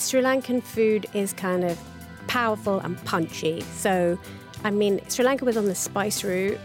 Sri 0.00 0.22
Lankan 0.22 0.62
food 0.62 1.06
is 1.12 1.32
kind 1.32 1.64
of 1.64 1.78
powerful 2.26 2.78
and 2.80 3.02
punchy. 3.04 3.62
So, 3.74 4.18
I 4.64 4.70
mean, 4.70 5.00
Sri 5.08 5.24
Lanka 5.24 5.44
was 5.44 5.56
on 5.56 5.64
the 5.66 5.74
spice 5.74 6.22
route 6.22 6.58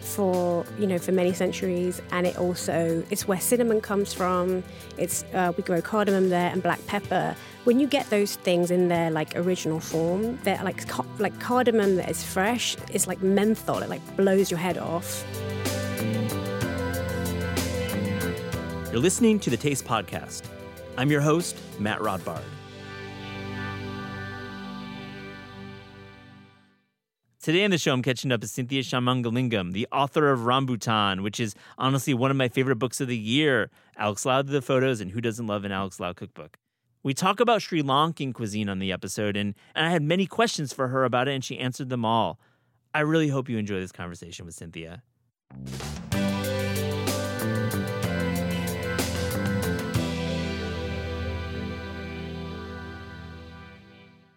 for 0.00 0.64
you 0.78 0.86
know 0.86 0.98
for 0.98 1.12
many 1.12 1.32
centuries, 1.32 2.00
and 2.12 2.26
it 2.26 2.38
also 2.38 3.04
it's 3.10 3.28
where 3.28 3.40
cinnamon 3.40 3.80
comes 3.80 4.14
from. 4.14 4.64
It's 4.96 5.24
uh, 5.34 5.52
we 5.56 5.62
grow 5.62 5.82
cardamom 5.82 6.30
there 6.30 6.50
and 6.50 6.62
black 6.62 6.84
pepper. 6.86 7.36
When 7.64 7.78
you 7.78 7.86
get 7.86 8.08
those 8.08 8.36
things 8.36 8.70
in 8.70 8.88
their 8.88 9.10
like 9.10 9.36
original 9.36 9.80
form, 9.80 10.38
they're 10.44 10.62
like 10.64 10.82
like 11.20 11.38
cardamom 11.40 11.96
that 11.96 12.10
is 12.10 12.24
fresh. 12.24 12.76
It's 12.92 13.06
like 13.06 13.22
menthol. 13.22 13.82
It 13.82 13.90
like 13.90 14.16
blows 14.16 14.50
your 14.50 14.58
head 14.58 14.78
off. 14.78 15.24
You're 18.90 19.02
listening 19.02 19.38
to 19.40 19.50
the 19.50 19.56
Taste 19.56 19.84
Podcast. 19.84 20.42
I'm 20.96 21.10
your 21.10 21.20
host, 21.20 21.60
Matt 21.78 22.00
Rodbard. 22.00 22.42
Today 27.40 27.64
on 27.64 27.70
the 27.70 27.78
show, 27.78 27.92
I'm 27.92 28.02
catching 28.02 28.32
up 28.32 28.40
with 28.40 28.50
Cynthia 28.50 28.82
Shanmugalingam, 28.82 29.70
the 29.70 29.86
author 29.92 30.32
of 30.32 30.40
Rambutan, 30.40 31.22
which 31.22 31.38
is 31.38 31.54
honestly 31.78 32.12
one 32.12 32.32
of 32.32 32.36
my 32.36 32.48
favorite 32.48 32.80
books 32.80 33.00
of 33.00 33.06
the 33.06 33.16
year. 33.16 33.70
Alex 33.96 34.26
Lau 34.26 34.42
did 34.42 34.50
the 34.50 34.60
photos, 34.60 35.00
and 35.00 35.12
who 35.12 35.20
doesn't 35.20 35.46
love 35.46 35.64
an 35.64 35.70
Alex 35.70 36.00
Lau 36.00 36.12
cookbook? 36.12 36.58
We 37.04 37.14
talk 37.14 37.38
about 37.38 37.62
Sri 37.62 37.80
Lankan 37.80 38.34
cuisine 38.34 38.68
on 38.68 38.80
the 38.80 38.90
episode, 38.90 39.36
and, 39.36 39.54
and 39.76 39.86
I 39.86 39.90
had 39.90 40.02
many 40.02 40.26
questions 40.26 40.72
for 40.72 40.88
her 40.88 41.04
about 41.04 41.28
it, 41.28 41.34
and 41.34 41.44
she 41.44 41.60
answered 41.60 41.90
them 41.90 42.04
all. 42.04 42.40
I 42.92 43.00
really 43.02 43.28
hope 43.28 43.48
you 43.48 43.56
enjoy 43.56 43.78
this 43.78 43.92
conversation 43.92 44.44
with 44.44 44.56
Cynthia. 44.56 45.04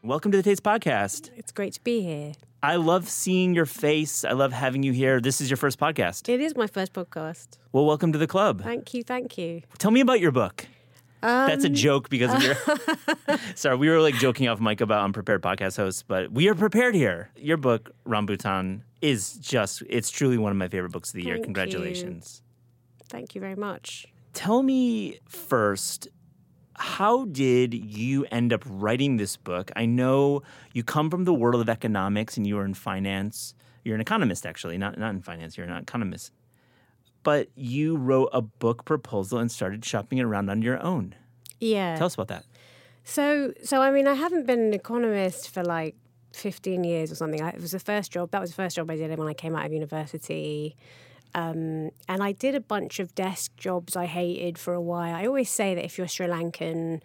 Welcome 0.04 0.32
to 0.34 0.38
the 0.38 0.44
Taste 0.44 0.62
Podcast. 0.62 1.32
It's 1.36 1.52
great 1.52 1.74
to 1.74 1.82
be 1.82 2.04
here. 2.04 2.34
I 2.64 2.76
love 2.76 3.10
seeing 3.10 3.56
your 3.56 3.66
face. 3.66 4.24
I 4.24 4.34
love 4.34 4.54
having 4.54 4.84
you 4.84 4.92
here. 4.92 5.20
This 5.20 5.42
is 5.42 5.50
your 5.50 5.58
first 5.58 5.80
podcast. 5.80 6.30
It 6.30 6.40
is 6.40 6.56
my 6.56 6.68
first 6.68 6.94
podcast. 6.94 7.58
Well, 7.72 7.88
welcome 7.88 8.14
to 8.14 8.20
the 8.20 8.28
club. 8.28 8.62
Thank 8.62 8.94
you. 8.94 9.04
Thank 9.04 9.36
you. 9.36 9.64
Tell 9.80 9.90
me 9.90 10.00
about 10.00 10.20
your 10.20 10.32
book. 10.32 10.68
Um, 11.24 11.48
That's 11.48 11.64
a 11.64 11.70
joke 11.70 12.10
because 12.10 12.32
of 12.36 12.44
your. 12.44 12.56
Sorry, 13.56 13.76
we 13.76 13.90
were 13.90 14.00
like 14.00 14.14
joking 14.16 14.48
off 14.48 14.60
mic 14.60 14.80
about 14.80 15.04
unprepared 15.04 15.42
podcast 15.42 15.78
hosts, 15.78 16.04
but 16.04 16.32
we 16.32 16.50
are 16.50 16.56
prepared 16.56 16.94
here. 16.94 17.32
Your 17.36 17.58
book, 17.58 17.96
Rambutan, 18.06 18.82
is 19.02 19.34
just, 19.34 19.82
it's 19.90 20.12
truly 20.12 20.38
one 20.38 20.52
of 20.52 20.58
my 20.58 20.68
favorite 20.68 20.92
books 20.92 21.10
of 21.10 21.16
the 21.16 21.24
year. 21.24 21.40
Congratulations. 21.40 22.44
You. 22.44 23.06
Thank 23.10 23.34
you 23.34 23.42
very 23.42 23.56
much. 23.56 24.06
Tell 24.34 24.62
me 24.62 25.18
first, 25.28 26.10
how 26.82 27.26
did 27.26 27.74
you 27.74 28.26
end 28.32 28.52
up 28.52 28.64
writing 28.66 29.18
this 29.18 29.38
book? 29.38 29.72
I 29.76 29.86
know 29.86 30.42
you 30.74 30.84
come 30.84 31.12
from 31.12 31.26
the 31.26 31.34
world 31.34 31.62
of 31.62 31.70
economics 31.70 32.38
and 32.38 32.48
you 32.48 32.56
were 32.56 32.66
in 32.66 32.74
finance. 32.74 33.54
You're 33.84 33.96
an 33.96 34.02
economist, 34.02 34.48
actually, 34.48 34.80
not, 34.80 34.98
not 34.98 35.12
in 35.12 35.22
finance, 35.22 35.58
you're 35.58 35.68
an 35.68 35.78
economist. 35.78 36.32
But 37.24 37.50
you 37.56 37.98
wrote 37.98 38.30
a 38.34 38.42
book 38.42 38.84
proposal 38.84 39.38
and 39.38 39.52
started 39.52 39.86
shopping 39.86 40.18
it 40.18 40.24
around 40.24 40.50
on 40.50 40.64
your 40.64 40.82
own. 40.82 41.14
Yeah. 41.60 41.96
Tell 41.98 42.08
us 42.08 42.16
about 42.16 42.30
that. 42.30 42.46
So, 43.04 43.54
so 43.64 43.82
I 43.82 43.92
mean, 43.92 44.08
I 44.08 44.16
haven't 44.16 44.48
been 44.48 44.60
an 44.60 44.74
economist 44.74 45.54
for 45.54 45.64
like 45.64 45.96
15 46.34 46.84
years 46.84 47.12
or 47.12 47.16
something. 47.16 47.42
I, 47.42 47.50
it 47.50 47.62
was 47.62 47.74
the 47.74 47.80
first 47.80 48.12
job. 48.12 48.32
That 48.32 48.42
was 48.42 48.50
the 48.50 48.56
first 48.56 48.76
job 48.76 48.90
I 48.90 48.96
did 48.96 49.16
when 49.20 49.28
I 49.28 49.34
came 49.34 49.56
out 49.56 49.68
of 49.68 49.72
university. 49.72 50.76
Um, 51.34 51.92
and 52.08 52.22
I 52.22 52.32
did 52.32 52.56
a 52.56 52.60
bunch 52.60 53.00
of 53.00 53.16
desk 53.16 53.56
jobs 53.58 53.96
I 53.96 54.06
hated 54.06 54.58
for 54.58 54.74
a 54.74 54.82
while. 54.82 55.16
I 55.16 55.26
always 55.26 55.50
say 55.50 55.76
that 55.76 55.86
if 55.86 55.98
you're 55.98 56.08
Sri 56.08 56.28
Lankan, 56.28 57.02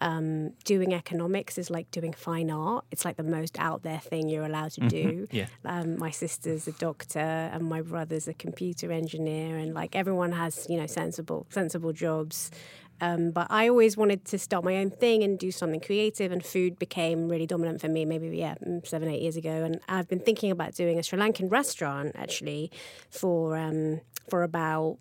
um, 0.00 0.50
doing 0.64 0.94
economics 0.94 1.58
is 1.58 1.70
like 1.70 1.90
doing 1.90 2.12
fine 2.12 2.50
art. 2.50 2.84
It's 2.90 3.04
like 3.04 3.16
the 3.16 3.22
most 3.22 3.58
out 3.58 3.82
there 3.82 3.98
thing 3.98 4.28
you're 4.28 4.44
allowed 4.44 4.72
to 4.72 4.88
do. 4.88 5.28
yeah. 5.30 5.46
Um, 5.64 5.98
my 5.98 6.10
sister's 6.10 6.66
a 6.66 6.72
doctor 6.72 7.18
and 7.18 7.68
my 7.68 7.82
brother's 7.82 8.26
a 8.26 8.34
computer 8.34 8.90
engineer, 8.92 9.58
and 9.58 9.74
like 9.74 9.94
everyone 9.94 10.32
has 10.32 10.66
you 10.70 10.78
know 10.78 10.86
sensible 10.86 11.46
sensible 11.50 11.92
jobs. 11.92 12.50
Um, 13.00 13.30
but 13.30 13.46
I 13.50 13.68
always 13.68 13.96
wanted 13.96 14.24
to 14.26 14.38
start 14.38 14.64
my 14.64 14.76
own 14.76 14.90
thing 14.90 15.22
and 15.22 15.38
do 15.38 15.50
something 15.50 15.80
creative, 15.80 16.32
and 16.32 16.44
food 16.44 16.78
became 16.78 17.28
really 17.28 17.46
dominant 17.46 17.80
for 17.80 17.88
me. 17.88 18.04
Maybe 18.04 18.28
yeah, 18.36 18.54
mm, 18.66 18.86
seven 18.86 19.08
eight 19.08 19.22
years 19.22 19.36
ago, 19.36 19.64
and 19.64 19.80
I've 19.88 20.08
been 20.08 20.20
thinking 20.20 20.50
about 20.50 20.74
doing 20.74 20.98
a 20.98 21.02
Sri 21.02 21.18
Lankan 21.18 21.50
restaurant 21.50 22.12
actually 22.16 22.70
for 23.10 23.56
um, 23.56 24.00
for 24.28 24.42
about 24.42 24.98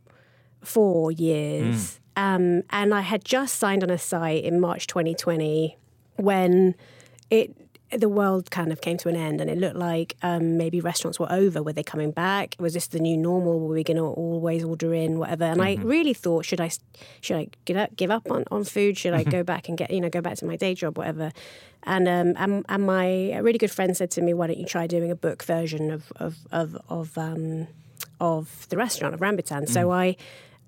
four 0.62 1.12
years. 1.12 2.00
Mm. 2.18 2.36
Um, 2.36 2.64
and 2.70 2.94
I 2.94 3.02
had 3.02 3.24
just 3.24 3.56
signed 3.56 3.84
on 3.84 3.90
a 3.90 3.98
site 3.98 4.44
in 4.44 4.60
March 4.60 4.88
2020 4.88 5.78
when 6.18 6.76
it 7.30 7.56
the 7.92 8.10
world 8.10 8.52
kind 8.52 8.72
of 8.72 8.82
came 8.82 8.98
to 8.98 9.10
an 9.10 9.16
end 9.16 9.42
and 9.42 9.50
it 9.50 9.58
looked 9.58 9.76
like 9.76 10.16
um, 10.22 10.58
maybe 10.58 10.80
restaurants 10.80 11.20
were 11.20 11.32
over. 11.32 11.64
Were 11.64 11.74
they 11.74 11.84
coming 11.84 12.12
back? 12.12 12.56
Was 12.60 12.74
this 12.74 12.88
the 12.88 13.00
new 13.00 13.18
normal? 13.18 13.60
Were 13.60 13.74
we 13.74 13.84
going 13.84 13.98
to 13.98 14.04
always 14.04 14.64
order 14.64 14.94
in, 14.94 15.18
whatever? 15.18 15.46
And 15.46 15.60
mm-hmm. 15.60 15.82
I 15.82 15.84
really 15.84 16.14
thought, 16.14 16.46
should 16.46 16.62
I 16.62 16.70
should 17.22 17.38
I 17.38 17.48
give 17.66 17.78
up, 17.78 17.96
give 17.96 18.12
up 18.12 18.30
on, 18.30 18.44
on 18.52 18.64
food? 18.64 18.98
Should 18.98 19.14
I 19.14 19.24
go 19.24 19.44
back 19.44 19.70
and 19.70 19.78
get 19.78 19.90
you 19.92 20.02
know 20.02 20.10
go 20.10 20.22
back 20.22 20.38
to 20.38 20.46
my 20.46 20.56
day 20.56 20.76
job, 20.76 20.98
whatever? 20.98 21.32
And 21.84 22.08
um, 22.08 22.34
and, 22.38 22.66
and 22.70 22.86
my 22.86 23.38
really 23.40 23.58
good 23.58 23.72
friend 23.72 23.96
said 23.98 24.12
to 24.12 24.22
me, 24.22 24.34
why 24.34 24.48
don't 24.48 24.60
you 24.60 24.66
try 24.66 24.86
doing 24.86 25.10
a 25.10 25.16
book 25.16 25.44
version 25.44 25.92
of 25.92 26.12
of 26.18 26.38
of 26.52 26.78
of, 26.90 27.18
um, 27.18 27.68
of 28.20 28.68
the 28.70 28.78
restaurant 28.78 29.14
of 29.16 29.20
Rambutan? 29.20 29.64
Mm. 29.64 29.70
So 29.70 29.92
I 29.92 30.16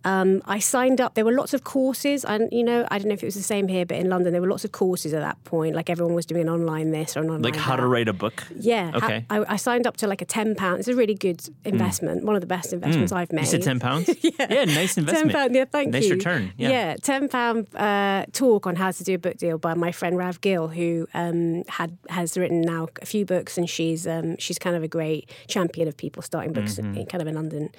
um, 0.04 0.42
I 0.46 0.60
signed 0.60 1.00
up. 1.00 1.14
There 1.14 1.26
were 1.26 1.34
lots 1.34 1.54
of 1.54 1.64
courses, 1.64 2.26
and 2.26 2.50
you 2.52 2.64
know, 2.64 2.88
I 2.90 2.98
don't 2.98 3.08
know 3.08 3.14
if 3.14 3.24
it 3.24 3.28
was 3.28 3.36
the 3.36 3.44
same 3.44 3.68
here, 3.68 3.86
but 3.86 3.98
in 3.98 4.10
London 4.10 4.32
there 4.32 4.42
were 4.42 4.50
lots 4.50 4.66
of 4.66 4.72
courses 4.72 5.14
at 5.14 5.22
that 5.22 5.44
point. 5.44 5.76
Like 5.76 5.90
everyone 5.90 6.16
was 6.16 6.26
doing 6.26 6.42
an 6.42 6.50
online 6.50 6.92
this 6.92 7.16
or 7.16 7.20
an 7.20 7.28
online 7.28 7.42
like 7.44 7.56
how 7.56 7.76
that. 7.76 7.82
to 7.82 7.88
write 7.88 8.08
a 8.08 8.14
book. 8.14 8.44
Yeah. 8.56 8.92
Okay. 8.96 9.26
I, 9.30 9.54
I, 9.54 9.56
signed 9.58 9.86
up 9.86 9.98
to 9.98 10.08
like 10.08 10.22
a 10.22 10.26
ten 10.26 10.56
pound. 10.56 10.80
It's 10.80 10.88
a 10.88 10.96
really 10.96 11.14
good 11.14 11.42
investment. 11.66 12.24
Mm. 12.24 12.26
One 12.26 12.36
of 12.36 12.42
the 12.42 12.48
best 12.48 12.74
investments 12.74 13.14
mm. 13.14 13.18
I've 13.18 13.32
made. 13.32 13.42
You 13.42 13.48
said 13.48 13.64
ten 13.64 13.80
pounds. 13.80 14.10
yeah. 14.22 14.32
Yeah. 14.40 14.66
Nice 14.66 14.98
investment. 14.98 15.08
Ten 15.08 15.30
pound. 15.30 15.56
Yeah. 15.56 15.66
Thank 15.66 15.92
nice 15.92 16.04
you. 16.04 16.10
Nice 16.10 16.18
return. 16.18 16.54
Yeah. 16.58 16.70
yeah 16.70 16.96
ten 16.96 17.30
pound 17.30 17.68
uh, 17.76 18.26
talk 18.34 18.66
on 18.66 18.76
how 18.76 18.92
to 18.92 19.04
do 19.04 19.16
a 19.16 19.20
book 19.20 19.38
deal 19.38 19.58
by 19.58 19.76
my 19.76 19.92
friend 19.92 20.18
Rav 20.18 20.42
Gill, 20.42 20.68
who 20.68 21.08
um, 21.14 21.64
had 21.68 21.98
has 22.10 22.38
written 22.38 22.62
now 22.62 22.88
a 23.02 23.06
few 23.06 23.26
books, 23.26 23.58
and 23.58 23.70
she's 23.70 24.08
um, 24.08 24.38
she's 24.38 24.58
kind 24.58 24.76
of 24.76 24.82
a 24.82 24.88
great 24.88 25.30
champion 25.48 25.88
of 25.88 25.96
people 25.96 26.24
starting 26.24 26.54
books, 26.54 26.76
mm-hmm. 26.76 26.98
in, 26.98 27.06
kind 27.06 27.22
of 27.22 27.28
in 27.28 27.36
London, 27.36 27.70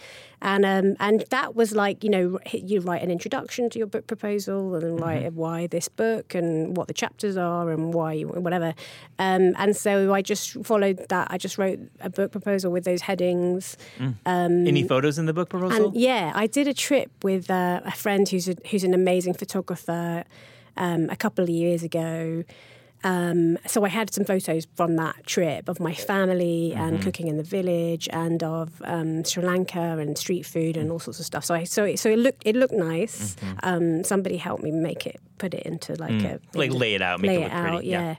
and 0.41 0.65
um, 0.65 0.97
and 1.01 1.25
that 1.31 1.57
was 1.57 1.73
like 1.73 2.05
you 2.05 2.11
know 2.13 2.39
you 2.53 2.81
write 2.89 3.03
an 3.03 3.11
introduction 3.11 3.63
to 3.71 3.79
your 3.81 3.91
book 3.95 4.07
proposal 4.07 4.75
and 4.75 4.83
then 4.85 4.97
write 4.97 5.25
mm-hmm. 5.25 5.43
why 5.43 5.67
this 5.67 5.89
book 5.89 6.35
and 6.35 6.77
what 6.77 6.87
the 6.89 6.95
chapters 7.03 7.37
are 7.37 7.71
and 7.71 7.93
why 7.95 8.13
you, 8.13 8.29
whatever. 8.29 8.75
Um, 9.19 9.55
and 9.63 9.77
so 9.77 9.93
I 10.19 10.23
just 10.23 10.45
followed 10.65 10.99
that. 11.09 11.29
I 11.31 11.39
just 11.39 11.59
wrote 11.59 11.81
a 12.01 12.11
book 12.11 12.31
proposal 12.31 12.71
with 12.71 12.85
those 12.85 13.03
headings. 13.03 13.77
Mm. 13.99 14.15
Um, 14.27 14.67
Any 14.67 14.85
photos 14.87 15.19
in 15.19 15.27
the 15.27 15.33
book 15.33 15.49
proposal? 15.49 15.93
Yeah, 15.95 16.33
I 16.35 16.47
did 16.47 16.69
a 16.69 16.75
trip 16.75 17.11
with 17.23 17.51
uh, 17.51 17.81
a 17.85 17.93
friend 17.93 18.29
who's 18.29 18.49
a, 18.49 18.55
who's 18.71 18.85
an 18.85 18.95
amazing 18.95 19.35
photographer 19.35 20.25
um, 20.77 21.11
a 21.11 21.17
couple 21.17 21.43
of 21.43 21.51
years 21.51 21.83
ago. 21.83 22.45
Um, 23.05 23.59
so 23.67 23.85
I 23.85 23.89
had 23.89 24.13
some 24.13 24.25
photos 24.25 24.67
from 24.75 24.97
that 24.97 25.27
trip 25.27 25.69
of 25.69 25.81
my 25.81 25.95
family 25.95 26.73
mm-hmm. 26.73 26.81
and 26.81 27.03
cooking 27.03 27.27
in 27.29 27.37
the 27.37 27.43
village 27.43 28.09
and 28.13 28.43
of 28.43 28.81
um, 28.85 29.25
Sri 29.25 29.43
Lanka 29.43 29.99
and 29.99 30.17
street 30.17 30.45
food 30.45 30.77
and 30.77 30.91
all 30.91 30.99
sorts 30.99 31.19
of 31.21 31.27
stuff. 31.27 31.45
So 31.45 31.55
I 31.55 31.65
so 31.65 31.85
it, 31.85 31.99
so 31.99 32.11
it 32.11 32.19
looked 32.19 32.43
it 32.45 32.57
looked 32.57 32.75
nice. 32.75 33.35
Mm-hmm. 33.35 33.59
Um, 33.63 34.05
somebody 34.05 34.37
helped 34.37 34.63
me 34.63 34.71
make 34.71 35.07
it, 35.07 35.21
put 35.39 35.55
it 35.55 35.65
into 35.65 35.95
like 35.97 36.13
mm. 36.13 36.35
a 36.35 36.59
like 36.59 36.73
lay 36.73 36.95
it 36.95 37.03
out, 37.03 37.21
make 37.21 37.31
lay 37.31 37.43
it, 37.43 37.47
it 37.47 37.53
out, 37.53 37.71
pretty. 37.71 37.89
yeah. 37.89 38.01
yeah. 38.01 38.15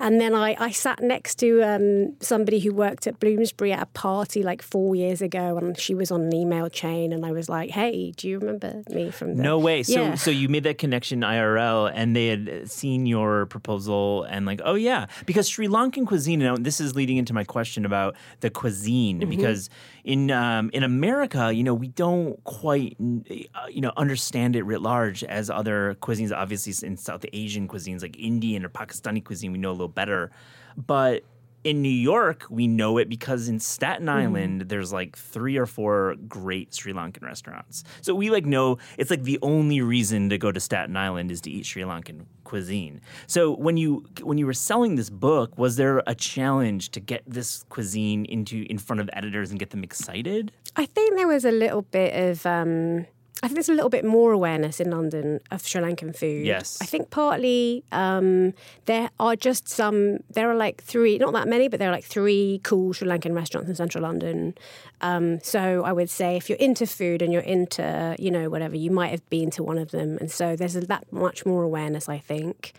And 0.00 0.18
then 0.18 0.34
I, 0.34 0.56
I 0.58 0.70
sat 0.70 1.02
next 1.02 1.34
to 1.40 1.62
um, 1.62 2.16
somebody 2.20 2.58
who 2.58 2.72
worked 2.72 3.06
at 3.06 3.20
Bloomsbury 3.20 3.72
at 3.72 3.82
a 3.82 3.86
party 3.86 4.42
like 4.42 4.62
four 4.62 4.96
years 4.96 5.20
ago, 5.20 5.58
and 5.58 5.78
she 5.78 5.94
was 5.94 6.10
on 6.10 6.22
an 6.22 6.34
email 6.34 6.70
chain, 6.70 7.12
and 7.12 7.24
I 7.26 7.32
was 7.32 7.50
like, 7.50 7.70
"Hey, 7.70 8.12
do 8.16 8.26
you 8.26 8.38
remember 8.38 8.82
me 8.88 9.10
from?" 9.10 9.36
The... 9.36 9.42
No 9.42 9.58
way. 9.58 9.82
So, 9.82 10.00
yeah. 10.00 10.14
so 10.14 10.30
you 10.30 10.48
made 10.48 10.64
that 10.64 10.78
connection 10.78 11.20
IRL, 11.20 11.92
and 11.94 12.16
they 12.16 12.28
had 12.28 12.70
seen 12.70 13.04
your 13.04 13.44
proposal, 13.46 14.24
and 14.24 14.46
like, 14.46 14.62
oh 14.64 14.74
yeah, 14.74 15.06
because 15.26 15.48
Sri 15.48 15.68
Lankan 15.68 16.06
cuisine. 16.06 16.40
And 16.40 16.64
this 16.64 16.80
is 16.80 16.96
leading 16.96 17.18
into 17.18 17.34
my 17.34 17.44
question 17.44 17.84
about 17.84 18.16
the 18.40 18.48
cuisine, 18.48 19.20
mm-hmm. 19.20 19.28
because 19.28 19.68
in 20.04 20.30
um, 20.30 20.70
in 20.72 20.82
America, 20.82 21.52
you 21.52 21.62
know, 21.62 21.74
we 21.74 21.88
don't 21.88 22.42
quite 22.44 22.96
uh, 23.00 23.66
you 23.68 23.80
know 23.80 23.92
understand 23.96 24.56
it 24.56 24.62
writ 24.62 24.82
large 24.82 25.24
as 25.24 25.50
other 25.50 25.96
cuisines. 26.00 26.32
Obviously, 26.32 26.86
in 26.86 26.96
South 26.96 27.24
Asian 27.32 27.68
cuisines 27.68 28.02
like 28.02 28.18
Indian 28.18 28.64
or 28.64 28.68
Pakistani 28.68 29.24
cuisine, 29.24 29.52
we 29.52 29.58
know 29.58 29.70
a 29.70 29.72
little 29.72 29.88
better. 29.88 30.30
But 30.76 31.24
in 31.62 31.82
New 31.82 31.88
York, 31.88 32.46
we 32.48 32.66
know 32.66 32.96
it 32.96 33.08
because 33.08 33.48
in 33.48 33.60
Staten 33.60 34.06
mm-hmm. 34.06 34.18
Island, 34.18 34.62
mm. 34.62 34.68
there's 34.68 34.92
like 34.92 35.16
three 35.16 35.56
or 35.56 35.66
four 35.66 36.16
great 36.26 36.74
Sri 36.74 36.92
Lankan 36.92 37.22
restaurants. 37.22 37.84
So 38.00 38.14
we 38.14 38.30
like 38.30 38.46
know 38.46 38.78
it's 38.96 39.10
like 39.10 39.24
the 39.24 39.38
only 39.42 39.80
reason 39.82 40.30
to 40.30 40.38
go 40.38 40.50
to 40.52 40.60
Staten 40.60 40.96
Island 40.96 41.30
is 41.30 41.40
to 41.42 41.50
eat 41.50 41.66
Sri 41.66 41.82
Lankan 41.82 42.24
cuisine. 42.50 43.00
So 43.26 43.40
when 43.66 43.76
you 43.76 43.90
when 44.22 44.36
you 44.38 44.46
were 44.50 44.60
selling 44.70 44.96
this 44.96 45.10
book, 45.10 45.56
was 45.56 45.76
there 45.76 46.02
a 46.06 46.14
challenge 46.14 46.90
to 46.90 47.00
get 47.00 47.22
this 47.26 47.64
cuisine 47.74 48.24
into 48.24 48.56
in 48.68 48.78
front 48.78 49.00
of 49.00 49.08
editors 49.12 49.50
and 49.50 49.58
get 49.58 49.70
them 49.70 49.84
excited? 49.84 50.50
I 50.74 50.86
think 50.86 51.16
there 51.16 51.28
was 51.28 51.44
a 51.44 51.52
little 51.52 51.82
bit 51.82 52.12
of. 52.28 52.44
Um 52.46 53.06
I 53.42 53.46
think 53.46 53.54
there's 53.54 53.70
a 53.70 53.74
little 53.74 53.88
bit 53.88 54.04
more 54.04 54.32
awareness 54.32 54.80
in 54.80 54.90
London 54.90 55.40
of 55.50 55.66
Sri 55.66 55.80
Lankan 55.80 56.14
food. 56.14 56.44
Yes. 56.44 56.76
I 56.82 56.84
think 56.84 57.08
partly 57.08 57.82
um, 57.90 58.52
there 58.84 59.08
are 59.18 59.34
just 59.34 59.66
some, 59.66 60.18
there 60.28 60.50
are 60.50 60.54
like 60.54 60.82
three, 60.82 61.16
not 61.16 61.32
that 61.32 61.48
many, 61.48 61.68
but 61.68 61.78
there 61.78 61.88
are 61.88 61.92
like 61.92 62.04
three 62.04 62.60
cool 62.64 62.92
Sri 62.92 63.08
Lankan 63.08 63.34
restaurants 63.34 63.70
in 63.70 63.76
central 63.76 64.02
London. 64.02 64.54
Um, 65.00 65.40
so 65.40 65.84
I 65.84 65.92
would 65.92 66.10
say 66.10 66.36
if 66.36 66.50
you're 66.50 66.58
into 66.58 66.86
food 66.86 67.22
and 67.22 67.32
you're 67.32 67.40
into, 67.42 68.14
you 68.18 68.30
know, 68.30 68.50
whatever, 68.50 68.76
you 68.76 68.90
might 68.90 69.08
have 69.08 69.28
been 69.30 69.50
to 69.52 69.62
one 69.62 69.78
of 69.78 69.90
them. 69.90 70.18
And 70.18 70.30
so 70.30 70.54
there's 70.54 70.74
that 70.74 71.10
much 71.10 71.46
more 71.46 71.62
awareness, 71.62 72.10
I 72.10 72.18
think. 72.18 72.74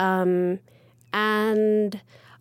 Um, 0.00 0.58
and 1.12 2.00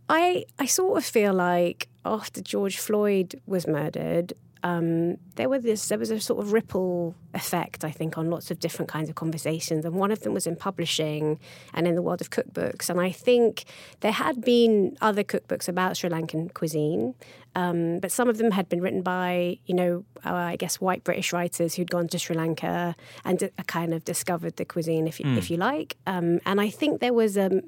I, 0.09 0.45
I 0.57 0.65
sort 0.65 0.97
of 0.97 1.05
feel 1.05 1.33
like 1.33 1.89
after 2.03 2.41
George 2.41 2.79
Floyd 2.79 3.39
was 3.45 3.67
murdered, 3.67 4.33
um, 4.63 5.17
there 5.35 5.49
were 5.49 5.59
this 5.59 5.87
there 5.87 5.97
was 5.97 6.11
a 6.11 6.19
sort 6.19 6.39
of 6.39 6.53
ripple 6.53 7.15
effect, 7.33 7.83
I 7.83 7.91
think, 7.91 8.17
on 8.17 8.29
lots 8.29 8.51
of 8.51 8.59
different 8.59 8.89
kinds 8.89 9.09
of 9.09 9.15
conversations, 9.15 9.85
and 9.85 9.95
one 9.95 10.11
of 10.11 10.21
them 10.21 10.33
was 10.33 10.45
in 10.45 10.55
publishing 10.55 11.39
and 11.73 11.87
in 11.87 11.95
the 11.95 12.01
world 12.01 12.21
of 12.21 12.29
cookbooks. 12.29 12.89
And 12.89 12.99
I 13.01 13.11
think 13.11 13.63
there 14.01 14.11
had 14.11 14.41
been 14.41 14.97
other 15.01 15.23
cookbooks 15.23 15.67
about 15.67 15.97
Sri 15.97 16.09
Lankan 16.09 16.53
cuisine, 16.53 17.15
um, 17.55 17.99
but 17.99 18.11
some 18.11 18.29
of 18.29 18.37
them 18.37 18.51
had 18.51 18.69
been 18.69 18.81
written 18.81 19.01
by 19.01 19.57
you 19.65 19.73
know 19.73 20.05
uh, 20.25 20.33
I 20.33 20.55
guess 20.57 20.79
white 20.79 21.03
British 21.03 21.33
writers 21.33 21.75
who'd 21.75 21.89
gone 21.89 22.07
to 22.09 22.19
Sri 22.19 22.35
Lanka 22.35 22.95
and 23.25 23.39
d- 23.39 23.49
kind 23.65 23.93
of 23.93 24.05
discovered 24.05 24.57
the 24.57 24.65
cuisine, 24.65 25.07
if 25.07 25.19
you, 25.19 25.25
mm. 25.25 25.37
if 25.37 25.49
you 25.49 25.57
like. 25.57 25.97
Um, 26.05 26.39
and 26.45 26.61
I 26.61 26.69
think 26.69 27.01
there 27.01 27.13
was 27.13 27.37
um, 27.37 27.61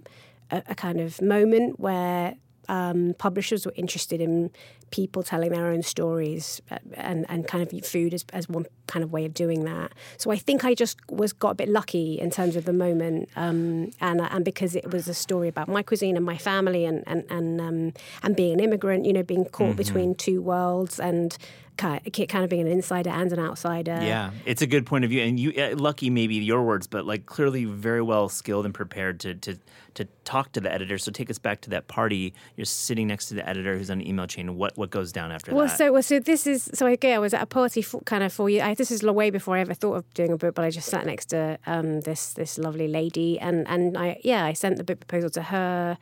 a, 0.51 0.61
a 0.69 0.75
kind 0.75 0.99
of 0.99 1.21
moment 1.21 1.79
where 1.79 2.35
um, 2.69 3.13
publishers 3.17 3.65
were 3.65 3.73
interested 3.75 4.21
in 4.21 4.51
people 4.93 5.23
telling 5.23 5.51
their 5.51 5.65
own 5.65 5.81
stories 5.81 6.61
uh, 6.69 6.77
and, 6.93 7.25
and 7.27 7.47
kind 7.47 7.63
of 7.63 7.83
food 7.83 8.13
as, 8.13 8.23
as 8.31 8.47
one 8.47 8.63
kind 8.85 9.03
of 9.03 9.11
way 9.11 9.25
of 9.25 9.33
doing 9.33 9.65
that. 9.65 9.91
So 10.17 10.29
I 10.29 10.37
think 10.37 10.63
I 10.63 10.75
just 10.75 10.99
was 11.09 11.33
got 11.33 11.49
a 11.49 11.55
bit 11.55 11.67
lucky 11.67 12.19
in 12.19 12.29
terms 12.29 12.55
of 12.55 12.65
the 12.65 12.73
moment, 12.73 13.27
um, 13.35 13.91
and 13.99 14.21
uh, 14.21 14.29
and 14.29 14.45
because 14.45 14.75
it 14.75 14.91
was 14.91 15.07
a 15.07 15.15
story 15.15 15.47
about 15.47 15.67
my 15.67 15.81
cuisine 15.81 16.15
and 16.15 16.23
my 16.23 16.37
family 16.37 16.85
and 16.85 17.03
and 17.07 17.25
and 17.31 17.59
um, 17.59 17.93
and 18.21 18.35
being 18.35 18.53
an 18.53 18.59
immigrant, 18.59 19.05
you 19.05 19.13
know, 19.13 19.23
being 19.23 19.45
caught 19.45 19.69
mm-hmm. 19.69 19.77
between 19.77 20.13
two 20.13 20.43
worlds 20.43 20.99
and 20.99 21.37
kind 21.77 22.43
of 22.43 22.49
being 22.49 22.61
an 22.61 22.67
insider 22.67 23.09
and 23.09 23.33
an 23.33 23.39
outsider. 23.39 23.97
Yeah, 24.01 24.29
it's 24.45 24.61
a 24.61 24.67
good 24.67 24.85
point 24.85 25.05
of 25.05 25.09
view, 25.09 25.21
and 25.23 25.39
you 25.39 25.53
uh, 25.57 25.75
lucky 25.75 26.11
maybe 26.11 26.35
your 26.35 26.61
words, 26.63 26.85
but 26.87 27.05
like 27.05 27.25
clearly 27.25 27.65
very 27.65 28.01
well 28.01 28.29
skilled 28.29 28.65
and 28.65 28.73
prepared 28.73 29.19
to 29.21 29.33
to 29.35 29.57
to 29.95 30.05
talk 30.23 30.51
to 30.53 30.61
the 30.61 30.71
editor. 30.71 30.97
So 30.97 31.11
take 31.11 31.29
us 31.29 31.39
back 31.39 31.61
to 31.61 31.69
that 31.71 31.87
party. 31.87 32.33
You're 32.55 32.65
sitting 32.65 33.07
next 33.07 33.27
to 33.27 33.35
the 33.35 33.47
editor 33.47 33.77
who's 33.77 33.89
on 33.89 33.99
the 33.99 34.09
email 34.09 34.27
chain. 34.27 34.55
What 34.55 34.77
what 34.83 34.91
goes 34.91 35.13
down 35.13 35.31
after 35.31 35.55
well, 35.55 35.67
that? 35.67 35.77
So 35.77 35.93
well, 35.93 36.03
so 36.03 36.19
this 36.19 36.45
is 36.45 36.69
so 36.73 36.85
again, 36.87 37.15
I 37.15 37.19
was 37.19 37.33
at 37.33 37.41
a 37.41 37.45
party 37.45 37.81
for, 37.81 38.01
kind 38.01 38.21
of 38.21 38.33
for 38.33 38.49
you. 38.49 38.61
I, 38.61 38.73
this 38.73 38.91
is 38.91 39.01
way 39.01 39.29
before 39.29 39.55
I 39.55 39.61
ever 39.61 39.73
thought 39.73 39.95
of 39.95 40.13
doing 40.13 40.33
a 40.33 40.37
book, 40.37 40.55
but 40.55 40.65
I 40.65 40.69
just 40.69 40.89
sat 40.89 41.05
next 41.05 41.27
to 41.27 41.57
um, 41.65 42.01
this 42.01 42.33
this 42.33 42.57
lovely 42.57 42.89
lady, 42.89 43.39
and 43.39 43.65
and 43.67 43.97
I 43.97 44.19
yeah, 44.23 44.43
I 44.43 44.53
sent 44.53 44.75
the 44.75 44.83
book 44.83 44.99
proposal 44.99 45.29
to 45.31 45.41
her 45.43 45.97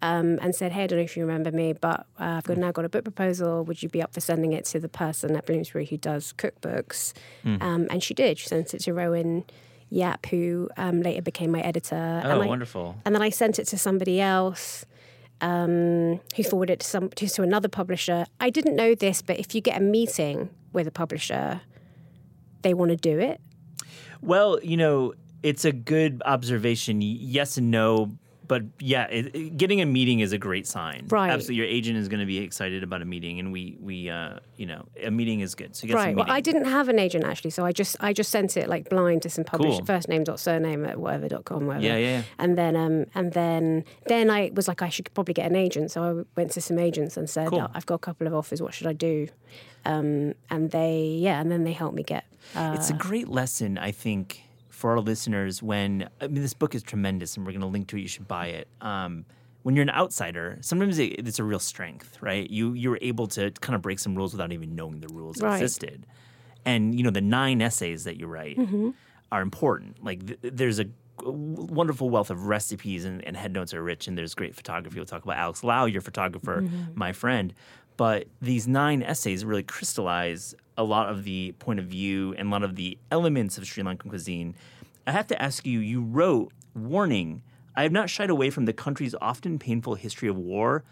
um, 0.00 0.38
and 0.40 0.54
said, 0.54 0.70
"Hey, 0.70 0.84
I 0.84 0.86
don't 0.86 1.00
know 1.00 1.04
if 1.04 1.16
you 1.16 1.24
remember 1.26 1.50
me, 1.50 1.72
but 1.72 2.06
uh, 2.20 2.38
I've 2.38 2.44
got, 2.44 2.56
now 2.56 2.70
got 2.70 2.84
a 2.84 2.88
book 2.88 3.04
proposal. 3.04 3.64
Would 3.64 3.82
you 3.82 3.88
be 3.88 4.00
up 4.00 4.14
for 4.14 4.20
sending 4.20 4.52
it 4.52 4.64
to 4.66 4.78
the 4.78 4.88
person 4.88 5.34
at 5.34 5.46
Bloomsbury 5.46 5.86
who 5.86 5.96
does 5.96 6.32
cookbooks?" 6.38 7.12
Mm. 7.44 7.60
Um, 7.60 7.86
and 7.90 8.00
she 8.00 8.14
did. 8.14 8.38
She 8.38 8.46
sent 8.46 8.74
it 8.74 8.80
to 8.82 8.94
Rowan 8.94 9.44
Yapp, 9.90 10.26
who 10.26 10.70
um, 10.76 11.02
later 11.02 11.22
became 11.22 11.50
my 11.50 11.62
editor. 11.62 12.22
Oh, 12.24 12.30
and 12.30 12.42
I, 12.42 12.46
wonderful! 12.46 12.96
And 13.04 13.12
then 13.12 13.22
I 13.22 13.30
sent 13.30 13.58
it 13.58 13.66
to 13.66 13.78
somebody 13.78 14.20
else. 14.20 14.86
Um, 15.42 16.20
who 16.36 16.42
forwarded 16.42 16.74
it 16.74 16.80
to, 16.80 16.86
some, 16.86 17.08
to, 17.10 17.26
to 17.26 17.42
another 17.42 17.68
publisher. 17.68 18.26
I 18.40 18.50
didn't 18.50 18.76
know 18.76 18.94
this, 18.94 19.22
but 19.22 19.38
if 19.38 19.54
you 19.54 19.62
get 19.62 19.78
a 19.78 19.80
meeting 19.82 20.50
with 20.74 20.86
a 20.86 20.90
publisher, 20.90 21.62
they 22.60 22.74
want 22.74 22.90
to 22.90 22.96
do 22.96 23.18
it. 23.18 23.40
Well, 24.20 24.58
you 24.62 24.76
know, 24.76 25.14
it's 25.42 25.64
a 25.64 25.72
good 25.72 26.22
observation. 26.26 27.00
Yes 27.00 27.56
and 27.56 27.70
no, 27.70 28.18
but 28.50 28.64
yeah, 28.80 29.04
it, 29.04 29.32
it, 29.32 29.56
getting 29.56 29.80
a 29.80 29.86
meeting 29.86 30.18
is 30.18 30.32
a 30.32 30.38
great 30.38 30.66
sign. 30.66 31.06
Right. 31.08 31.30
Absolutely, 31.30 31.54
your 31.54 31.66
agent 31.66 31.96
is 31.96 32.08
going 32.08 32.18
to 32.18 32.26
be 32.26 32.38
excited 32.38 32.82
about 32.82 33.00
a 33.00 33.04
meeting, 33.04 33.38
and 33.38 33.52
we 33.52 33.78
we 33.80 34.10
uh, 34.10 34.40
you 34.56 34.66
know 34.66 34.86
a 35.00 35.12
meeting 35.12 35.38
is 35.38 35.54
good. 35.54 35.76
So 35.76 35.86
right. 35.86 36.16
Well, 36.16 36.26
I 36.28 36.40
didn't 36.40 36.64
have 36.64 36.88
an 36.88 36.98
agent 36.98 37.24
actually, 37.24 37.50
so 37.50 37.64
I 37.64 37.70
just 37.70 37.96
I 38.00 38.12
just 38.12 38.28
sent 38.32 38.56
it 38.56 38.68
like 38.68 38.88
blind 38.88 39.22
to 39.22 39.30
some 39.30 39.44
publishers, 39.44 39.78
cool. 39.78 39.86
first 39.86 40.08
name 40.08 40.24
dot 40.24 40.40
surname 40.40 40.84
at 40.84 40.98
whatever 40.98 41.26
whatever.com, 41.26 41.66
whatever. 41.68 41.86
Yeah, 41.86 41.96
yeah. 41.98 42.22
And 42.40 42.58
then 42.58 42.74
um 42.74 43.06
and 43.14 43.34
then 43.34 43.84
then 44.06 44.30
I 44.30 44.50
was 44.52 44.66
like 44.66 44.82
I 44.82 44.88
should 44.88 45.14
probably 45.14 45.34
get 45.34 45.46
an 45.46 45.54
agent, 45.54 45.92
so 45.92 46.02
I 46.02 46.24
went 46.36 46.50
to 46.50 46.60
some 46.60 46.80
agents 46.80 47.16
and 47.16 47.30
said 47.30 47.50
cool. 47.50 47.60
oh, 47.60 47.70
I've 47.72 47.86
got 47.86 47.94
a 47.94 47.98
couple 47.98 48.26
of 48.26 48.34
offers. 48.34 48.60
What 48.60 48.74
should 48.74 48.88
I 48.88 48.94
do? 48.94 49.28
Um, 49.84 50.34
and 50.50 50.72
they 50.72 51.18
yeah, 51.20 51.40
and 51.40 51.52
then 51.52 51.62
they 51.62 51.72
helped 51.72 51.94
me 51.94 52.02
get. 52.02 52.24
Uh, 52.56 52.72
it's 52.76 52.90
a 52.90 52.94
great 52.94 53.28
lesson, 53.28 53.78
I 53.78 53.92
think 53.92 54.42
for 54.80 54.92
our 54.92 55.00
listeners 55.00 55.62
when 55.62 56.08
I 56.22 56.26
mean 56.26 56.40
this 56.40 56.54
book 56.54 56.74
is 56.74 56.82
tremendous 56.82 57.36
and 57.36 57.44
we're 57.44 57.52
going 57.52 57.60
to 57.60 57.66
link 57.66 57.88
to 57.88 57.98
it. 57.98 58.00
You 58.00 58.08
should 58.08 58.26
buy 58.26 58.46
it. 58.46 58.68
Um, 58.80 59.26
when 59.62 59.76
you're 59.76 59.82
an 59.82 59.90
outsider, 59.90 60.56
sometimes 60.62 60.98
it, 60.98 61.26
it's 61.28 61.38
a 61.38 61.44
real 61.44 61.58
strength, 61.58 62.16
right? 62.22 62.48
You 62.48 62.72
you're 62.72 62.98
able 63.02 63.26
to 63.28 63.50
kind 63.60 63.76
of 63.76 63.82
break 63.82 63.98
some 63.98 64.14
rules 64.14 64.32
without 64.32 64.52
even 64.52 64.74
knowing 64.74 65.00
the 65.00 65.08
rules 65.08 65.42
right. 65.42 65.60
existed. 65.60 66.06
And 66.64 66.94
you 66.94 67.04
know 67.04 67.10
the 67.10 67.20
nine 67.20 67.60
essays 67.60 68.04
that 68.04 68.16
you 68.16 68.26
write 68.26 68.56
mm-hmm. 68.56 68.90
are 69.30 69.42
important. 69.42 70.02
Like 70.02 70.26
th- 70.26 70.54
there's 70.54 70.80
a 70.80 70.86
wonderful 71.22 72.08
wealth 72.08 72.30
of 72.30 72.46
recipes 72.46 73.04
and, 73.04 73.22
and 73.26 73.36
head 73.36 73.52
notes 73.52 73.74
are 73.74 73.82
rich, 73.82 74.08
and 74.08 74.16
there's 74.16 74.34
great 74.34 74.54
photography. 74.54 74.98
We'll 74.98 75.04
talk 75.04 75.24
about 75.24 75.36
Alex 75.36 75.62
Lau, 75.62 75.84
your 75.84 76.00
photographer, 76.00 76.62
mm-hmm. 76.62 76.92
my 76.94 77.12
friend. 77.12 77.52
But 77.98 78.28
these 78.40 78.66
nine 78.66 79.02
essays 79.02 79.44
really 79.44 79.62
crystallize 79.62 80.54
a 80.80 80.82
lot 80.82 81.10
of 81.10 81.24
the 81.24 81.52
point 81.58 81.78
of 81.78 81.84
view 81.84 82.34
and 82.38 82.48
a 82.48 82.50
lot 82.50 82.62
of 82.62 82.74
the 82.74 82.96
elements 83.10 83.58
of 83.58 83.66
Sri 83.66 83.84
Lankan 83.84 84.08
cuisine. 84.08 84.54
I 85.06 85.12
have 85.12 85.26
to 85.26 85.40
ask 85.40 85.66
you, 85.66 85.78
you 85.78 86.00
wrote, 86.00 86.52
warning, 86.74 87.42
I 87.76 87.82
have 87.82 87.92
not 87.92 88.08
shied 88.08 88.30
away 88.30 88.48
from 88.48 88.64
the 88.64 88.72
country's 88.72 89.14
often 89.20 89.58
painful 89.58 89.96
history 89.96 90.28
of 90.28 90.38
war, 90.38 90.82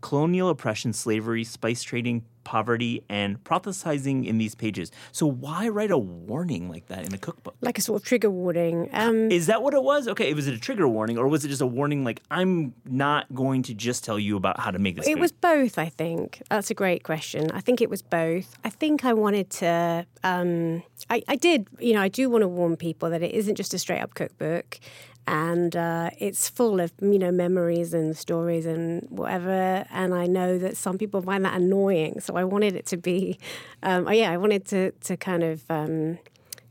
colonial 0.00 0.48
oppression, 0.48 0.92
slavery, 0.92 1.44
spice 1.44 1.82
trading, 1.82 2.24
poverty, 2.44 3.04
and 3.10 3.44
prophesizing 3.44 4.26
in 4.26 4.38
these 4.38 4.54
pages. 4.54 4.90
So 5.12 5.26
why 5.26 5.68
write 5.68 5.90
a 5.90 5.98
warning 5.98 6.70
like 6.70 6.86
that 6.86 7.04
in 7.04 7.12
a 7.12 7.18
cookbook? 7.18 7.56
Like 7.60 7.76
a 7.76 7.82
sort 7.82 8.00
of 8.00 8.06
trigger 8.06 8.30
warning. 8.30 8.88
Um, 8.92 9.30
Is 9.30 9.46
that 9.48 9.62
what 9.62 9.74
it 9.74 9.82
was? 9.82 10.08
Okay, 10.08 10.32
was 10.32 10.48
it 10.48 10.54
a 10.54 10.58
trigger 10.58 10.88
warning, 10.88 11.18
or 11.18 11.28
was 11.28 11.44
it 11.44 11.48
just 11.48 11.60
a 11.60 11.66
warning 11.66 12.04
like 12.04 12.22
I'm 12.30 12.72
not 12.86 13.26
going 13.34 13.62
to 13.64 13.74
just 13.74 14.02
tell 14.02 14.18
you 14.18 14.36
about 14.36 14.58
how 14.60 14.70
to 14.70 14.78
make 14.78 14.96
this? 14.96 15.06
It 15.06 15.14
food? 15.14 15.20
was 15.20 15.32
both. 15.32 15.78
I 15.78 15.90
think 15.90 16.42
that's 16.48 16.70
a 16.70 16.74
great 16.74 17.02
question. 17.02 17.50
I 17.50 17.60
think 17.60 17.82
it 17.82 17.90
was 17.90 18.00
both. 18.00 18.56
I 18.64 18.70
think 18.70 19.04
I 19.04 19.12
wanted 19.12 19.50
to. 19.50 20.06
Um, 20.24 20.82
I, 21.10 21.22
I 21.28 21.36
did. 21.36 21.68
You 21.78 21.94
know, 21.94 22.00
I 22.00 22.08
do 22.08 22.30
want 22.30 22.42
to 22.42 22.48
warn 22.48 22.76
people 22.76 23.10
that 23.10 23.22
it 23.22 23.32
isn't 23.34 23.56
just 23.56 23.74
a 23.74 23.78
straight 23.78 24.00
up 24.00 24.14
cookbook 24.14 24.80
and 25.28 25.76
uh, 25.76 26.08
it's 26.18 26.48
full 26.48 26.80
of 26.80 26.90
you 27.02 27.18
know 27.18 27.30
memories 27.30 27.92
and 27.92 28.16
stories 28.16 28.64
and 28.64 29.06
whatever. 29.10 29.84
And 29.90 30.14
I 30.14 30.26
know 30.26 30.56
that 30.56 30.76
some 30.76 30.96
people 30.96 31.20
find 31.20 31.44
that 31.44 31.54
annoying, 31.54 32.20
so 32.20 32.34
I 32.36 32.44
wanted 32.44 32.74
it 32.74 32.86
to 32.86 32.96
be, 32.96 33.38
um, 33.82 34.08
oh, 34.08 34.10
yeah, 34.10 34.30
I 34.30 34.38
wanted 34.38 34.64
to 34.66 34.92
to 34.92 35.16
kind 35.18 35.44
of 35.44 35.62
um, 35.68 36.18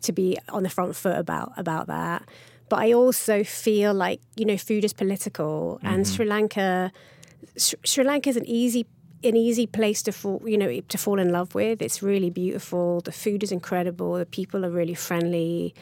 to 0.02 0.12
be 0.12 0.40
on 0.50 0.64
the 0.64 0.70
front 0.70 0.96
foot 0.96 1.18
about 1.18 1.54
about 1.56 1.86
that. 1.88 2.24
But 2.68 2.80
I 2.80 2.94
also 2.94 3.44
feel 3.44 3.94
like 3.94 4.22
you 4.36 4.46
know 4.46 4.58
food 4.58 4.84
is 4.84 4.92
political, 4.92 5.78
mm-hmm. 5.78 5.94
and 5.94 6.08
Sri 6.08 6.26
Lanka, 6.26 6.92
Sri 7.58 8.04
Lanka 8.04 8.30
is 8.30 8.38
an 8.38 8.48
easy 8.48 8.88
an 9.24 9.36
easy 9.36 9.68
place 9.68 10.02
to 10.04 10.12
fall, 10.12 10.42
you 10.46 10.58
know, 10.58 10.80
to 10.80 10.98
fall 10.98 11.20
in 11.20 11.32
love 11.32 11.54
with. 11.54 11.82
It's 11.82 12.02
really 12.02 12.32
beautiful. 12.32 13.02
The 13.02 13.12
food 13.12 13.44
is 13.44 13.52
incredible. 13.52 14.14
The 14.14 14.26
people 14.26 14.66
are 14.66 14.70
really 14.72 14.96
friendly. 14.96 15.76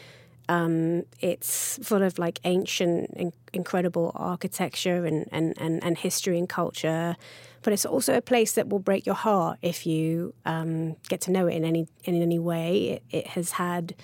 Um, 0.48 1.04
it's 1.20 1.78
full 1.82 2.02
of 2.02 2.18
like 2.18 2.38
ancient, 2.44 3.10
in- 3.16 3.32
incredible 3.52 4.12
architecture 4.14 5.04
and, 5.04 5.26
and, 5.32 5.54
and, 5.60 5.82
and, 5.82 5.98
history 5.98 6.38
and 6.38 6.48
culture. 6.48 7.16
But 7.62 7.72
it's 7.72 7.84
also 7.84 8.16
a 8.16 8.22
place 8.22 8.52
that 8.52 8.68
will 8.68 8.78
break 8.78 9.06
your 9.06 9.16
heart 9.16 9.58
if 9.60 9.86
you 9.86 10.34
um, 10.44 10.94
get 11.08 11.20
to 11.22 11.32
know 11.32 11.48
it 11.48 11.54
in 11.54 11.64
any 11.64 11.88
in 12.04 12.22
any 12.22 12.38
way. 12.38 13.00
It, 13.10 13.18
it 13.18 13.26
has 13.28 13.52
had 13.52 13.96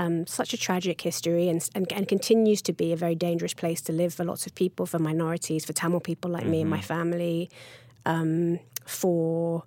um, 0.00 0.26
such 0.26 0.54
a 0.54 0.56
tragic 0.56 1.00
history 1.02 1.48
and, 1.48 1.68
and, 1.74 1.92
and 1.92 2.08
continues 2.08 2.62
to 2.62 2.72
be 2.72 2.92
a 2.92 2.96
very 2.96 3.14
dangerous 3.14 3.52
place 3.52 3.82
to 3.82 3.92
live 3.92 4.14
for 4.14 4.24
lots 4.24 4.46
of 4.46 4.54
people, 4.54 4.86
for 4.86 4.98
minorities, 4.98 5.64
for 5.64 5.74
Tamil 5.74 6.00
people 6.00 6.30
like 6.30 6.44
mm-hmm. 6.44 6.52
me 6.52 6.60
and 6.62 6.70
my 6.70 6.78
mm-hmm. 6.78 6.86
family, 6.86 7.50
um, 8.06 8.58
for 8.86 9.62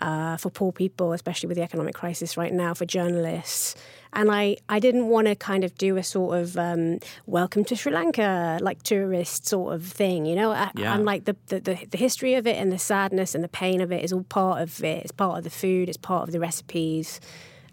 uh, 0.00 0.36
for 0.36 0.50
poor 0.50 0.72
people, 0.72 1.12
especially 1.12 1.46
with 1.46 1.56
the 1.56 1.62
economic 1.62 1.94
crisis 1.94 2.36
right 2.36 2.52
now, 2.52 2.74
for 2.74 2.84
journalists. 2.84 3.74
And 4.12 4.30
I, 4.30 4.56
I 4.68 4.78
didn't 4.78 5.08
want 5.08 5.26
to 5.26 5.34
kind 5.34 5.64
of 5.64 5.74
do 5.76 5.96
a 5.96 6.02
sort 6.02 6.38
of 6.38 6.56
um, 6.56 7.00
welcome 7.26 7.64
to 7.64 7.76
Sri 7.76 7.92
Lanka, 7.92 8.58
like 8.62 8.82
tourist 8.82 9.46
sort 9.46 9.74
of 9.74 9.84
thing, 9.84 10.24
you 10.24 10.34
know? 10.34 10.52
I, 10.52 10.70
yeah. 10.74 10.92
I'm 10.92 11.04
like 11.04 11.24
the, 11.24 11.36
the, 11.48 11.60
the, 11.60 11.86
the, 11.90 11.98
history 11.98 12.34
of 12.34 12.46
it 12.46 12.56
and 12.56 12.72
the 12.72 12.78
sadness 12.78 13.34
and 13.34 13.44
the 13.44 13.48
pain 13.48 13.80
of 13.80 13.92
it 13.92 14.04
is 14.04 14.12
all 14.12 14.24
part 14.24 14.62
of 14.62 14.82
it. 14.82 15.02
It's 15.02 15.12
part 15.12 15.38
of 15.38 15.44
the 15.44 15.50
food, 15.50 15.88
it's 15.88 15.98
part 15.98 16.28
of 16.28 16.32
the 16.32 16.40
recipes. 16.40 17.20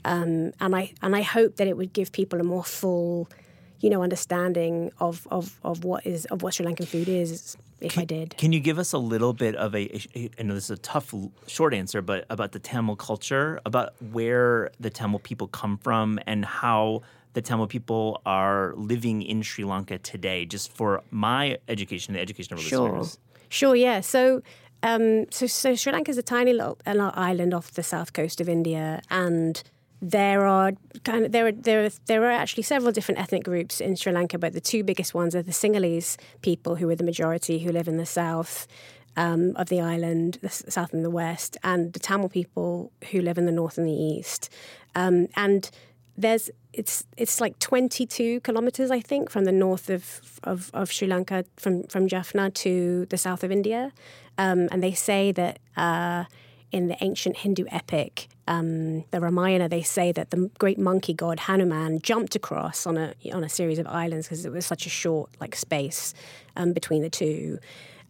Um, 0.05 0.51
and 0.59 0.75
I 0.75 0.91
and 1.01 1.15
I 1.15 1.21
hope 1.21 1.55
that 1.57 1.67
it 1.67 1.77
would 1.77 1.93
give 1.93 2.11
people 2.11 2.41
a 2.41 2.43
more 2.43 2.65
full 2.65 3.29
you 3.83 3.89
know, 3.89 4.01
understanding 4.01 4.91
of, 5.01 5.27
of, 5.29 5.59
of 5.61 5.83
what 5.83 6.07
is 6.07 6.23
of 6.25 6.41
what 6.41 6.53
Sri 6.53 6.65
Lankan 6.65 6.87
food 6.87 7.09
is. 7.09 7.57
If 7.83 7.97
I 7.97 8.05
did, 8.05 8.35
Can 8.37 8.53
you 8.53 8.59
give 8.59 8.79
us 8.79 8.93
a 8.93 8.97
little 8.97 9.33
bit 9.33 9.55
of 9.55 9.75
a? 9.75 9.83
I 10.39 10.43
know 10.43 10.53
this 10.55 10.65
is 10.65 10.69
a 10.71 10.77
tough, 10.77 11.13
short 11.47 11.73
answer, 11.73 12.01
but 12.01 12.25
about 12.29 12.51
the 12.53 12.59
Tamil 12.59 12.95
culture, 12.95 13.59
about 13.65 13.93
where 14.11 14.71
the 14.79 14.89
Tamil 14.89 15.19
people 15.19 15.47
come 15.47 15.77
from, 15.77 16.19
and 16.25 16.45
how 16.45 17.01
the 17.33 17.41
Tamil 17.41 17.67
people 17.67 18.21
are 18.25 18.73
living 18.77 19.21
in 19.21 19.41
Sri 19.41 19.63
Lanka 19.65 19.97
today. 19.99 20.45
Just 20.45 20.71
for 20.71 21.01
my 21.11 21.57
education, 21.67 22.13
the 22.13 22.19
education 22.21 22.53
of 22.53 22.59
Sure, 22.61 22.99
listeners. 22.99 23.19
sure, 23.49 23.75
yeah. 23.75 24.01
So, 24.01 24.41
um, 24.83 25.25
so, 25.31 25.47
so 25.47 25.75
Sri 25.75 25.91
Lanka 25.91 26.11
is 26.11 26.17
a 26.17 26.23
tiny 26.23 26.53
little, 26.53 26.77
little 26.85 27.11
island 27.15 27.53
off 27.53 27.71
the 27.71 27.83
south 27.83 28.13
coast 28.13 28.39
of 28.41 28.47
India, 28.47 29.01
and 29.09 29.61
there 30.03 30.45
are 30.45 30.73
kind 31.05 31.25
of 31.25 31.31
there 31.31 31.47
are 31.47 31.51
there 31.53 31.85
are 31.85 31.89
there 32.07 32.25
are 32.25 32.31
actually 32.31 32.63
several 32.63 32.91
different 32.91 33.21
ethnic 33.21 33.43
groups 33.45 33.79
in 33.79 33.95
Sri 33.95 34.11
Lanka, 34.11 34.37
but 34.37 34.51
the 34.51 34.59
two 34.59 34.83
biggest 34.83 35.13
ones 35.13 35.33
are 35.33 35.41
the 35.41 35.53
Sinhalese 35.53 36.17
people, 36.41 36.75
who 36.75 36.89
are 36.89 36.95
the 36.95 37.05
majority, 37.05 37.59
who 37.59 37.71
live 37.71 37.87
in 37.87 37.97
the 37.97 38.05
south. 38.05 38.67
Um, 39.15 39.55
of 39.57 39.69
the 39.69 39.79
island, 39.79 40.39
the 40.41 40.49
south 40.49 40.91
and 40.91 41.05
the 41.05 41.11
west, 41.11 41.55
and 41.63 41.93
the 41.93 41.99
Tamil 41.99 42.29
people 42.29 42.91
who 43.11 43.21
live 43.21 43.37
in 43.37 43.45
the 43.45 43.51
north 43.51 43.77
and 43.77 43.85
the 43.85 43.91
east. 43.91 44.49
Um, 44.95 45.27
and 45.35 45.69
there's 46.17 46.49
it's 46.73 47.05
it's 47.15 47.39
like 47.39 47.59
22 47.59 48.39
kilometers, 48.39 48.89
I 48.89 49.01
think, 49.01 49.29
from 49.29 49.45
the 49.45 49.51
north 49.51 49.91
of, 49.91 50.39
of, 50.43 50.71
of 50.73 50.91
Sri 50.91 51.07
Lanka, 51.07 51.45
from 51.57 51.83
from 51.83 52.07
Jaffna 52.07 52.49
to 52.49 53.05
the 53.05 53.17
south 53.19 53.43
of 53.43 53.51
India. 53.51 53.91
Um, 54.39 54.67
and 54.71 54.81
they 54.81 54.93
say 54.93 55.31
that 55.31 55.59
uh, 55.77 56.23
in 56.73 56.87
the 56.87 56.97
ancient 57.01 57.37
Hindu 57.37 57.65
epic, 57.71 58.27
um, 58.47 59.05
the 59.11 59.21
Ramayana, 59.21 59.69
they 59.69 59.83
say 59.83 60.11
that 60.11 60.31
the 60.31 60.49
great 60.59 60.77
monkey 60.77 61.13
god 61.13 61.39
Hanuman 61.41 61.99
jumped 62.01 62.35
across 62.35 62.85
on 62.85 62.97
a 62.97 63.13
on 63.31 63.43
a 63.43 63.49
series 63.49 63.79
of 63.79 63.87
islands 63.87 64.27
because 64.27 64.45
it 64.45 64.51
was 64.51 64.65
such 64.65 64.85
a 64.85 64.89
short 64.89 65.29
like 65.39 65.55
space 65.55 66.13
um, 66.55 66.73
between 66.73 67.01
the 67.01 67.09
two. 67.09 67.59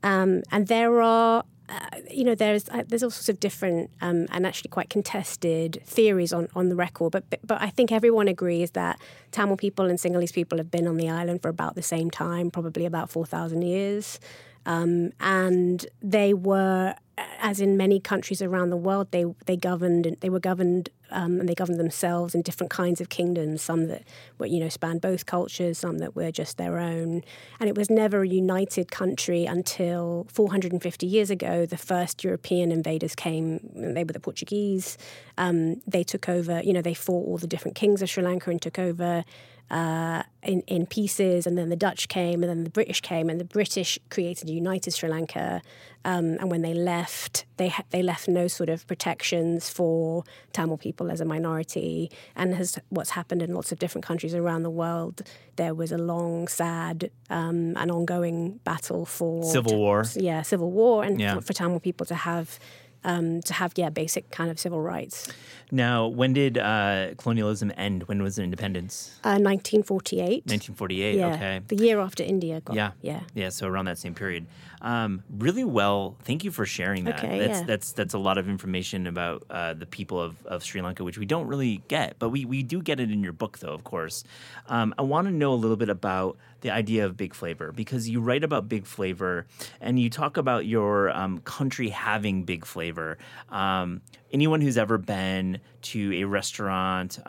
Um, 0.02 0.44
and 0.52 0.68
there 0.68 1.02
are 1.02 1.44
uh, 1.70 1.98
you 2.12 2.24
know, 2.24 2.36
there's 2.36 2.68
uh, 2.70 2.84
there's 2.88 3.04
all 3.04 3.10
sorts 3.10 3.30
of 3.30 3.40
different 3.40 3.90
um, 4.02 4.28
and 4.32 4.46
actually 4.46 4.70
quite 4.70 4.90
contested 4.90 5.82
theories 5.86 6.34
on, 6.34 6.50
on 6.56 6.70
the 6.70 6.76
record, 6.76 7.12
but, 7.12 7.30
but 7.30 7.40
but 7.44 7.62
I 7.62 7.70
think 7.70 7.92
everyone 7.92 8.28
agrees 8.28 8.72
that 8.72 9.00
Tamil 9.32 9.56
people 9.56 9.86
and 9.86 9.98
Sinhalese 9.98 10.34
people 10.34 10.58
have 10.58 10.70
been 10.70 10.88
on 10.88 10.98
the 10.98 11.10
island 11.10 11.42
for 11.42 11.50
about 11.50 11.76
the 11.76 11.82
same 11.82 12.12
time, 12.12 12.52
probably 12.52 12.86
about 12.86 13.10
four 13.10 13.26
thousand 13.26 13.62
years, 13.62 14.20
um, 14.66 15.12
and 15.20 15.86
they 16.02 16.34
were, 16.34 16.96
as 17.18 17.60
in 17.60 17.78
many 17.78 18.00
countries 18.00 18.42
around 18.42 18.70
the 18.70 18.78
world, 18.78 19.10
they 19.12 19.26
they 19.46 19.58
governed 19.58 20.18
they 20.22 20.30
were 20.30 20.40
governed 20.40 20.90
um, 21.12 21.40
and 21.40 21.48
they 21.48 21.54
governed 21.54 21.80
themselves 21.80 22.34
in 22.34 22.42
different 22.42 22.72
kinds 22.72 23.00
of 23.00 23.10
kingdoms. 23.10 23.62
Some 23.62 23.88
that 23.88 24.04
were 24.40 24.48
you 24.48 24.60
know 24.60 24.70
spanned 24.70 25.02
both 25.02 25.26
cultures, 25.26 25.78
some 25.78 26.00
that 26.00 26.16
were 26.16 26.32
just 26.32 26.58
their 26.58 26.80
own, 26.80 27.24
and 27.60 27.70
it 27.70 27.78
was 27.78 27.90
never 27.90 28.24
a 28.24 28.28
united 28.28 28.92
country 28.92 29.46
until 29.46 30.26
450 30.30 31.06
years 31.06 31.30
ago. 31.30 31.66
The 31.66 31.78
first 31.78 32.24
European 32.24 32.72
invaders 32.72 33.16
came. 33.16 33.60
They 33.76 34.04
were 34.04 34.14
the 34.14 34.20
Portuguese. 34.20 34.98
Um, 35.38 35.82
they 35.86 36.04
took 36.04 36.28
over. 36.28 36.62
You 36.64 36.74
know, 36.74 36.82
they 36.82 36.96
fought 36.96 37.28
all 37.28 37.38
the 37.38 37.48
different 37.48 37.76
kings 37.76 38.02
of 38.02 38.10
Sri 38.10 38.24
Lanka 38.24 38.50
and 38.50 38.62
took 38.62 38.80
over. 38.80 39.24
Uh, 39.72 40.22
in, 40.44 40.62
in 40.68 40.86
pieces, 40.86 41.48
and 41.48 41.58
then 41.58 41.70
the 41.70 41.76
Dutch 41.76 42.08
came, 42.08 42.44
and 42.44 42.50
then 42.50 42.64
the 42.64 42.70
British 42.70 43.02
came, 43.02 43.28
and 43.30 43.40
the 43.40 43.46
British 43.46 43.98
created 44.12 44.48
a 44.50 44.52
united 44.52 44.94
Sri 44.94 45.10
Lanka. 45.10 45.62
Um, 46.06 46.38
and 46.40 46.52
when 46.52 46.62
they 46.62 46.74
left, 46.76 47.46
they 47.58 47.70
ha- 47.70 47.86
they 47.90 48.04
left 48.04 48.28
no 48.28 48.48
sort 48.48 48.70
of 48.70 48.86
protections 48.86 49.70
for 49.70 50.26
Tamil 50.52 50.78
people 50.78 51.10
as 51.10 51.22
a 51.22 51.26
minority. 51.26 52.12
And 52.36 52.54
has 52.56 52.78
what's 52.90 53.12
happened 53.12 53.42
in 53.42 53.54
lots 53.56 53.72
of 53.72 53.80
different 53.80 54.06
countries 54.06 54.36
around 54.36 54.62
the 54.64 54.70
world, 54.70 55.22
there 55.56 55.74
was 55.74 55.92
a 55.92 55.98
long, 55.98 56.48
sad, 56.50 57.10
um, 57.32 57.74
and 57.78 57.90
ongoing 57.90 58.60
battle 58.66 59.06
for 59.06 59.44
Civil 59.44 59.78
war. 59.80 60.04
yeah, 60.16 60.42
civil 60.44 60.70
war, 60.72 61.04
and 61.06 61.20
Yeah. 61.20 61.36
for, 61.36 61.42
for 61.42 61.54
Tamil 61.54 61.80
people 61.80 62.06
to 62.08 62.16
have 62.16 62.60
um, 63.04 63.42
to 63.42 63.54
have 63.54 63.74
yeah 63.76 63.90
basic 63.90 64.30
kind 64.32 64.50
of 64.52 64.60
civil 64.60 64.82
rights. 64.82 65.28
Now, 65.72 66.08
when 66.08 66.34
did 66.34 66.58
uh, 66.58 67.16
colonialism 67.18 67.72
end? 67.78 68.04
When 68.04 68.22
was 68.22 68.38
independence? 68.38 69.20
Uh, 69.24 69.40
1948. 69.42 70.46
1948. 70.46 71.16
yeah, 71.18 71.34
Okay. 71.34 71.62
the 71.68 71.76
year 71.78 72.00
after 72.00 72.24
India 72.24 72.62
got 72.62 72.76
Yeah. 72.76 72.92
yeah. 73.02 73.22
Yeah, 73.34 73.50
so 73.50 73.68
around 73.68 73.86
that 73.86 73.98
same 73.98 74.14
period. 74.14 74.46
Um, 74.84 75.24
really 75.30 75.64
well. 75.64 76.18
Thank 76.24 76.44
you 76.44 76.52
for 76.52 76.66
sharing 76.66 77.06
that. 77.06 77.24
Okay, 77.24 77.40
that's 77.40 77.60
yeah. 77.60 77.66
that's 77.66 77.94
that's 77.94 78.14
a 78.14 78.18
lot 78.18 78.38
of 78.38 78.50
information 78.50 79.08
about 79.08 79.44
uh, 79.50 79.74
the 79.74 79.86
people 79.86 80.20
of, 80.20 80.46
of 80.46 80.62
Sri 80.62 80.82
Lanka, 80.82 81.06
which 81.06 81.18
we 81.18 81.26
don't 81.26 81.48
really 81.48 81.82
get, 81.88 82.20
but 82.20 82.30
we, 82.30 82.44
we 82.44 82.64
do 82.64 82.82
get 82.82 83.00
it 83.00 83.10
in 83.10 83.24
your 83.24 83.32
book, 83.32 83.60
though. 83.60 83.74
Of 83.74 83.86
course, 83.86 84.26
um, 84.68 84.94
I 84.98 85.04
want 85.04 85.28
to 85.28 85.34
know 85.34 85.54
a 85.54 85.56
little 85.56 85.78
bit 85.78 85.88
about 85.90 86.38
the 86.60 86.72
idea 86.72 87.06
of 87.06 87.16
big 87.16 87.34
flavor 87.34 87.72
because 87.72 88.10
you 88.10 88.20
write 88.20 88.44
about 88.44 88.68
big 88.68 88.86
flavor 88.86 89.48
and 89.80 89.98
you 89.98 90.10
talk 90.10 90.36
about 90.36 90.66
your 90.66 91.10
um, 91.12 91.40
country 91.40 91.88
having 91.90 92.44
big 92.44 92.66
flavor. 92.66 93.18
Um, 93.50 94.02
anyone 94.34 94.60
who's 94.60 94.78
ever 94.78 94.98
been 94.98 95.60
to 95.84 96.14
a 96.16 96.26
restaurant. 96.26 97.20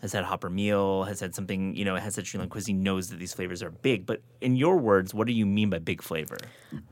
Has 0.00 0.12
had 0.12 0.24
hopper 0.24 0.48
meal, 0.48 1.04
has 1.04 1.20
had 1.20 1.34
something, 1.34 1.74
you 1.74 1.84
know, 1.84 1.96
has 1.96 2.16
had 2.16 2.26
Sri 2.26 2.40
Lankan 2.40 2.50
cuisine, 2.50 2.82
knows 2.82 3.08
that 3.08 3.18
these 3.18 3.34
flavors 3.34 3.62
are 3.62 3.70
big. 3.70 4.06
But 4.06 4.22
in 4.40 4.54
your 4.54 4.76
words, 4.76 5.12
what 5.12 5.26
do 5.26 5.32
you 5.32 5.44
mean 5.44 5.70
by 5.70 5.78
big 5.78 6.02
flavor? 6.02 6.38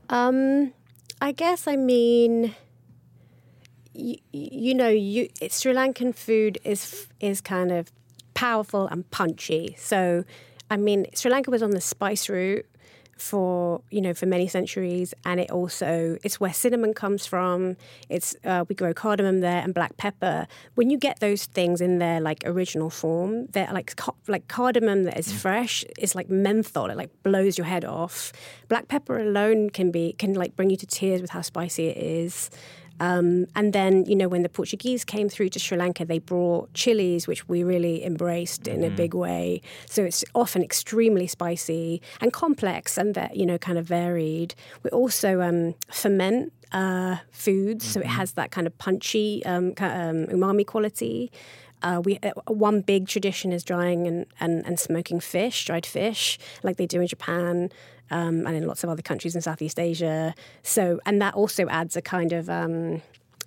Um, 0.09 0.73
I 1.21 1.31
guess 1.31 1.67
I 1.67 1.77
mean, 1.77 2.53
you, 3.93 4.17
you 4.33 4.73
know, 4.73 4.89
you 4.89 5.29
Sri 5.49 5.73
Lankan 5.73 6.13
food 6.13 6.59
is 6.63 7.07
is 7.19 7.39
kind 7.41 7.71
of 7.71 7.91
powerful 8.33 8.87
and 8.87 9.09
punchy. 9.09 9.75
So, 9.79 10.23
I 10.69 10.77
mean, 10.77 11.07
Sri 11.15 11.31
Lanka 11.31 11.49
was 11.49 11.63
on 11.63 11.71
the 11.71 11.81
spice 11.81 12.29
route 12.29 12.65
for 13.17 13.81
you 13.89 14.01
know 14.01 14.13
for 14.13 14.25
many 14.25 14.47
centuries, 14.47 15.13
and 15.25 15.39
it 15.39 15.51
also 15.51 16.17
it's 16.23 16.39
where 16.39 16.53
cinnamon 16.53 16.93
comes 16.93 17.25
from. 17.25 17.77
It's 18.09 18.35
uh, 18.45 18.65
we 18.67 18.75
grow 18.75 18.93
cardamom 18.93 19.39
there 19.41 19.61
and 19.61 19.73
black 19.73 19.97
pepper. 19.97 20.47
When 20.75 20.89
you 20.89 20.97
get 20.97 21.19
those 21.19 21.45
things 21.45 21.81
in 21.81 21.99
their 21.99 22.19
like 22.19 22.43
original 22.45 22.89
form, 22.89 23.47
they're 23.47 23.71
like 23.73 23.95
ca- 23.95 24.13
like 24.27 24.47
cardamom 24.47 25.03
that 25.03 25.17
is 25.17 25.31
fresh. 25.31 25.83
It's 25.97 26.15
like 26.15 26.29
menthol. 26.29 26.89
It 26.89 26.97
like 26.97 27.11
blows 27.23 27.57
your 27.57 27.65
head 27.65 27.85
off. 27.85 28.31
Black 28.67 28.87
pepper 28.87 29.19
alone 29.19 29.69
can 29.69 29.91
be 29.91 30.13
can 30.13 30.33
like 30.33 30.55
bring 30.55 30.69
you 30.69 30.77
to 30.77 30.85
tears 30.85 31.21
with 31.21 31.31
how 31.31 31.41
spicy 31.41 31.87
it 31.87 31.97
is. 31.97 32.49
Um, 32.99 33.45
and 33.55 33.73
then, 33.73 34.05
you 34.05 34.15
know, 34.15 34.27
when 34.27 34.43
the 34.43 34.49
Portuguese 34.49 35.05
came 35.05 35.29
through 35.29 35.49
to 35.49 35.59
Sri 35.59 35.77
Lanka, 35.77 36.05
they 36.05 36.19
brought 36.19 36.73
chilies, 36.73 37.27
which 37.27 37.47
we 37.47 37.63
really 37.63 38.03
embraced 38.03 38.67
in 38.67 38.83
a 38.83 38.89
big 38.89 39.13
way. 39.13 39.61
So 39.85 40.03
it's 40.03 40.23
often 40.33 40.63
extremely 40.63 41.27
spicy 41.27 42.01
and 42.21 42.33
complex 42.33 42.97
and, 42.97 43.13
ve- 43.13 43.29
you 43.33 43.45
know, 43.45 43.57
kind 43.57 43.77
of 43.77 43.85
varied. 43.85 44.55
We 44.83 44.89
also 44.89 45.41
um, 45.41 45.75
ferment 45.91 46.53
uh, 46.71 47.17
foods, 47.31 47.85
so 47.85 47.99
it 47.99 48.07
has 48.07 48.33
that 48.33 48.51
kind 48.51 48.67
of 48.67 48.77
punchy 48.77 49.45
um, 49.45 49.73
um, 49.77 50.27
umami 50.27 50.65
quality. 50.65 51.31
Uh, 51.83 52.01
we 52.03 52.17
uh, 52.23 52.31
one 52.47 52.81
big 52.81 53.07
tradition 53.07 53.53
is 53.53 53.63
drying 53.63 54.07
and, 54.07 54.25
and, 54.39 54.65
and 54.65 54.79
smoking 54.79 55.19
fish, 55.19 55.65
dried 55.65 55.85
fish, 55.85 56.39
like 56.63 56.77
they 56.77 56.87
do 56.87 56.99
in 56.99 57.07
Japan 57.07 57.69
um, 58.11 58.45
and 58.47 58.55
in 58.55 58.67
lots 58.67 58.83
of 58.83 58.89
other 58.89 59.01
countries 59.01 59.35
in 59.35 59.41
Southeast 59.41 59.79
Asia. 59.79 60.33
So, 60.63 60.99
and 61.05 61.21
that 61.21 61.33
also 61.33 61.67
adds 61.67 61.95
a 61.95 62.01
kind 62.01 62.33
of 62.33 62.49
um, 62.49 63.01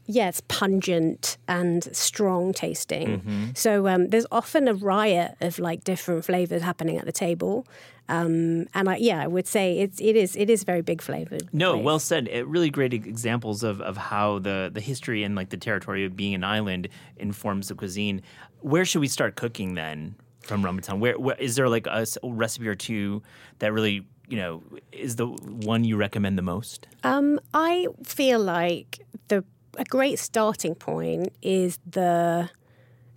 yeah, 0.07 0.29
it's 0.29 0.43
pungent 0.49 1.38
and 1.47 1.85
strong 1.95 2.52
tasting. 2.52 3.52
So 3.55 3.87
um, 3.87 4.09
there's 4.09 4.26
often 4.33 4.67
a 4.67 4.75
riot 4.75 5.37
of 5.40 5.59
like 5.59 5.85
different 5.85 6.25
flavors 6.25 6.62
happening 6.62 6.99
at 6.99 7.05
the 7.05 7.12
table. 7.12 7.67
Um, 8.09 8.67
and 8.75 8.88
I, 8.88 8.97
yeah, 8.97 9.23
I 9.23 9.29
would 9.29 9.47
say 9.47 9.79
it's 9.79 10.00
it 10.00 10.17
is 10.17 10.35
it 10.35 10.50
is 10.50 10.64
very 10.64 10.83
big 10.83 11.00
flavored. 11.00 11.49
No, 11.52 11.75
place. 11.75 11.85
well 11.85 11.99
said. 12.00 12.26
It, 12.26 12.47
really 12.49 12.71
great 12.71 12.93
examples 12.93 13.62
of, 13.62 13.81
of 13.83 13.97
how 13.97 14.40
the, 14.40 14.69
the 14.73 14.81
history 14.81 15.23
and 15.23 15.37
like 15.37 15.50
the 15.50 15.57
territory 15.57 16.05
of 16.05 16.17
being 16.17 16.35
an 16.35 16.43
island 16.43 16.88
informs 17.17 17.69
the 17.69 17.76
cuisine. 17.76 18.21
Where 18.62 18.85
should 18.85 19.00
we 19.00 19.09
start 19.09 19.37
cooking 19.37 19.75
then 19.75 20.17
from 20.40 20.64
Rambutan? 20.64 20.99
Where, 20.99 21.19
where 21.21 21.37
is 21.37 21.55
there 21.55 21.69
like 21.69 21.87
a 21.87 22.05
recipe 22.25 22.67
or 22.67 22.75
two 22.75 23.23
that 23.61 23.73
really 23.73 24.05
you 24.30 24.37
know 24.37 24.62
is 24.92 25.16
the 25.16 25.26
one 25.26 25.84
you 25.84 25.96
recommend 25.96 26.38
the 26.38 26.42
most? 26.42 26.87
Um, 27.02 27.40
I 27.52 27.88
feel 28.04 28.38
like 28.38 29.00
the 29.28 29.44
a 29.76 29.84
great 29.84 30.18
starting 30.18 30.75
point 30.75 31.32
is 31.42 31.78
the 31.87 32.49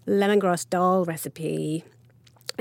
lemongrass 0.08 0.68
dal 0.70 1.06
recipe. 1.06 1.86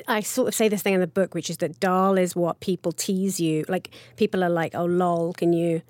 I 0.08 0.20
sort 0.20 0.48
of 0.48 0.54
say 0.54 0.68
this 0.68 0.82
thing 0.82 0.94
in 0.94 1.00
the 1.00 1.06
book, 1.06 1.34
which 1.34 1.50
is 1.50 1.58
that 1.58 1.80
dal 1.80 2.16
is 2.16 2.36
what 2.36 2.60
people 2.60 2.92
tease 2.92 3.40
you. 3.40 3.64
Like 3.68 3.90
people 4.16 4.44
are 4.44 4.50
like, 4.50 4.74
"Oh, 4.74 4.84
lol, 4.84 5.32
can 5.32 5.52
you?" 5.52 5.82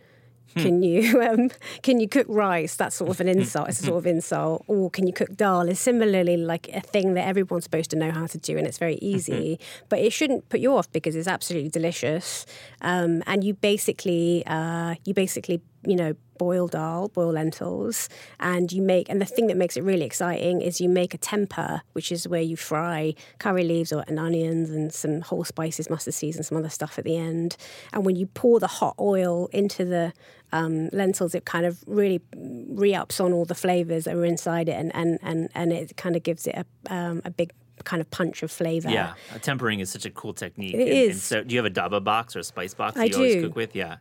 Can 0.56 0.82
you 0.82 1.22
um, 1.28 1.50
can 1.82 2.00
you 2.00 2.08
cook 2.08 2.26
rice? 2.28 2.76
That's 2.76 2.96
sort 2.96 3.10
of 3.10 3.20
an 3.20 3.28
insult. 3.28 3.68
It's 3.68 3.80
a 3.80 3.84
sort 3.84 3.98
of 3.98 4.06
insult. 4.06 4.64
Or 4.66 4.90
can 4.90 5.06
you 5.06 5.12
cook 5.12 5.34
dal? 5.36 5.68
Is 5.68 5.80
similarly 5.80 6.36
like 6.36 6.68
a 6.68 6.80
thing 6.80 7.14
that 7.14 7.26
everyone's 7.26 7.64
supposed 7.64 7.90
to 7.90 7.96
know 7.96 8.10
how 8.10 8.26
to 8.26 8.38
do, 8.38 8.58
and 8.58 8.66
it's 8.66 8.78
very 8.78 8.96
easy. 8.96 9.58
But 9.88 10.00
it 10.00 10.12
shouldn't 10.12 10.48
put 10.48 10.60
you 10.60 10.74
off 10.76 10.90
because 10.92 11.16
it's 11.16 11.28
absolutely 11.28 11.70
delicious. 11.70 12.46
Um, 12.80 13.22
and 13.26 13.44
you 13.44 13.54
basically 13.54 14.44
uh, 14.46 14.96
you 15.04 15.14
basically 15.14 15.60
you 15.86 15.96
know 15.96 16.14
boil 16.42 16.66
dal, 16.66 17.06
boil 17.06 17.30
lentils, 17.30 18.08
and 18.40 18.72
you 18.72 18.82
make. 18.82 19.08
And 19.08 19.20
the 19.20 19.24
thing 19.24 19.46
that 19.46 19.56
makes 19.56 19.76
it 19.76 19.84
really 19.84 20.04
exciting 20.04 20.60
is 20.60 20.80
you 20.80 20.88
make 20.88 21.14
a 21.14 21.18
temper, 21.18 21.82
which 21.92 22.10
is 22.10 22.26
where 22.26 22.42
you 22.42 22.56
fry 22.56 23.14
curry 23.38 23.62
leaves 23.62 23.92
or 23.92 24.02
and 24.08 24.18
onions 24.18 24.68
and 24.70 24.92
some 24.92 25.20
whole 25.20 25.44
spices, 25.44 25.88
mustard 25.88 26.14
seeds, 26.14 26.36
and 26.36 26.44
some 26.44 26.58
other 26.58 26.68
stuff 26.68 26.98
at 26.98 27.04
the 27.04 27.16
end. 27.16 27.56
And 27.92 28.04
when 28.04 28.16
you 28.16 28.26
pour 28.26 28.58
the 28.58 28.66
hot 28.66 28.96
oil 28.98 29.48
into 29.52 29.84
the 29.84 30.12
um, 30.50 30.88
lentils, 30.88 31.32
it 31.36 31.44
kind 31.44 31.64
of 31.64 31.84
really 31.86 32.20
re-ups 32.34 33.20
on 33.20 33.32
all 33.32 33.44
the 33.44 33.54
flavors 33.54 34.04
that 34.04 34.16
are 34.16 34.24
inside 34.24 34.68
it, 34.68 34.72
and 34.72 34.92
and 34.96 35.20
and, 35.22 35.48
and 35.54 35.72
it 35.72 35.96
kind 35.96 36.16
of 36.16 36.24
gives 36.24 36.48
it 36.48 36.56
a, 36.56 36.66
um, 36.92 37.22
a 37.24 37.30
big 37.30 37.52
kind 37.84 38.00
of 38.00 38.10
punch 38.10 38.42
of 38.42 38.50
flavor. 38.50 38.90
Yeah, 38.90 39.14
tempering 39.42 39.78
is 39.78 39.90
such 39.90 40.06
a 40.06 40.10
cool 40.10 40.34
technique. 40.34 40.74
It 40.74 40.80
and, 40.80 40.88
is. 40.88 41.10
And 41.10 41.20
so, 41.20 41.44
do 41.44 41.54
you 41.54 41.62
have 41.62 41.70
a 41.70 41.74
dabba 41.74 42.02
box 42.02 42.34
or 42.34 42.40
a 42.40 42.44
spice 42.44 42.74
box 42.74 42.94
that 42.96 43.02
I 43.02 43.04
you 43.04 43.14
always 43.14 43.44
cook 43.44 43.54
with? 43.54 43.76
Yeah. 43.76 43.98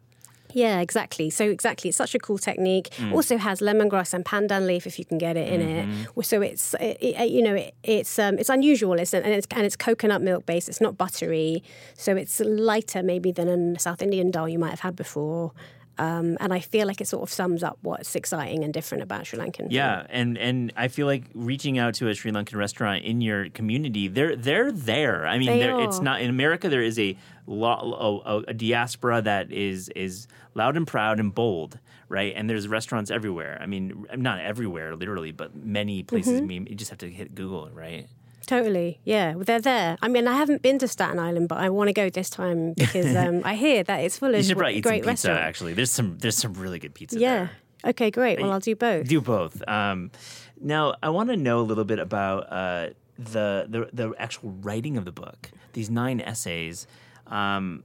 Yeah, 0.54 0.80
exactly. 0.80 1.30
So 1.30 1.46
exactly, 1.50 1.90
it's 1.90 1.98
such 1.98 2.16
a 2.16 2.20
cool 2.20 2.38
technique. 2.38 2.90
Mm. 2.98 3.14
Also 3.14 3.38
has 3.38 3.60
lemongrass 3.62 4.14
and 4.14 4.24
pandan 4.26 4.66
leaf 4.66 4.86
if 4.88 4.98
you 5.00 5.06
can 5.06 5.18
get 5.18 5.38
it 5.38 5.48
in 5.54 5.62
Mm-hmm. 5.62 6.20
it. 6.20 6.26
So 6.26 6.42
it's 6.42 6.74
it, 6.76 6.98
it, 7.02 7.30
you 7.30 7.42
know 7.42 7.56
it, 7.56 7.74
it's 7.84 8.18
um, 8.20 8.38
it's 8.40 8.50
unusual, 8.50 8.94
it's, 9.00 9.14
and 9.14 9.26
it's 9.26 9.48
and 9.52 9.66
it's 9.66 9.76
coconut 9.76 10.22
milk 10.22 10.46
based. 10.46 10.70
It's 10.70 10.82
not 10.82 10.98
buttery, 10.98 11.64
so 11.96 12.16
it's 12.16 12.40
lighter 12.40 13.04
maybe 13.04 13.32
than 13.32 13.48
a 13.76 13.80
South 13.80 14.02
Indian 14.02 14.32
dal 14.32 14.50
you 14.50 14.60
might 14.60 14.72
have 14.72 14.82
had 14.82 14.96
before. 14.96 15.52
Um, 15.98 16.38
and 16.40 16.54
I 16.54 16.60
feel 16.60 16.88
like 16.88 17.02
it 17.02 17.08
sort 17.08 17.24
of 17.24 17.32
sums 17.32 17.64
up 17.64 17.78
what's 17.82 18.16
exciting 18.16 18.64
and 18.64 18.74
different 18.74 19.04
about 19.04 19.28
Sri 19.28 19.38
Lankan. 19.38 19.64
food. 19.64 19.72
Yeah, 19.72 20.06
and 20.10 20.38
and 20.38 20.74
I 20.76 20.88
feel 20.88 21.06
like 21.06 21.26
reaching 21.34 21.78
out 21.78 21.94
to 21.96 22.08
a 22.08 22.16
Sri 22.16 22.32
Lankan 22.32 22.56
restaurant 22.56 23.04
in 23.04 23.22
your 23.22 23.50
community, 23.50 24.08
they're 24.08 24.36
they're 24.36 24.72
there. 24.72 25.28
I 25.28 25.38
mean, 25.38 25.50
it's 25.50 26.00
not 26.00 26.22
in 26.22 26.30
America. 26.30 26.70
There 26.70 26.82
is 26.82 26.98
a, 26.98 27.16
lo- 27.46 28.22
a 28.26 28.52
a 28.52 28.54
diaspora 28.54 29.22
that 29.22 29.52
is 29.52 29.90
is 29.90 30.28
loud 30.56 30.78
and 30.78 30.88
proud 30.88 31.20
and 31.20 31.34
bold, 31.34 31.80
right? 32.10 32.34
And 32.36 32.50
there's 32.50 32.68
restaurants 32.68 33.12
everywhere. 33.12 33.58
I 33.62 33.66
mean, 33.66 34.06
not 34.16 34.40
everywhere, 34.40 34.96
literally, 34.96 35.32
but 35.32 35.56
many 35.56 36.04
places. 36.04 36.34
Mm-hmm. 36.34 36.44
I 36.44 36.48
mean, 36.48 36.68
you 36.68 36.76
just 36.76 36.90
have 36.90 37.00
to 37.00 37.10
hit 37.10 37.36
Google, 37.36 37.70
right? 37.72 38.08
Totally, 38.48 39.00
yeah. 39.04 39.36
Well, 39.36 39.44
they're 39.46 39.62
there. 39.62 39.98
I 40.02 40.08
mean, 40.08 40.28
I 40.28 40.36
haven't 40.36 40.62
been 40.62 40.80
to 40.80 40.88
Staten 40.88 41.20
Island, 41.20 41.48
but 41.48 41.60
I 41.60 41.70
want 41.70 41.88
to 41.90 41.94
go 41.94 42.10
this 42.10 42.30
time 42.30 42.74
because 42.78 43.16
um, 43.16 43.42
I 43.46 43.56
hear 43.56 43.84
that 43.84 43.98
it's 44.04 44.18
full 44.18 44.32
You 44.32 44.38
of 44.38 44.46
should 44.46 44.58
probably 44.58 44.76
eat 44.78 44.84
some 44.84 44.90
great 44.90 45.02
pizza. 45.04 45.08
restaurants. 45.30 45.42
Actually, 45.42 45.74
there's 45.74 45.92
some 45.92 46.18
there's 46.18 46.38
some 46.38 46.54
really 46.54 46.80
good 46.80 46.94
pizza. 46.94 47.20
Yeah. 47.20 47.36
there. 47.36 47.52
Okay, 47.92 48.12
great. 48.12 48.40
Well, 48.40 48.52
I'll 48.52 48.60
do 48.60 48.76
both. 48.76 49.08
Do 49.08 49.22
both. 49.22 49.68
Um, 49.68 50.12
now, 50.60 50.96
I 51.02 51.10
want 51.10 51.30
to 51.30 51.38
know 51.38 51.60
a 51.60 51.64
little 51.64 51.84
bit 51.86 51.98
about 52.00 52.52
uh, 52.52 52.90
the, 53.18 53.66
the 53.70 53.90
the 53.94 54.14
actual 54.20 54.52
writing 54.62 54.98
of 54.98 55.06
the 55.06 55.12
book. 55.12 55.50
These 55.74 55.90
nine 55.90 56.20
essays. 56.22 56.86
Um, 57.28 57.84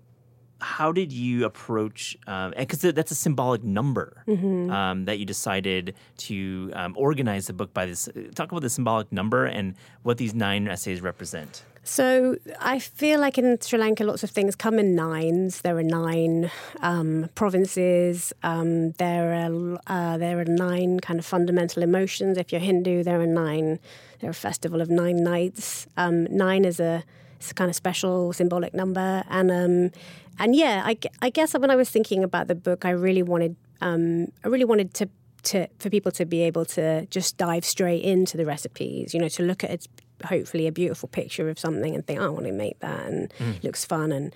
how 0.61 0.93
did 0.93 1.13
you 1.13 1.45
approach? 1.45 2.17
Because 2.57 2.81
that's 2.81 3.11
a 3.11 3.15
symbolic 3.15 3.63
number 3.63 4.23
Mm-hmm. 4.27 4.71
um, 4.71 5.05
that 5.05 5.19
you 5.19 5.25
decided 5.25 5.95
to 6.19 6.71
um, 6.75 6.95
organize 6.97 7.47
the 7.47 7.53
book 7.53 7.73
by. 7.75 7.87
This 7.87 8.09
talk 8.35 8.51
about 8.51 8.63
the 8.63 8.71
symbolic 8.71 9.11
number 9.13 9.45
and 9.45 9.75
what 10.03 10.19
these 10.19 10.35
nine 10.35 10.67
essays 10.69 11.01
represent. 11.01 11.65
So 11.85 12.37
I 12.59 12.81
feel 12.81 13.21
like 13.21 13.39
in 13.39 13.61
Sri 13.61 13.79
Lanka, 13.79 14.03
lots 14.03 14.25
of 14.25 14.31
things 14.31 14.57
come 14.57 14.79
in 14.81 14.97
nines. 14.97 15.61
There 15.61 15.77
are 15.79 15.85
nine 15.85 16.51
um, 16.81 17.29
provinces. 17.37 18.33
Um, 18.43 18.91
there 18.93 19.33
are 19.33 19.79
uh, 19.87 20.19
there 20.19 20.41
are 20.41 20.45
nine 20.45 20.99
kind 21.01 21.19
of 21.21 21.27
fundamental 21.27 21.83
emotions. 21.83 22.39
If 22.39 22.51
you're 22.51 22.61
Hindu, 22.61 23.05
there 23.05 23.21
are 23.21 23.27
nine. 23.27 23.79
There 24.21 24.29
are 24.29 24.33
a 24.33 24.35
festival 24.35 24.81
of 24.81 24.89
nine 24.91 25.23
nights. 25.23 25.87
Um, 25.97 26.25
nine 26.25 26.65
is 26.65 26.81
a, 26.81 27.05
it's 27.37 27.51
a 27.51 27.55
kind 27.55 27.69
of 27.71 27.77
special 27.77 28.33
symbolic 28.33 28.75
number, 28.75 29.23
and 29.29 29.51
um, 29.51 29.91
and 30.39 30.55
yeah, 30.55 30.83
I, 30.85 30.99
I 31.23 31.31
guess 31.31 31.55
when 31.55 31.71
I 31.71 31.77
was 31.77 31.91
thinking 31.91 32.23
about 32.23 32.49
the 32.49 32.55
book, 32.55 32.85
I 32.85 32.91
really 32.91 33.23
wanted 33.23 33.57
um, 33.81 34.29
I 34.45 34.49
really 34.49 34.65
wanted 34.65 34.95
to 34.95 35.09
to 35.45 35.69
for 35.79 35.91
people 35.91 36.13
to 36.13 36.25
be 36.25 36.43
able 36.43 36.65
to 36.65 37.07
just 37.07 37.37
dive 37.37 37.65
straight 37.65 38.03
into 38.03 38.37
the 38.37 38.45
recipes. 38.47 39.15
You 39.15 39.21
know, 39.21 39.29
to 39.29 39.43
look 39.43 39.65
at 39.65 39.71
it, 39.71 39.89
hopefully 40.25 40.67
a 40.67 40.73
beautiful 40.73 41.09
picture 41.09 41.49
of 41.49 41.59
something 41.59 41.95
and 41.95 42.07
think, 42.07 42.21
oh, 42.21 42.27
I 42.27 42.29
want 42.29 42.47
to 42.47 42.53
make 42.53 42.79
that, 42.81 43.07
and 43.07 43.33
it 43.39 43.65
looks 43.65 43.85
fun 43.85 44.13
and 44.13 44.35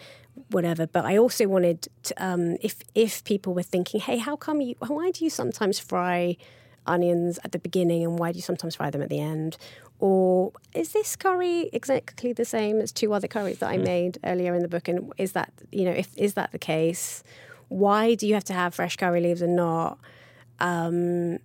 whatever. 0.51 0.87
But 0.87 1.05
I 1.05 1.19
also 1.19 1.47
wanted 1.47 1.89
to, 2.05 2.25
um, 2.25 2.57
if 2.61 2.77
if 2.95 3.25
people 3.25 3.55
were 3.55 3.63
thinking, 3.63 4.01
hey, 4.01 4.19
how 4.19 4.37
come 4.37 4.61
you? 4.61 4.75
Why 4.79 5.11
do 5.11 5.25
you 5.25 5.31
sometimes 5.31 5.79
fry? 5.79 6.37
onions 6.87 7.39
at 7.45 7.53
the 7.53 7.59
beginning 7.59 8.03
and 8.03 8.19
why 8.19 8.33
do 8.33 8.39
you 8.39 8.43
sometimes 8.43 8.75
fry 8.77 8.91
them 8.91 9.03
at 9.03 9.11
the 9.11 9.21
end 9.21 9.59
or 10.01 10.53
is 10.75 10.93
this 10.93 11.15
curry 11.15 11.69
exactly 11.73 12.33
the 12.33 12.45
same 12.45 12.81
as 12.81 12.91
two 12.91 13.13
other 13.13 13.29
curries 13.29 13.59
that 13.59 13.71
I 13.71 13.77
made 13.77 14.19
earlier 14.25 14.55
in 14.55 14.63
the 14.63 14.69
book? 14.69 14.89
And 14.89 15.13
is 15.19 15.33
that 15.33 15.53
you 15.71 15.85
know 15.85 15.93
if 15.93 16.09
is 16.17 16.35
that 16.35 16.53
the 16.53 16.59
case 16.59 17.23
why 17.69 18.15
do 18.17 18.27
you 18.27 18.35
have 18.35 18.45
to 18.45 18.53
have 18.53 18.75
fresh 18.75 18.97
curry 18.97 19.21
leaves 19.21 19.43
and 19.43 19.55
not 19.55 19.99
um, 20.59 21.39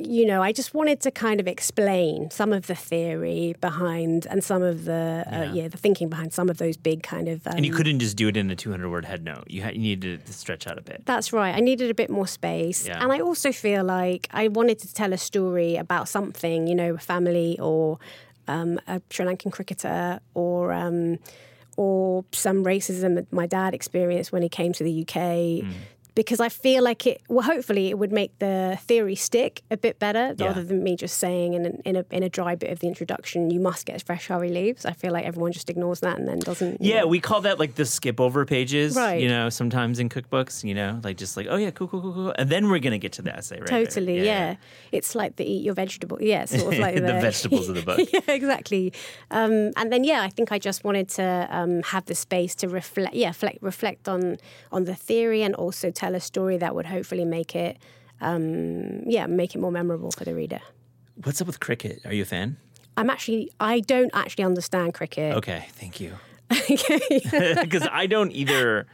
you 0.00 0.24
know, 0.24 0.42
I 0.42 0.52
just 0.52 0.74
wanted 0.74 1.00
to 1.00 1.10
kind 1.10 1.40
of 1.40 1.48
explain 1.48 2.30
some 2.30 2.52
of 2.52 2.68
the 2.68 2.74
theory 2.76 3.56
behind 3.60 4.26
and 4.30 4.44
some 4.44 4.62
of 4.62 4.84
the 4.84 5.24
uh, 5.26 5.30
Yeah. 5.30 5.52
yeah. 5.52 5.68
the 5.68 5.76
thinking 5.76 6.08
behind 6.08 6.32
some 6.32 6.48
of 6.48 6.58
those 6.58 6.76
big 6.76 7.02
kind 7.02 7.28
of. 7.28 7.44
Um, 7.46 7.54
And 7.56 7.66
you 7.66 7.72
couldn't 7.72 7.98
just 7.98 8.16
do 8.16 8.28
it 8.28 8.36
in 8.36 8.48
a 8.50 8.54
200 8.56 8.88
word 8.88 9.04
head 9.04 9.24
note. 9.24 9.44
You, 9.48 9.62
had, 9.62 9.74
you 9.74 9.80
needed 9.80 10.24
to 10.26 10.32
stretch 10.32 10.66
out 10.68 10.78
a 10.78 10.82
bit. 10.82 11.02
That's 11.04 11.32
right. 11.32 11.52
I 11.54 11.60
needed 11.60 11.90
a 11.90 11.94
bit 11.94 12.10
more 12.10 12.28
space. 12.28 12.86
Yeah. 12.86 13.02
And 13.02 13.10
I 13.10 13.20
also 13.20 13.50
feel 13.50 13.82
like 13.82 14.28
I 14.30 14.46
wanted 14.48 14.78
to 14.80 14.94
tell 14.94 15.12
a 15.12 15.18
story 15.18 15.74
about 15.76 16.08
something, 16.08 16.68
you 16.68 16.76
know, 16.76 16.94
a 16.94 16.98
family 16.98 17.58
or 17.58 17.98
um, 18.46 18.78
a 18.86 19.02
Sri 19.10 19.26
Lankan 19.26 19.50
cricketer 19.52 20.20
or. 20.34 20.72
Um, 20.72 21.18
or 21.76 22.24
some 22.32 22.64
racism 22.64 23.14
that 23.14 23.32
my 23.32 23.46
dad 23.46 23.72
experienced 23.72 24.32
when 24.32 24.42
he 24.42 24.48
came 24.48 24.72
to 24.72 24.82
the 24.82 25.02
UK. 25.02 25.62
Hmm. 25.64 25.70
Because 26.18 26.40
I 26.40 26.48
feel 26.48 26.82
like 26.82 27.06
it, 27.06 27.22
well, 27.28 27.46
hopefully 27.46 27.90
it 27.90 27.96
would 27.96 28.10
make 28.10 28.36
the 28.40 28.76
theory 28.82 29.14
stick 29.14 29.62
a 29.70 29.76
bit 29.76 30.00
better 30.00 30.34
Yeah. 30.36 30.46
rather 30.48 30.64
than 30.64 30.82
me 30.82 30.96
just 30.96 31.16
saying 31.18 31.54
in, 31.54 31.64
an, 31.64 31.80
in, 31.84 31.94
a, 31.94 32.04
in 32.10 32.24
a 32.24 32.28
dry 32.28 32.56
bit 32.56 32.70
of 32.72 32.80
the 32.80 32.88
introduction, 32.88 33.52
you 33.52 33.60
must 33.60 33.86
get 33.86 34.02
fresh 34.02 34.26
curry 34.26 34.48
leaves. 34.48 34.84
I 34.84 34.94
feel 34.94 35.12
like 35.12 35.24
everyone 35.24 35.52
just 35.52 35.70
ignores 35.70 36.00
that 36.00 36.18
and 36.18 36.26
then 36.26 36.40
doesn't. 36.40 36.80
Yeah, 36.80 37.02
know. 37.02 37.06
we 37.06 37.20
call 37.20 37.42
that 37.42 37.60
like 37.60 37.76
the 37.76 37.84
skip 37.84 38.20
over 38.20 38.44
pages. 38.44 38.96
Right. 38.96 39.20
You 39.22 39.28
know, 39.28 39.48
sometimes 39.48 40.00
in 40.00 40.08
cookbooks, 40.08 40.64
you 40.64 40.74
know, 40.74 41.00
like 41.04 41.18
just 41.18 41.36
like, 41.36 41.46
oh 41.48 41.54
yeah, 41.54 41.70
cool, 41.70 41.86
cool, 41.86 42.02
cool, 42.02 42.12
cool. 42.12 42.34
And 42.36 42.50
then 42.50 42.68
we're 42.68 42.80
gonna 42.80 42.98
get 42.98 43.12
to 43.12 43.22
the 43.22 43.32
essay, 43.36 43.60
right? 43.60 43.68
Totally, 43.68 44.26
yeah, 44.26 44.56
It's 44.90 45.14
like 45.14 45.36
the 45.36 45.48
eat 45.48 45.62
your 45.64 45.74
vegetable. 45.74 46.18
Yeah, 46.20 46.46
sort 46.46 46.74
of 46.74 46.80
like 46.80 46.94
The 46.98 47.02
the, 47.02 47.20
vegetables 47.20 47.68
of 47.68 47.76
the 47.76 47.82
book. 47.82 48.00
yeah, 48.12 48.22
exactly. 48.26 48.92
Um, 49.30 49.70
and 49.76 49.92
then 49.92 50.02
yeah, 50.02 50.22
I 50.22 50.30
think 50.30 50.50
I 50.50 50.58
just 50.58 50.82
wanted 50.82 51.08
to 51.10 51.46
um, 51.48 51.84
have 51.84 52.06
the 52.06 52.16
space 52.16 52.56
to 52.56 52.68
reflect. 52.68 53.14
Yeah, 53.14 53.28
reflect, 53.28 53.58
reflect 53.62 54.08
on 54.08 54.38
on 54.72 54.82
the 54.82 54.96
theory 54.96 55.42
and 55.42 55.54
also 55.54 55.92
tell 55.92 56.07
a 56.14 56.20
story 56.20 56.56
that 56.58 56.74
would 56.74 56.86
hopefully 56.86 57.24
make 57.24 57.54
it. 57.54 57.78
Um, 58.20 59.02
yeah, 59.06 59.26
make 59.26 59.54
it 59.54 59.58
more 59.58 59.70
memorable 59.70 60.10
for 60.10 60.24
the 60.24 60.34
reader. 60.34 60.60
What's 61.22 61.40
up 61.40 61.46
with 61.46 61.60
cricket? 61.60 62.00
Are 62.04 62.12
you 62.12 62.22
a 62.22 62.26
fan? 62.26 62.56
I'm 62.96 63.10
actually, 63.10 63.50
I 63.60 63.80
don't 63.80 64.10
actually 64.12 64.44
understand 64.44 64.94
cricket. 64.94 65.36
Okay, 65.36 65.66
thank 65.72 66.00
you. 66.00 66.14
Because 66.48 67.86
I 67.92 68.06
don't 68.06 68.32
either. 68.32 68.86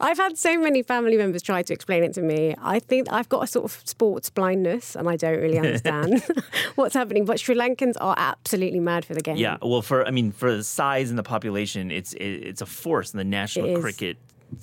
I've 0.00 0.16
had 0.16 0.38
so 0.38 0.58
many 0.58 0.82
family 0.82 1.16
members 1.16 1.42
try 1.42 1.62
to 1.62 1.72
explain 1.72 2.04
it 2.04 2.14
to 2.14 2.22
me. 2.22 2.54
I 2.62 2.78
think 2.78 3.12
I've 3.12 3.28
got 3.28 3.42
a 3.42 3.46
sort 3.46 3.64
of 3.64 3.82
sports 3.84 4.30
blindness 4.30 4.94
and 4.94 5.08
I 5.08 5.16
don't 5.16 5.38
really 5.38 5.58
understand 5.58 6.22
what's 6.76 6.94
happening. 6.94 7.24
But 7.24 7.40
Sri 7.40 7.54
Lankans 7.54 7.96
are 8.00 8.14
absolutely 8.16 8.80
mad 8.80 9.04
for 9.04 9.14
the 9.14 9.20
game. 9.20 9.36
Yeah, 9.36 9.58
well, 9.60 9.82
for 9.82 10.06
I 10.06 10.10
mean, 10.10 10.32
for 10.32 10.56
the 10.56 10.64
size 10.64 11.10
and 11.10 11.18
the 11.18 11.24
population, 11.24 11.90
it's 11.90 12.12
it, 12.14 12.24
it's 12.24 12.62
a 12.62 12.66
force 12.66 13.12
in 13.12 13.18
the 13.18 13.24
National 13.24 13.80
Cricket 13.80 14.16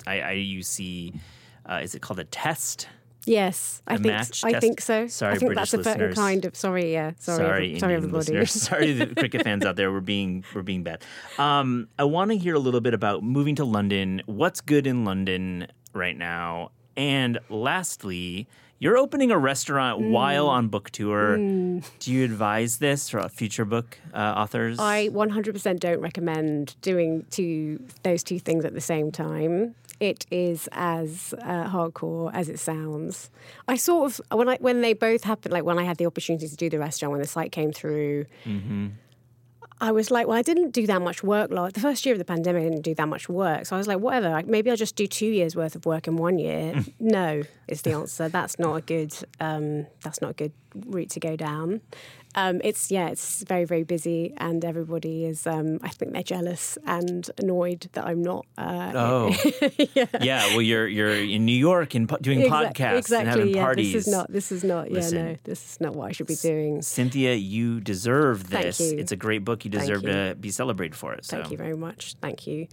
I, 0.06 0.16
IUC. 0.16 1.14
Uh, 1.68 1.80
is 1.82 1.94
it 1.94 2.02
called 2.02 2.18
a 2.18 2.24
test? 2.24 2.88
Yes, 3.26 3.82
I 3.86 3.98
think 3.98 4.14
I 4.14 4.52
test? 4.52 4.60
think 4.62 4.80
so. 4.80 5.06
Sorry, 5.06 5.34
I 5.34 5.38
think 5.38 5.52
British 5.52 5.72
that's 5.72 5.74
a 5.74 5.84
certain 5.84 6.00
listeners. 6.08 6.14
kind 6.14 6.44
of 6.46 6.56
sorry. 6.56 6.92
Yeah, 6.94 7.12
sorry, 7.18 7.36
Sorry, 7.38 7.66
every- 7.66 7.78
sorry, 7.78 7.94
everybody. 7.94 8.46
Sorry, 8.46 8.92
the 8.92 9.06
cricket 9.14 9.42
fans 9.44 9.66
out 9.66 9.76
there. 9.76 9.92
We're 9.92 10.00
being 10.00 10.44
we're 10.54 10.62
being 10.62 10.82
bad. 10.82 11.02
Um, 11.36 11.88
I 11.98 12.04
want 12.04 12.30
to 12.30 12.38
hear 12.38 12.54
a 12.54 12.58
little 12.58 12.80
bit 12.80 12.94
about 12.94 13.22
moving 13.22 13.54
to 13.56 13.64
London. 13.66 14.22
What's 14.24 14.62
good 14.62 14.86
in 14.86 15.04
London 15.04 15.66
right 15.92 16.16
now? 16.16 16.70
And 16.96 17.38
lastly, 17.50 18.48
you're 18.78 18.96
opening 18.96 19.30
a 19.30 19.38
restaurant 19.38 20.00
Mm. 20.00 20.10
while 20.10 20.46
on 20.48 20.68
book 20.68 20.90
tour. 20.90 21.36
Do 21.36 21.82
you 22.12 22.24
advise 22.24 22.78
this 22.78 23.08
for 23.10 23.26
future 23.28 23.64
book 23.64 23.98
uh, 24.14 24.18
authors? 24.36 24.78
I 24.78 25.08
100% 25.08 25.80
don't 25.80 26.00
recommend 26.00 26.76
doing 26.82 27.24
two 27.30 27.80
those 28.02 28.22
two 28.22 28.38
things 28.38 28.64
at 28.64 28.74
the 28.74 28.80
same 28.80 29.10
time. 29.10 29.74
It 30.00 30.26
is 30.30 30.68
as 30.70 31.34
uh, 31.42 31.68
hardcore 31.68 32.30
as 32.32 32.48
it 32.48 32.60
sounds. 32.60 33.30
I 33.66 33.74
sort 33.76 34.12
of 34.12 34.20
when 34.38 34.48
I 34.48 34.56
when 34.60 34.80
they 34.80 34.92
both 34.92 35.24
happened, 35.24 35.52
like 35.52 35.64
when 35.64 35.76
I 35.78 35.82
had 35.82 35.96
the 35.96 36.06
opportunity 36.06 36.46
to 36.48 36.54
do 36.56 36.70
the 36.70 36.78
restaurant 36.78 37.10
when 37.12 37.20
the 37.20 37.26
site 37.26 37.50
came 37.50 37.72
through. 37.72 38.26
I 39.80 39.92
was 39.92 40.10
like, 40.10 40.26
well, 40.26 40.36
I 40.36 40.42
didn't 40.42 40.70
do 40.70 40.86
that 40.86 41.00
much 41.02 41.22
work. 41.22 41.50
The 41.50 41.80
first 41.80 42.04
year 42.04 42.14
of 42.14 42.18
the 42.18 42.24
pandemic, 42.24 42.62
I 42.62 42.68
didn't 42.68 42.82
do 42.82 42.94
that 42.96 43.08
much 43.08 43.28
work. 43.28 43.66
So 43.66 43.76
I 43.76 43.78
was 43.78 43.86
like, 43.86 44.00
whatever. 44.00 44.28
like, 44.30 44.46
Maybe 44.46 44.70
I'll 44.70 44.76
just 44.76 44.96
do 44.96 45.06
two 45.06 45.26
years 45.26 45.54
worth 45.54 45.76
of 45.76 45.86
work 45.86 46.08
in 46.08 46.16
one 46.16 46.38
year. 46.38 46.84
no, 47.00 47.42
is 47.68 47.82
the 47.82 47.92
answer. 47.92 48.28
That's 48.28 48.58
not 48.58 48.74
a 48.74 48.80
good. 48.80 49.14
Um, 49.40 49.86
that's 50.02 50.20
not 50.20 50.32
a 50.32 50.34
good 50.34 50.52
route 50.74 51.10
to 51.10 51.20
go 51.20 51.36
down. 51.36 51.80
Um, 52.38 52.60
it's 52.64 52.90
yeah, 52.90 53.08
it's 53.08 53.42
very 53.42 53.64
very 53.64 53.82
busy, 53.84 54.32
and 54.36 54.64
everybody 54.64 55.24
is. 55.24 55.46
Um, 55.46 55.78
I 55.82 55.88
think 55.88 56.12
they're 56.12 56.22
jealous 56.22 56.78
and 56.86 57.28
annoyed 57.38 57.88
that 57.94 58.06
I'm 58.06 58.22
not. 58.22 58.46
Uh, 58.56 58.92
Oh, 58.94 59.36
yeah. 59.94 60.06
yeah. 60.20 60.46
Well, 60.52 60.62
you're 60.62 60.86
you're 60.86 61.14
in 61.36 61.44
New 61.44 61.60
York 61.70 61.94
and 61.94 62.08
po- 62.08 62.18
doing 62.18 62.40
podcasts 62.40 62.98
exactly, 62.98 63.18
and 63.18 63.28
having 63.28 63.54
yeah, 63.54 63.64
parties. 63.64 63.92
This 63.92 64.06
is 64.06 64.12
not. 64.12 64.32
This 64.32 64.52
is 64.52 64.62
not. 64.64 64.90
Yeah, 64.90 65.08
no. 65.10 65.36
This 65.44 65.60
is 65.72 65.80
not 65.80 65.94
what 65.96 66.08
I 66.08 66.12
should 66.12 66.26
be 66.26 66.36
doing. 66.36 66.82
Cynthia, 66.82 67.34
you 67.34 67.80
deserve 67.80 68.42
Thank 68.42 68.64
this. 68.66 68.80
you. 68.80 68.98
It's 68.98 69.12
a 69.12 69.16
great 69.16 69.44
book. 69.44 69.64
You 69.64 69.70
deserve 69.70 70.02
you. 70.02 70.12
to 70.12 70.36
be 70.38 70.50
celebrated 70.50 70.96
for 70.96 71.12
it. 71.14 71.24
So. 71.24 71.36
Thank 71.38 71.50
you 71.50 71.56
very 71.56 71.76
much. 71.76 72.14
Thank 72.20 72.46
you. 72.46 72.68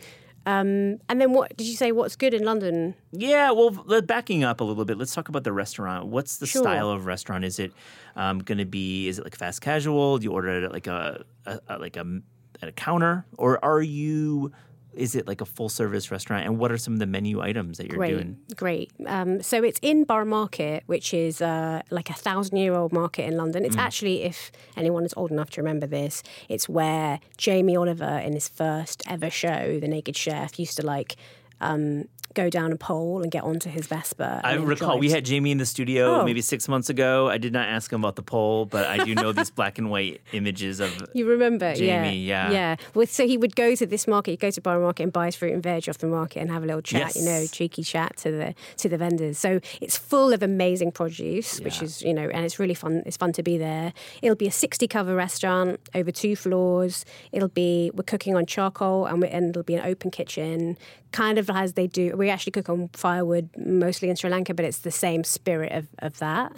Um, 0.45 0.99
and 1.09 1.19
then 1.19 1.33
what 1.33 1.57
did 1.57 1.65
you 1.67 1.75
say? 1.75 1.91
What's 1.91 2.15
good 2.15 2.33
in 2.33 2.43
London? 2.43 2.93
Yeah, 3.11 3.51
well, 3.51 3.71
backing 4.01 4.43
up 4.43 4.61
a 4.61 4.63
little 4.63 4.85
bit, 4.85 4.97
let's 4.97 5.13
talk 5.13 5.27
about 5.29 5.43
the 5.43 5.51
restaurant. 5.53 6.07
What's 6.07 6.37
the 6.37 6.45
Sure. 6.45 6.61
style 6.61 6.89
of 6.89 7.05
restaurant? 7.05 7.43
Is 7.45 7.57
it 7.59 7.73
um, 8.15 8.39
going 8.39 8.59
to 8.59 8.65
be? 8.65 9.07
Is 9.07 9.17
it 9.19 9.23
like 9.23 9.35
fast 9.35 9.61
casual? 9.61 10.19
Do 10.19 10.23
you 10.25 10.31
order 10.31 10.49
it 10.49 10.63
at 10.63 10.71
like 10.71 10.87
a, 10.87 11.25
a, 11.45 11.59
a 11.67 11.79
like 11.79 11.97
a 11.97 12.21
at 12.61 12.69
a 12.69 12.71
counter, 12.71 13.25
or 13.37 13.63
are 13.65 13.81
you? 13.81 14.51
Is 14.95 15.15
it 15.15 15.27
like 15.27 15.41
a 15.41 15.45
full 15.45 15.69
service 15.69 16.11
restaurant? 16.11 16.45
And 16.45 16.57
what 16.57 16.71
are 16.71 16.77
some 16.77 16.93
of 16.93 16.99
the 16.99 17.05
menu 17.05 17.41
items 17.41 17.77
that 17.77 17.87
you're 17.87 17.97
Great, 17.97 18.11
doing? 18.11 18.37
great. 18.55 18.91
Um, 19.05 19.41
so 19.41 19.63
it's 19.63 19.79
in 19.81 20.03
Borough 20.03 20.25
Market, 20.25 20.83
which 20.87 21.13
is 21.13 21.41
uh, 21.41 21.81
like 21.91 22.09
a 22.09 22.13
thousand-year-old 22.13 22.93
market 22.93 23.25
in 23.25 23.37
London. 23.37 23.63
Mm. 23.63 23.67
It's 23.67 23.77
actually, 23.77 24.23
if 24.23 24.51
anyone 24.77 25.05
is 25.05 25.13
old 25.17 25.31
enough 25.31 25.49
to 25.51 25.61
remember 25.61 25.87
this, 25.87 26.23
it's 26.49 26.69
where 26.69 27.19
Jamie 27.37 27.75
Oliver, 27.75 28.17
in 28.19 28.33
his 28.33 28.47
first 28.47 29.03
ever 29.07 29.29
show, 29.29 29.79
The 29.79 29.87
Naked 29.87 30.15
Chef, 30.15 30.59
used 30.59 30.77
to 30.77 30.85
like 30.85 31.15
um, 31.61 32.07
go 32.35 32.49
down 32.49 32.71
a 32.71 32.75
pole 32.75 33.21
and 33.23 33.31
get 33.31 33.43
onto 33.43 33.69
his 33.69 33.87
Vespa. 33.87 34.41
I 34.43 34.53
recall 34.55 34.99
we 34.99 35.09
had 35.09 35.25
Jamie 35.25 35.51
in 35.51 35.57
the 35.57 35.65
studio 35.65 36.19
Oh. 36.21 36.23
maybe 36.25 36.41
six 36.41 36.67
months 36.67 36.89
ago. 36.89 37.27
I 37.29 37.37
did 37.37 37.53
not 37.53 37.67
ask 37.67 37.91
him 37.91 38.01
about 38.01 38.15
the 38.15 38.21
pole, 38.23 38.65
but 38.65 38.85
I 38.85 39.03
do 39.03 39.15
know 39.15 39.31
these 39.31 39.49
black 39.49 39.77
and 39.77 39.89
white 39.89 40.21
images 40.33 40.79
of. 40.79 40.91
You 41.13 41.27
remember, 41.27 41.73
Jamie, 41.73 42.17
yeah, 42.17 42.49
yeah. 42.49 42.51
yeah. 42.51 42.75
Well, 42.93 43.07
so 43.07 43.25
he 43.25 43.37
would 43.37 43.55
go 43.55 43.73
to 43.75 43.85
this 43.85 44.07
market, 44.07 44.31
he'd 44.31 44.39
go 44.39 44.51
to 44.51 44.61
Borough 44.61 44.81
Market 44.83 45.03
and 45.03 45.13
buy 45.13 45.27
his 45.27 45.35
fruit 45.35 45.53
and 45.53 45.63
veg 45.63 45.89
off 45.89 45.97
the 45.97 46.07
market 46.07 46.39
and 46.41 46.51
have 46.51 46.63
a 46.63 46.65
little 46.67 46.81
chat, 46.81 47.15
you 47.15 47.23
know, 47.23 47.45
cheeky 47.51 47.83
chat 47.83 48.17
to 48.17 48.31
the 48.31 48.55
to 48.77 48.89
the 48.89 48.97
vendors. 48.97 49.37
So 49.39 49.59
it's 49.81 49.97
full 49.97 50.33
of 50.33 50.43
amazing 50.43 50.91
produce, 50.91 51.59
which 51.61 51.81
is 51.81 52.01
you 52.01 52.13
know, 52.13 52.27
and 52.29 52.45
it's 52.45 52.59
really 52.59 52.73
fun. 52.73 53.03
It's 53.05 53.17
fun 53.17 53.31
to 53.33 53.43
be 53.43 53.57
there. 53.57 53.93
It'll 54.21 54.35
be 54.35 54.47
a 54.47 54.51
sixty 54.51 54.87
cover 54.87 55.15
restaurant 55.15 55.79
over 55.95 56.11
two 56.11 56.35
floors. 56.35 57.05
It'll 57.31 57.47
be 57.47 57.91
we're 57.93 58.03
cooking 58.03 58.35
on 58.35 58.45
charcoal 58.45 59.05
and, 59.05 59.23
and 59.23 59.49
it'll 59.51 59.63
be 59.63 59.75
an 59.75 59.85
open 59.85 60.11
kitchen, 60.11 60.77
kind 61.11 61.37
of 61.37 61.49
as 61.49 61.73
they 61.73 61.87
do. 61.87 62.15
We 62.25 62.31
actually 62.31 62.53
cook 62.53 62.69
on 62.69 62.89
firewood 62.93 63.49
mostly 63.55 64.09
in 64.09 64.15
Sri 64.15 64.29
Lanka, 64.31 64.53
but 64.55 64.65
it's 64.65 64.79
the 64.79 64.91
same 64.91 65.23
spirit 65.23 65.71
of 65.71 65.85
of 65.99 66.17
that. 66.19 66.51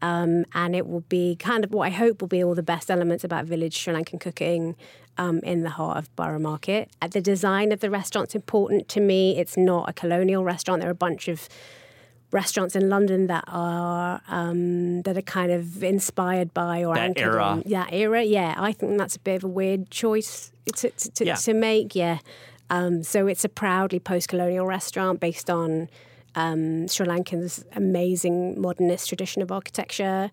Um, 0.00 0.44
and 0.54 0.76
it 0.76 0.86
will 0.86 1.04
be 1.08 1.34
kind 1.34 1.64
of 1.64 1.72
what 1.72 1.86
I 1.88 1.90
hope 1.90 2.20
will 2.20 2.28
be 2.28 2.44
all 2.44 2.54
the 2.54 2.62
best 2.62 2.88
elements 2.88 3.24
about 3.24 3.46
village 3.46 3.76
Sri 3.76 3.92
Lankan 3.94 4.20
cooking 4.20 4.76
um, 5.16 5.40
in 5.40 5.64
the 5.64 5.70
heart 5.70 5.96
of 5.98 6.14
Borough 6.14 6.38
Market. 6.38 6.88
Uh, 7.02 7.08
the 7.08 7.20
design 7.20 7.72
of 7.72 7.80
the 7.80 7.90
restaurant's 7.90 8.36
important 8.36 8.86
to 8.90 9.00
me. 9.00 9.36
It's 9.36 9.56
not 9.56 9.88
a 9.88 9.92
colonial 9.92 10.44
restaurant. 10.44 10.80
There 10.82 10.88
are 10.88 10.92
a 10.92 11.04
bunch 11.08 11.26
of 11.26 11.48
restaurants 12.30 12.76
in 12.76 12.88
London 12.88 13.26
that 13.26 13.42
are 13.48 14.20
um, 14.28 15.02
that 15.02 15.16
are 15.16 15.22
kind 15.22 15.50
of 15.50 15.82
inspired 15.82 16.54
by 16.54 16.84
or 16.84 16.94
That 16.94 17.04
anchored 17.04 17.24
era. 17.34 17.42
on 17.44 17.62
that 17.66 17.92
era. 17.92 18.22
Yeah, 18.22 18.54
I 18.56 18.70
think 18.72 18.98
that's 18.98 19.16
a 19.16 19.20
bit 19.20 19.34
of 19.36 19.44
a 19.44 19.48
weird 19.48 19.90
choice 19.90 20.52
to 20.76 20.90
to, 20.90 21.10
to, 21.10 21.24
Yeah. 21.24 21.34
to 21.34 21.54
make. 21.54 21.96
Yeah, 21.96 22.18
um, 22.70 23.02
so 23.02 23.26
it's 23.26 23.44
a 23.44 23.48
proudly 23.48 24.00
post-colonial 24.00 24.66
restaurant 24.66 25.20
based 25.20 25.50
on 25.50 25.88
um, 26.34 26.86
Sri 26.88 27.06
Lankan's 27.06 27.64
amazing 27.72 28.60
modernist 28.60 29.08
tradition 29.08 29.42
of 29.42 29.50
architecture. 29.50 30.30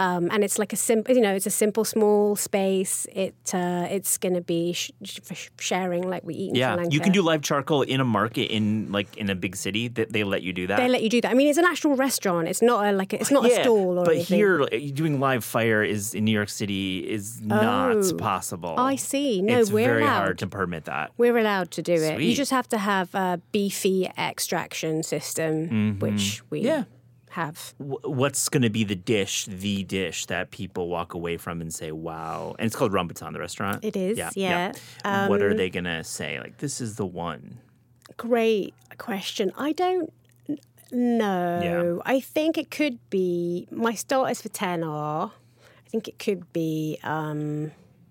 Um, 0.00 0.28
and 0.30 0.44
it's 0.44 0.58
like 0.58 0.72
a 0.72 0.76
simple, 0.76 1.14
you 1.14 1.20
know, 1.20 1.34
it's 1.34 1.46
a 1.46 1.50
simple, 1.50 1.84
small 1.84 2.36
space. 2.36 3.06
It 3.12 3.34
uh, 3.52 3.86
it's 3.90 4.16
going 4.18 4.34
to 4.34 4.40
be 4.40 4.72
sh- 4.72 4.92
sh- 5.02 5.48
sharing 5.58 6.08
like 6.08 6.22
we 6.24 6.34
eat 6.34 6.48
in 6.50 6.54
Yeah, 6.54 6.84
you 6.88 7.00
can 7.00 7.12
do 7.12 7.20
live 7.22 7.42
charcoal 7.42 7.82
in 7.82 8.00
a 8.00 8.04
market 8.04 8.52
in 8.52 8.92
like 8.92 9.16
in 9.16 9.28
a 9.28 9.34
big 9.34 9.56
city. 9.56 9.88
That 9.88 10.12
they 10.12 10.22
let 10.24 10.42
you 10.42 10.52
do 10.52 10.66
that. 10.68 10.76
They 10.76 10.88
let 10.88 11.02
you 11.02 11.08
do 11.10 11.20
that. 11.22 11.30
I 11.30 11.34
mean, 11.34 11.48
it's 11.48 11.58
an 11.58 11.64
actual 11.64 11.96
restaurant. 11.96 12.46
It's 12.48 12.62
not 12.62 12.86
a, 12.86 12.92
like 12.92 13.12
a, 13.12 13.20
it's 13.20 13.30
not 13.32 13.44
a 13.44 13.50
stall 13.62 13.98
or 13.98 14.04
but 14.04 14.14
anything. 14.14 14.36
here 14.36 14.60
like, 14.60 14.94
doing 14.94 15.18
live 15.18 15.42
fire 15.44 15.82
is 15.82 16.14
in 16.14 16.24
New 16.24 16.32
York 16.32 16.48
City 16.48 16.98
is 16.98 17.40
not 17.40 17.96
Oh. 17.96 18.14
possible. 18.16 18.74
I 18.78 18.96
see. 18.96 19.42
No, 19.42 19.58
it's 19.58 19.72
we're 19.72 19.86
very 19.86 20.02
allowed. 20.02 20.18
hard 20.18 20.38
to 20.38 20.46
permit 20.46 20.84
that. 20.84 21.10
We're 21.16 21.36
allowed 21.38 21.70
to 21.72 21.82
do 21.82 21.94
it. 21.94 22.20
You 22.20 22.34
just 22.34 22.50
have 22.52 22.68
to 22.68 22.78
have 22.78 23.14
a 23.14 23.40
beefy 23.52 24.06
extraction 24.16 25.02
system, 25.02 25.98
which 25.98 26.42
we 26.50 26.58
Mm-hmm. 26.62 26.66
Yeah. 26.68 26.84
Have. 27.38 27.74
What's 27.78 28.48
going 28.48 28.62
to 28.62 28.70
be 28.70 28.84
the 28.84 28.96
dish, 28.96 29.46
the 29.46 29.84
dish 29.84 30.26
that 30.26 30.50
people 30.50 30.88
walk 30.88 31.14
away 31.14 31.36
from 31.36 31.60
and 31.60 31.72
say, 31.72 31.92
"Wow"? 31.92 32.54
And 32.58 32.66
it's 32.66 32.76
called 32.76 32.92
Rambutan, 32.92 33.32
the 33.32 33.38
restaurant. 33.40 33.84
It 33.84 33.96
is, 33.96 34.18
yeah. 34.36 34.72
Um, 35.04 35.28
what 35.28 35.42
are 35.42 35.54
they 35.54 35.70
going 35.70 35.84
to 35.84 36.02
say? 36.04 36.40
Like, 36.40 36.58
this 36.58 36.80
is 36.80 36.96
the 36.96 37.06
one. 37.06 37.58
Great 38.16 38.74
question. 38.98 39.52
I 39.56 39.72
don't 39.72 40.12
know. 40.90 42.02
I 42.04 42.20
think 42.20 42.58
it 42.58 42.70
could 42.70 42.98
be 43.10 43.68
my 43.70 43.94
starters 43.94 44.42
for 44.42 44.48
ten 44.48 44.82
are. 44.82 45.32
I 45.86 45.90
think 45.90 46.08
it 46.08 46.18
could 46.18 46.52
be 46.52 46.98
um, 47.02 47.70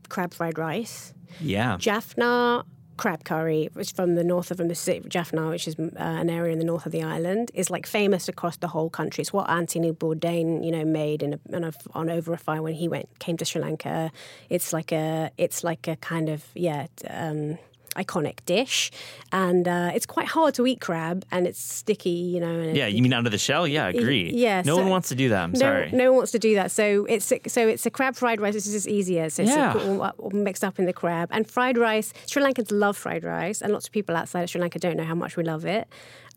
crab 0.09 0.33
fried 0.33 0.57
rice. 0.57 1.13
Yeah. 1.39 1.77
Jaffna 1.77 2.63
crab 2.97 3.23
curry, 3.23 3.69
which 3.73 3.93
from 3.93 4.15
the 4.15 4.23
north 4.23 4.51
of 4.51 4.60
Jaffna, 5.07 5.49
which 5.49 5.67
is 5.67 5.75
uh, 5.79 5.88
an 5.97 6.29
area 6.29 6.53
in 6.53 6.60
the 6.60 6.65
north 6.65 6.86
of 6.86 6.91
the 6.91 7.03
island, 7.03 7.51
is 7.53 7.69
like 7.69 7.86
famous 7.86 8.27
across 8.27 8.57
the 8.57 8.67
whole 8.67 8.89
country. 8.89 9.21
It's 9.21 9.33
what 9.33 9.49
Anthony 9.49 9.91
Bourdain, 9.91 10.65
you 10.65 10.71
know, 10.71 10.83
made 10.83 11.23
in 11.23 11.33
a, 11.33 11.55
in 11.55 11.63
a, 11.63 11.71
on 11.93 12.10
over 12.10 12.33
a 12.33 12.38
fire 12.38 12.62
when 12.62 12.73
he 12.73 12.88
went 12.88 13.07
came 13.19 13.38
to 13.38 13.45
Sri 13.45 13.62
Lanka. 13.62 14.12
It's 14.49 14.73
like 14.73 14.91
a 14.91 15.31
it's 15.38 15.63
like 15.63 15.88
a 15.88 15.95
kind 15.97 16.29
of 16.29 16.43
yeah. 16.55 16.88
Um, 17.10 17.57
iconic 17.97 18.38
dish 18.45 18.91
and 19.31 19.67
uh, 19.67 19.91
it's 19.95 20.05
quite 20.05 20.27
hard 20.27 20.53
to 20.53 20.65
eat 20.67 20.79
crab 20.81 21.25
and 21.31 21.47
it's 21.47 21.62
sticky 21.62 22.10
you 22.33 22.39
know 22.39 22.55
and 22.60 22.77
Yeah, 22.77 22.88
you 22.88 23.01
mean 23.01 23.13
out 23.13 23.25
of 23.25 23.31
the 23.31 23.38
shell? 23.38 23.67
Yeah, 23.67 23.88
agree. 23.88 24.31
yeah, 24.33 24.62
No 24.65 24.75
so- 24.75 24.81
one 24.81 24.89
wants 24.89 25.10
to 25.10 25.15
do 25.15 25.29
that. 25.29 25.41
I'm 25.43 25.51
no, 25.53 25.60
sorry. 25.60 25.89
no 25.91 26.05
one 26.12 26.17
wants 26.17 26.31
to 26.33 26.39
do 26.39 26.55
that. 26.55 26.71
So 26.71 27.05
it's 27.10 27.31
a, 27.31 27.39
so 27.47 27.67
it's 27.67 27.86
a 27.86 27.89
crab 27.89 28.15
fried 28.15 28.39
rice. 28.41 28.53
This 28.53 28.67
is 28.67 28.88
easier. 28.88 29.29
So 29.29 29.43
it's 29.43 29.51
Yeah. 29.51 29.73
all, 29.73 30.01
all 30.17 30.29
mixed 30.31 30.63
up 30.63 30.79
in 30.79 30.86
the 30.86 30.93
crab 30.93 31.29
and 31.31 31.49
fried 31.49 31.77
rice. 31.77 32.13
Sri 32.27 32.41
Lankans 32.43 32.71
love 32.71 32.95
fried 32.97 33.23
rice, 33.23 33.62
and 33.62 33.73
lots 33.73 33.88
of 33.88 33.91
people 33.91 34.15
outside 34.15 34.43
of 34.43 34.49
Sri 34.49 34.62
Lanka 34.62 34.79
don't 34.79 34.97
know 34.97 35.03
how 35.12 35.15
much 35.15 35.36
we 35.38 35.43
love 35.43 35.65
it. 35.65 35.88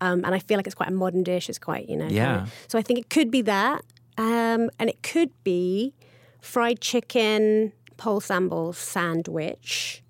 Um, 0.00 0.24
and 0.24 0.34
I 0.34 0.38
feel 0.38 0.56
like 0.56 0.66
it's 0.66 0.74
quite 0.74 0.88
a 0.88 0.92
modern 1.04 1.22
dish. 1.22 1.48
It's 1.50 1.58
quite 1.58 1.88
you 1.88 1.96
know. 1.96 2.08
Yeah. 2.08 2.36
kinda- 2.36 2.50
so 2.68 2.78
I 2.78 2.82
think 2.82 2.98
it 2.98 3.10
could 3.10 3.30
be 3.30 3.42
that, 3.42 3.82
um, 4.18 4.70
and 4.78 4.88
it 4.88 5.02
could 5.02 5.30
be 5.44 5.92
fried 6.40 6.80
chicken 6.80 7.72
pol 7.98 8.20
sambal 8.20 8.74
sandwich, 8.74 10.02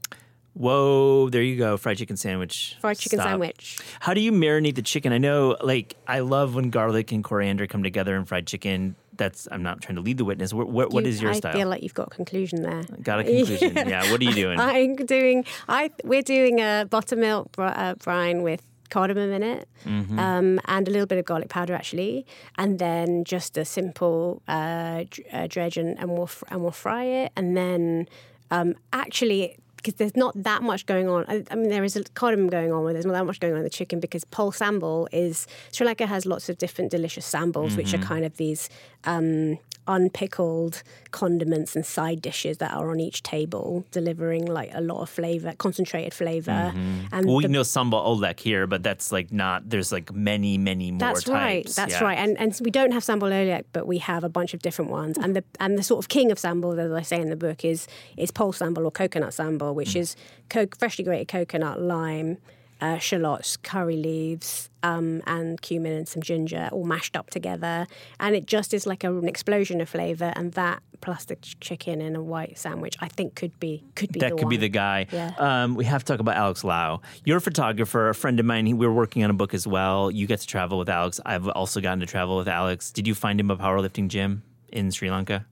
Whoa, 0.54 1.28
there 1.30 1.42
you 1.42 1.56
go. 1.56 1.76
Fried 1.76 1.96
chicken 1.98 2.16
sandwich. 2.16 2.76
fried 2.80 2.98
chicken 2.98 3.18
Stop. 3.18 3.28
sandwich. 3.30 3.78
How 4.00 4.14
do 4.14 4.20
you 4.20 4.32
marinate 4.32 4.74
the 4.74 4.82
chicken? 4.82 5.12
I 5.12 5.18
know, 5.18 5.56
like, 5.62 5.96
I 6.08 6.20
love 6.20 6.54
when 6.54 6.70
garlic 6.70 7.12
and 7.12 7.22
coriander 7.22 7.66
come 7.66 7.82
together 7.82 8.16
in 8.16 8.24
fried 8.24 8.46
chicken. 8.46 8.96
That's 9.16 9.46
I'm 9.52 9.62
not 9.62 9.80
trying 9.82 9.96
to 9.96 10.00
lead 10.02 10.16
the 10.18 10.24
witness. 10.24 10.52
What 10.54 10.68
what, 10.68 10.90
what 10.92 11.04
You- 11.04 11.10
is 11.10 11.20
your 11.22 11.30
I 11.32 11.34
style? 11.34 11.52
I 11.52 11.54
feel 11.54 11.68
like 11.68 11.82
you've 11.82 11.94
got 11.94 12.08
a 12.08 12.10
conclusion 12.10 12.62
there. 12.62 12.82
Got 13.02 13.20
a 13.20 13.24
conclusion? 13.24 13.74
yeah. 13.88 14.10
What 14.10 14.20
are 14.20 14.24
you 14.24 14.32
doing? 14.32 14.58
I'm 14.58 14.96
doing. 14.96 15.44
I 15.68 15.90
we're 16.04 16.22
doing 16.22 16.60
a 16.60 16.86
buttermilk 16.88 17.52
br- 17.52 17.64
uh, 17.64 17.94
brine 17.96 18.42
with 18.42 18.62
cardamom 18.88 19.30
in 19.30 19.42
it, 19.42 19.68
Mm-hmm. 19.84 20.18
um, 20.18 20.58
and 20.66 20.88
a 20.88 20.90
little 20.90 21.06
bit 21.06 21.18
of 21.18 21.26
garlic 21.26 21.48
powder 21.50 21.74
actually, 21.74 22.24
and 22.56 22.78
then 22.78 23.24
just 23.24 23.56
a 23.58 23.64
simple 23.64 24.42
uh, 24.48 25.04
uh, 25.32 25.46
dredge, 25.48 25.76
and, 25.76 25.98
and 25.98 26.10
we'll 26.10 26.26
fr- 26.26 26.46
and 26.50 26.62
we'll 26.62 26.72
fry 26.72 27.04
it, 27.04 27.32
and 27.36 27.56
then 27.56 28.08
um, 28.50 28.74
actually. 28.92 29.56
Because 29.82 29.94
there's 29.94 30.16
not 30.16 30.34
that 30.42 30.62
much 30.62 30.84
going 30.86 31.08
on. 31.08 31.24
I, 31.26 31.42
I 31.50 31.54
mean, 31.54 31.70
there 31.70 31.84
is 31.84 31.96
a 31.96 32.04
cardamom 32.04 32.48
going 32.50 32.70
on, 32.72 32.84
but 32.84 32.92
there's 32.92 33.06
not 33.06 33.14
that 33.14 33.24
much 33.24 33.40
going 33.40 33.54
on 33.54 33.58
in 33.58 33.64
the 33.64 33.70
chicken 33.70 33.98
because 33.98 34.24
pol 34.24 34.52
sambal 34.52 35.06
is 35.10 35.46
Sri 35.72 35.86
Lanka 35.86 36.06
has 36.06 36.26
lots 36.26 36.48
of 36.50 36.58
different 36.58 36.90
delicious 36.90 37.24
sambals, 37.24 37.76
which 37.76 37.88
Mm-hmm. 37.92 38.02
are 38.02 38.06
kind 38.06 38.24
of 38.24 38.36
these 38.36 38.68
um, 39.04 39.58
unpickled 39.96 40.82
condiments 41.10 41.74
and 41.76 41.84
side 41.84 42.20
dishes 42.22 42.58
that 42.58 42.72
are 42.72 42.90
on 42.90 43.00
each 43.00 43.22
table, 43.22 43.84
delivering 43.90 44.44
like 44.46 44.70
a 44.74 44.80
lot 44.80 45.00
of 45.02 45.08
flavor, 45.10 45.52
concentrated 45.58 46.14
flavor. 46.14 46.50
And 46.50 47.10
Mm-hmm. 47.10 47.26
well, 47.26 47.36
we 47.36 47.42
the- 47.44 47.48
know 47.48 47.62
sambal 47.62 48.04
oelek 48.06 48.38
here, 48.40 48.66
but 48.66 48.82
that's 48.82 49.10
like 49.12 49.32
not. 49.32 49.68
There's 49.68 49.92
like 49.92 50.12
many, 50.12 50.58
many 50.58 50.90
more 50.92 50.98
that's 51.00 51.26
right. 51.28 51.64
types. 51.64 51.74
That's 51.76 51.92
Yeah. 51.94 52.04
right. 52.04 52.18
And 52.18 52.38
and 52.38 52.58
we 52.62 52.70
don't 52.70 52.92
have 52.92 53.02
sambal 53.02 53.30
oelek, 53.30 53.64
but 53.72 53.86
we 53.86 53.98
have 53.98 54.22
a 54.24 54.28
bunch 54.28 54.54
of 54.54 54.60
different 54.62 54.90
ones. 54.90 55.16
And 55.18 55.34
the 55.36 55.44
and 55.58 55.76
the 55.78 55.82
sort 55.82 55.98
of 56.04 56.08
king 56.08 56.30
of 56.32 56.38
sambal, 56.38 56.78
as 56.78 56.92
I 56.92 57.02
say 57.02 57.20
in 57.20 57.30
the 57.30 57.36
book, 57.36 57.64
is 57.64 57.86
is 58.16 58.30
pol 58.30 58.52
sambal 58.52 58.84
or 58.84 58.90
coconut 58.90 59.30
sambal, 59.30 59.74
which 59.74 59.90
Mm. 59.94 60.00
is 60.00 60.16
co- 60.48 60.66
freshly 60.78 61.04
grated 61.04 61.28
coconut, 61.28 61.80
lime, 61.80 62.38
uh, 62.80 62.98
shallots, 62.98 63.56
curry 63.56 63.96
leaves, 63.96 64.70
um, 64.82 65.22
and 65.26 65.60
cumin 65.60 65.92
and 65.92 66.08
some 66.08 66.22
ginger, 66.22 66.68
all 66.72 66.84
mashed 66.84 67.16
up 67.16 67.30
together. 67.30 67.86
And 68.18 68.34
it 68.34 68.46
just 68.46 68.72
is 68.72 68.86
like 68.86 69.04
a, 69.04 69.16
an 69.16 69.28
explosion 69.28 69.80
of 69.80 69.88
flavor. 69.88 70.32
And 70.36 70.52
that 70.52 70.82
plus 71.00 71.24
the 71.26 71.36
ch- 71.36 71.58
chicken 71.60 72.00
in 72.00 72.16
a 72.16 72.22
white 72.22 72.58
sandwich, 72.58 72.96
I 73.00 73.08
think 73.08 73.34
could 73.34 73.58
be 73.60 73.84
could 73.94 74.12
be 74.12 74.20
That 74.20 74.30
the 74.30 74.36
could 74.36 74.48
be 74.48 74.56
the 74.56 74.68
guy. 74.68 75.06
Yeah. 75.10 75.32
Um, 75.38 75.74
we 75.74 75.84
have 75.84 76.04
to 76.04 76.12
talk 76.12 76.20
about 76.20 76.36
Alex 76.36 76.64
Lau. 76.64 77.00
You're 77.24 77.38
a 77.38 77.40
photographer, 77.40 78.08
a 78.08 78.14
friend 78.14 78.40
of 78.40 78.46
mine. 78.46 78.66
He, 78.66 78.74
we're 78.74 78.92
working 78.92 79.24
on 79.24 79.30
a 79.30 79.34
book 79.34 79.54
as 79.54 79.66
well. 79.66 80.10
You 80.10 80.26
get 80.26 80.40
to 80.40 80.46
travel 80.46 80.78
with 80.78 80.88
Alex. 80.88 81.20
I've 81.24 81.48
also 81.48 81.80
gotten 81.80 82.00
to 82.00 82.06
travel 82.06 82.36
with 82.36 82.48
Alex. 82.48 82.90
Did 82.90 83.06
you 83.06 83.14
find 83.14 83.40
him 83.40 83.50
a 83.50 83.56
powerlifting 83.56 84.08
gym 84.08 84.42
in 84.72 84.90
Sri 84.90 85.10
Lanka? 85.10 85.46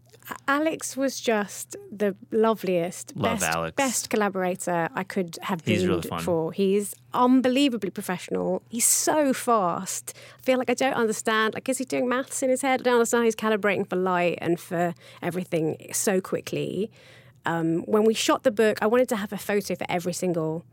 Alex 0.47 0.97
was 0.97 1.21
just 1.21 1.77
the 1.91 2.17
loveliest, 2.31 3.17
Love 3.17 3.41
best, 3.41 3.55
Alex. 3.57 3.75
best 3.77 4.11
collaborator 4.11 4.89
I 4.95 5.05
could 5.05 5.39
have 5.43 5.63
He's 5.65 5.83
dreamed 5.83 6.07
really 6.07 6.23
for. 6.23 6.53
He's 6.53 6.95
unbelievably 7.15 7.91
professional. 7.91 8.63
He's 8.69 8.85
so 8.85 9.33
fast. 9.33 10.15
I 10.39 10.43
feel 10.43 10.59
like 10.59 10.71
I 10.71 10.75
don't 10.75 10.95
understand. 10.95 11.55
Like, 11.55 11.69
is 11.69 11.79
he 11.79 11.85
doing 11.85 12.09
maths 12.09 12.43
in 12.43 12.51
his 12.51 12.63
head? 12.63 12.81
I 12.81 12.83
don't 12.85 12.95
understand. 12.95 13.25
He's 13.25 13.37
calibrating 13.37 13.89
for 13.89 13.97
light 13.97 14.39
and 14.41 14.59
for 14.59 14.95
everything 15.23 15.77
so 15.93 16.21
quickly. 16.21 16.91
Um, 17.47 17.83
when 17.83 18.05
we 18.05 18.15
shot 18.15 18.43
the 18.43 18.51
book, 18.51 18.79
I 18.83 18.87
wanted 18.87 19.09
to 19.11 19.17
have 19.17 19.33
a 19.33 19.39
photo 19.39 19.75
for 19.75 19.87
every 19.89 20.13
single 20.13 20.65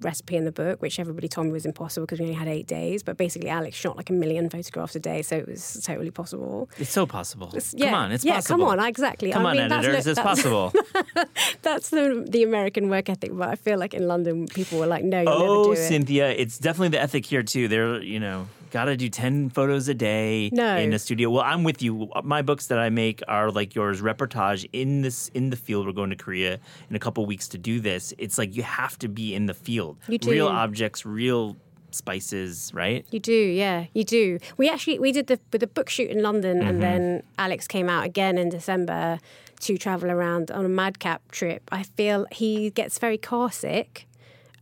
recipe 0.00 0.36
in 0.36 0.44
the 0.44 0.52
book, 0.52 0.80
which 0.82 0.98
everybody 0.98 1.28
told 1.28 1.46
me 1.46 1.52
was 1.52 1.66
impossible 1.66 2.06
because 2.06 2.20
we 2.20 2.26
only 2.26 2.36
had 2.36 2.48
eight 2.48 2.66
days. 2.66 3.02
But 3.02 3.16
basically, 3.16 3.48
Alex 3.48 3.76
shot 3.76 3.96
like 3.96 4.10
a 4.10 4.12
million 4.12 4.48
photographs 4.50 4.96
a 4.96 5.00
day, 5.00 5.22
so 5.22 5.36
it 5.36 5.48
was 5.48 5.82
totally 5.84 6.10
possible. 6.10 6.68
It's 6.78 6.90
so 6.90 7.06
possible. 7.06 7.52
Yeah, 7.72 7.86
come 7.86 7.94
on, 7.94 8.12
it's 8.12 8.24
yeah, 8.24 8.36
possible. 8.36 8.66
come 8.66 8.78
on, 8.78 8.86
exactly. 8.86 9.32
Come 9.32 9.46
I 9.46 9.50
on, 9.50 9.56
mean, 9.56 9.68
that's 9.68 9.86
editors, 9.86 10.04
the- 10.04 10.10
it's 10.12 10.20
possible. 10.20 10.72
That's 11.62 11.90
the 11.90 12.24
the 12.28 12.42
American 12.42 12.88
work 12.88 13.08
ethic, 13.08 13.30
but 13.32 13.48
I 13.48 13.54
feel 13.54 13.78
like 13.78 13.94
in 13.94 14.08
London 14.08 14.46
people 14.46 14.78
were 14.78 14.86
like, 14.86 15.04
"No, 15.04 15.20
you'll 15.20 15.30
oh, 15.30 15.38
never 15.38 15.46
do 15.46 15.68
oh, 15.68 15.72
it." 15.72 15.88
Cynthia, 15.88 16.30
it's 16.30 16.58
definitely 16.58 16.88
the 16.88 17.00
ethic 17.00 17.24
here 17.26 17.42
too. 17.42 17.68
They're, 17.68 18.02
you 18.02 18.18
know, 18.20 18.48
got 18.72 18.86
to 18.86 18.96
do 18.96 19.08
10 19.08 19.50
photos 19.50 19.86
a 19.88 19.94
day 19.94 20.50
No. 20.52 20.76
in 20.76 20.92
a 20.92 20.98
studio. 20.98 21.30
Well, 21.30 21.42
I'm 21.44 21.62
with 21.62 21.80
you. 21.82 22.08
My 22.24 22.42
books 22.42 22.66
that 22.68 22.78
I 22.78 22.88
make 22.90 23.22
are 23.28 23.50
like 23.52 23.74
yours, 23.76 24.00
reportage 24.02 24.68
in 24.72 25.02
this 25.02 25.28
in 25.34 25.50
the 25.50 25.56
field. 25.56 25.86
We're 25.86 25.92
going 25.92 26.10
to 26.10 26.16
Korea 26.16 26.58
in 26.90 26.96
a 26.96 26.98
couple 26.98 27.24
weeks 27.26 27.46
to 27.48 27.58
do 27.58 27.78
this. 27.80 28.12
It's 28.18 28.38
like 28.38 28.56
you 28.56 28.62
have 28.64 28.98
to 29.00 29.08
be 29.08 29.34
in 29.34 29.46
the 29.46 29.54
field. 29.54 29.98
You 30.08 30.18
do. 30.18 30.30
Real 30.30 30.48
objects, 30.48 31.04
real 31.06 31.56
spices, 31.90 32.70
right? 32.74 33.04
You 33.10 33.20
do, 33.20 33.32
yeah, 33.34 33.86
you 33.92 34.04
do. 34.04 34.38
We 34.56 34.68
actually 34.70 34.98
we 34.98 35.12
did 35.12 35.26
the 35.26 35.38
with 35.52 35.60
the 35.60 35.66
book 35.66 35.88
shoot 35.90 36.10
in 36.10 36.22
London, 36.22 36.58
Mm-hmm. 36.58 36.68
and 36.68 36.82
then 36.82 37.22
Alex 37.38 37.68
came 37.68 37.88
out 37.88 38.04
again 38.06 38.38
in 38.38 38.48
December 38.48 39.18
to 39.60 39.76
travel 39.78 40.10
around 40.10 40.50
on 40.50 40.64
a 40.64 40.68
madcap 40.68 41.30
trip. 41.30 41.62
I 41.70 41.82
feel 41.84 42.26
he 42.32 42.70
gets 42.70 42.98
very 42.98 43.18
car 43.18 43.52
sick. 43.52 44.06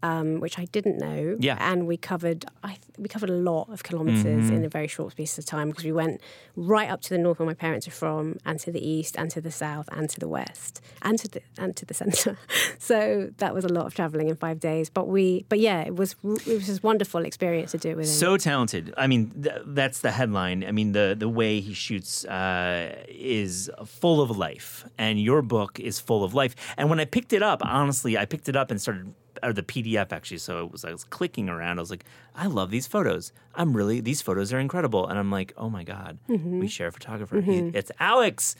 Um, 0.02 0.40
which 0.40 0.58
I 0.58 0.64
didn't 0.64 0.98
know. 0.98 1.36
Yeah. 1.38 1.58
and 1.60 1.86
we 1.86 1.96
covered 1.98 2.46
I 2.64 2.78
we 2.96 3.06
covered 3.08 3.28
a 3.28 3.34
lot 3.50 3.68
of 3.70 3.82
kilometers 3.82 4.24
Mm-hmm. 4.46 4.56
in 4.56 4.64
a 4.64 4.68
very 4.68 4.88
short 4.88 5.12
space 5.12 5.36
of 5.38 5.44
time 5.44 5.68
because 5.68 5.84
we 5.84 5.92
went 5.92 6.20
right 6.56 6.90
up 6.90 7.00
to 7.02 7.10
the 7.10 7.18
north 7.18 7.38
where 7.38 7.46
my 7.46 7.54
parents 7.54 7.86
are 7.86 7.90
from, 8.04 8.38
and 8.46 8.58
to 8.60 8.72
the 8.72 8.80
east, 8.96 9.14
and 9.18 9.30
to 9.30 9.40
the 9.42 9.50
south, 9.50 9.88
and 9.92 10.08
to 10.08 10.18
the 10.18 10.28
west, 10.28 10.80
and 11.02 11.18
to 11.18 11.28
the 11.28 11.42
and 11.58 11.76
to 11.76 11.84
the 11.84 11.94
centre. 11.94 12.38
so 12.78 13.30
that 13.38 13.54
was 13.54 13.64
a 13.64 13.68
lot 13.68 13.84
of 13.86 13.94
traveling 13.94 14.28
in 14.28 14.36
five 14.36 14.58
days. 14.60 14.88
But 14.90 15.06
we, 15.08 15.44
but 15.50 15.58
yeah, 15.60 15.80
it 15.82 15.94
was 15.96 16.16
it 16.24 16.54
was 16.58 16.66
just 16.66 16.82
wonderful 16.82 17.24
experience 17.26 17.72
to 17.72 17.78
do 17.78 17.90
it 17.90 17.96
with 17.96 18.06
him. 18.06 18.12
So 18.14 18.36
talented. 18.36 18.94
I 18.96 19.06
mean, 19.06 19.30
th- 19.42 19.62
that's 19.66 20.00
the 20.00 20.10
headline. 20.12 20.64
I 20.64 20.72
mean, 20.72 20.92
the 20.92 21.14
the 21.18 21.28
way 21.28 21.60
he 21.60 21.74
shoots 21.74 22.24
uh, 22.24 23.04
is 23.08 23.70
full 23.84 24.20
of 24.22 24.30
life, 24.36 24.84
and 24.98 25.20
your 25.20 25.42
book 25.42 25.78
is 25.78 26.00
full 26.00 26.24
of 26.24 26.32
life. 26.34 26.54
And 26.78 26.88
when 26.90 27.00
I 27.00 27.04
picked 27.04 27.32
it 27.32 27.42
up, 27.42 27.60
honestly, 27.64 28.16
I 28.16 28.24
picked 28.24 28.48
it 28.48 28.56
up 28.56 28.70
and 28.70 28.80
started. 28.80 29.12
Or 29.42 29.52
the 29.52 29.62
PDF 29.62 30.12
actually, 30.12 30.38
so 30.38 30.64
it 30.64 30.72
was 30.72 30.84
I 30.84 30.92
was 30.92 31.04
clicking 31.04 31.48
around. 31.48 31.78
I 31.78 31.82
was 31.82 31.90
like, 31.90 32.04
I 32.34 32.46
love 32.46 32.70
these 32.70 32.86
photos. 32.86 33.32
I'm 33.54 33.76
really 33.76 34.00
these 34.00 34.22
photos 34.22 34.52
are 34.52 34.58
incredible, 34.58 35.06
and 35.06 35.18
I'm 35.18 35.30
like, 35.30 35.52
oh 35.56 35.70
my 35.70 35.84
god, 35.84 36.18
mm-hmm. 36.28 36.60
we 36.60 36.68
share 36.68 36.88
a 36.88 36.92
photographer. 36.92 37.40
He- 37.40 37.52
mm-hmm. 37.52 37.76
it's 37.76 37.92
Alex. 37.98 38.56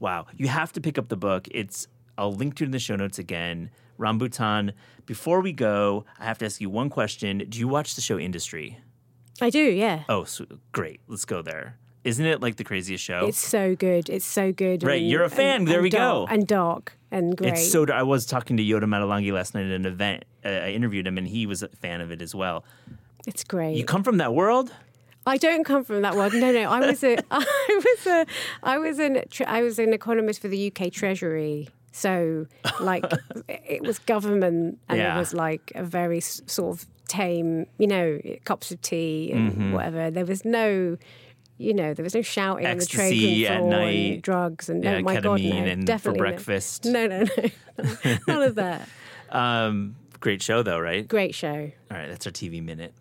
Wow, 0.00 0.26
you 0.36 0.48
have 0.48 0.72
to 0.72 0.80
pick 0.80 0.98
up 0.98 1.08
the 1.08 1.16
book. 1.16 1.48
It's 1.50 1.88
I'll 2.18 2.34
link 2.34 2.56
to 2.56 2.64
it 2.64 2.66
in 2.66 2.70
the 2.72 2.78
show 2.78 2.96
notes 2.96 3.18
again. 3.18 3.70
Rambutan. 3.98 4.72
Before 5.06 5.40
we 5.40 5.52
go, 5.52 6.04
I 6.18 6.24
have 6.24 6.38
to 6.38 6.46
ask 6.46 6.60
you 6.60 6.70
one 6.70 6.90
question. 6.90 7.44
Do 7.48 7.58
you 7.58 7.68
watch 7.68 7.94
the 7.94 8.00
show 8.00 8.18
Industry? 8.18 8.80
I 9.40 9.50
do, 9.50 9.62
yeah. 9.62 10.04
Oh, 10.08 10.24
so, 10.24 10.46
great. 10.72 11.00
Let's 11.08 11.24
go 11.24 11.42
there. 11.42 11.78
Isn't 12.04 12.26
it 12.26 12.40
like 12.42 12.56
the 12.56 12.64
craziest 12.64 13.02
show? 13.02 13.26
It's 13.26 13.38
so 13.38 13.74
good. 13.74 14.08
It's 14.10 14.24
so 14.26 14.52
good. 14.52 14.82
Right, 14.82 15.00
and- 15.00 15.10
you're 15.10 15.24
a 15.24 15.30
fan. 15.30 15.60
and- 15.60 15.68
There 15.68 15.76
and 15.76 15.82
we 15.82 15.90
go. 15.90 16.26
And 16.28 16.46
dark 16.46 16.92
and 17.10 17.36
great. 17.36 17.54
It's 17.54 17.70
so. 17.72 17.86
I 17.90 18.02
was 18.02 18.26
talking 18.26 18.56
to 18.58 18.62
Yotam 18.62 18.90
Ottolenghi 18.94 19.32
last 19.32 19.54
night 19.54 19.64
at 19.66 19.72
an 19.72 19.86
event. 19.86 20.24
Uh, 20.44 20.48
I 20.48 20.70
interviewed 20.70 21.06
him, 21.06 21.16
and 21.18 21.26
he 21.26 21.46
was 21.46 21.62
a 21.62 21.68
fan 21.68 22.00
of 22.00 22.10
it 22.10 22.20
as 22.20 22.34
well. 22.34 22.64
It's 23.26 23.42
great. 23.44 23.76
You 23.76 23.84
come 23.84 24.02
from 24.02 24.18
that 24.18 24.34
world? 24.34 24.72
I 25.26 25.38
don't 25.38 25.64
come 25.64 25.82
from 25.84 26.02
that 26.02 26.14
world. 26.14 26.34
No, 26.34 26.52
no. 26.52 26.68
I 26.70 26.80
was 26.80 27.02
a, 27.02 27.16
I 27.30 27.80
was 27.96 28.06
a, 28.06 28.26
I 28.62 28.76
was 28.78 28.98
an, 28.98 29.22
I 29.46 29.62
was 29.62 29.78
an 29.78 29.94
economist 29.94 30.42
for 30.42 30.48
the 30.48 30.70
UK 30.70 30.92
Treasury. 30.92 31.68
So, 31.92 32.46
like, 32.80 33.04
it 33.48 33.80
was 33.82 33.98
government, 34.00 34.78
and 34.90 34.98
Yeah. 34.98 35.14
it 35.16 35.18
was 35.18 35.32
like 35.32 35.72
a 35.74 35.84
very 35.84 36.20
sort 36.20 36.76
of 36.76 36.86
tame, 37.08 37.66
you 37.78 37.86
know, 37.86 38.18
cups 38.44 38.70
of 38.72 38.82
tea 38.82 39.30
and 39.32 39.52
Mm-hmm. 39.52 39.72
whatever. 39.72 40.10
There 40.10 40.26
was 40.26 40.44
no. 40.44 40.98
You 41.56 41.72
know, 41.72 41.94
there 41.94 42.02
was 42.02 42.14
no 42.14 42.22
shouting 42.22 42.66
on 42.66 42.78
the 42.78 42.86
trade 42.86 43.46
at 43.46 43.62
night. 43.62 44.22
drugs 44.22 44.68
and 44.68 44.82
Yeah, 44.82 44.96
oh 44.96 45.02
my 45.02 45.14
god, 45.14 45.24
no, 45.24 45.30
ketamine 45.34 45.72
and 45.72 45.82
for 45.82 45.86
definitely 45.86 46.20
no. 46.20 46.24
breakfast. 46.30 46.84
No, 46.84 47.06
no, 47.06 47.22
no, 47.22 48.16
none 48.26 48.42
of 48.42 48.54
that. 48.56 48.88
Um, 49.30 49.96
great 50.20 50.42
show, 50.42 50.62
though, 50.62 50.78
right? 50.78 51.08
Great 51.08 51.34
show. 51.34 51.72
All 51.90 51.96
right, 51.96 52.06
that's 52.08 52.24
our 52.24 52.30
TV 52.32 52.62
minute. 52.62 52.94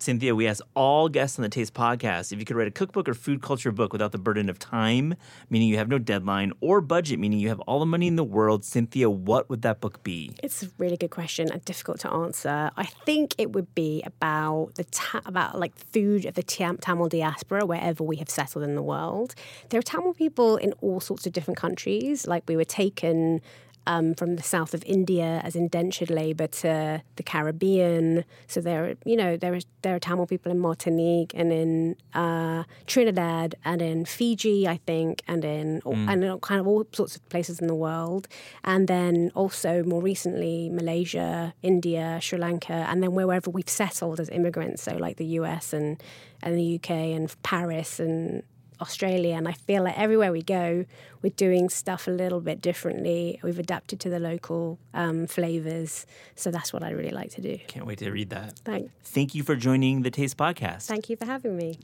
Cynthia, 0.00 0.34
we 0.34 0.46
asked 0.46 0.62
all 0.74 1.08
guests 1.08 1.38
on 1.38 1.42
the 1.42 1.48
Taste 1.48 1.74
podcast 1.74 2.32
if 2.32 2.38
you 2.38 2.44
could 2.44 2.56
write 2.56 2.68
a 2.68 2.70
cookbook 2.70 3.08
or 3.08 3.14
food 3.14 3.42
culture 3.42 3.72
book 3.72 3.92
without 3.92 4.12
the 4.12 4.18
burden 4.18 4.48
of 4.48 4.58
time, 4.58 5.14
meaning 5.50 5.68
you 5.68 5.76
have 5.76 5.88
no 5.88 5.98
deadline, 5.98 6.52
or 6.60 6.80
budget, 6.80 7.18
meaning 7.18 7.40
you 7.40 7.48
have 7.48 7.58
all 7.60 7.80
the 7.80 7.86
money 7.86 8.06
in 8.06 8.14
the 8.14 8.24
world. 8.24 8.64
Cynthia, 8.64 9.10
what 9.10 9.50
would 9.50 9.62
that 9.62 9.80
book 9.80 10.02
be? 10.04 10.30
It's 10.42 10.62
a 10.62 10.68
really 10.78 10.96
good 10.96 11.10
question 11.10 11.50
and 11.50 11.64
difficult 11.64 11.98
to 12.00 12.12
answer. 12.12 12.70
I 12.76 12.84
think 12.84 13.34
it 13.38 13.52
would 13.52 13.74
be 13.74 14.02
about 14.06 14.76
the 14.76 14.84
ta- 14.84 15.22
about 15.26 15.58
like 15.58 15.76
food 15.92 16.26
of 16.26 16.34
the 16.34 16.44
Tam- 16.44 16.78
Tamil 16.78 17.08
diaspora 17.08 17.66
wherever 17.66 18.04
we 18.04 18.16
have 18.16 18.30
settled 18.30 18.64
in 18.64 18.76
the 18.76 18.82
world. 18.82 19.34
There 19.70 19.80
are 19.80 19.82
Tamil 19.82 20.14
people 20.14 20.56
in 20.56 20.72
all 20.80 21.00
sorts 21.00 21.26
of 21.26 21.32
different 21.32 21.58
countries. 21.58 22.26
Like 22.26 22.44
we 22.46 22.56
were 22.56 22.64
taken 22.64 23.40
um, 23.88 24.14
from 24.14 24.36
the 24.36 24.42
south 24.42 24.74
of 24.74 24.84
India 24.86 25.40
as 25.42 25.56
indentured 25.56 26.10
labor 26.10 26.46
to 26.46 27.02
the 27.16 27.22
Caribbean. 27.22 28.24
So 28.46 28.60
there, 28.60 28.84
are, 28.84 28.94
you 29.04 29.16
know, 29.16 29.36
there 29.36 29.54
are 29.54 29.60
there 29.82 29.94
are 29.96 29.98
Tamil 29.98 30.26
people 30.26 30.52
in 30.52 30.58
Martinique 30.58 31.32
and 31.34 31.50
in 31.50 31.96
uh, 32.12 32.64
Trinidad 32.86 33.54
and 33.64 33.80
in 33.80 34.04
Fiji, 34.04 34.68
I 34.68 34.76
think, 34.86 35.22
and 35.26 35.42
in 35.44 35.80
and 35.86 36.22
in 36.22 36.38
kind 36.40 36.60
of 36.60 36.68
all 36.68 36.84
sorts 36.92 37.16
of 37.16 37.26
places 37.30 37.60
in 37.60 37.66
the 37.66 37.74
world. 37.74 38.28
And 38.62 38.88
then 38.88 39.32
also 39.34 39.82
more 39.84 40.02
recently, 40.02 40.68
Malaysia, 40.68 41.54
India, 41.62 42.18
Sri 42.20 42.38
Lanka, 42.38 42.86
and 42.90 43.02
then 43.02 43.14
wherever 43.14 43.50
we've 43.50 43.70
settled 43.70 44.20
as 44.20 44.28
immigrants. 44.28 44.82
So 44.82 44.96
like 44.96 45.16
the 45.16 45.26
US 45.40 45.72
and 45.72 46.00
and 46.42 46.58
the 46.58 46.76
UK 46.76 46.90
and 47.16 47.34
Paris 47.42 47.98
and 47.98 48.42
Australia, 48.80 49.34
and 49.34 49.48
I 49.48 49.52
feel 49.52 49.82
like 49.84 49.98
everywhere 49.98 50.32
we 50.32 50.42
go, 50.42 50.84
we're 51.22 51.30
doing 51.30 51.68
stuff 51.68 52.06
a 52.06 52.10
little 52.10 52.40
bit 52.40 52.60
differently. 52.60 53.40
We've 53.42 53.58
adapted 53.58 54.00
to 54.00 54.08
the 54.10 54.18
local 54.18 54.78
um, 54.94 55.26
flavors, 55.26 56.06
so 56.34 56.50
that's 56.50 56.72
what 56.72 56.82
I 56.82 56.90
really 56.90 57.10
like 57.10 57.30
to 57.32 57.40
do. 57.40 57.58
Can't 57.66 57.86
wait 57.86 57.98
to 57.98 58.10
read 58.10 58.30
that. 58.30 58.58
Thank, 58.64 58.90
Thank 59.02 59.34
you 59.34 59.42
for 59.42 59.56
joining 59.56 60.02
the 60.02 60.10
Taste 60.10 60.36
Podcast. 60.36 60.86
thank 60.86 61.08
you 61.10 61.16
for 61.16 61.24
having 61.26 61.56
me. 61.56 61.78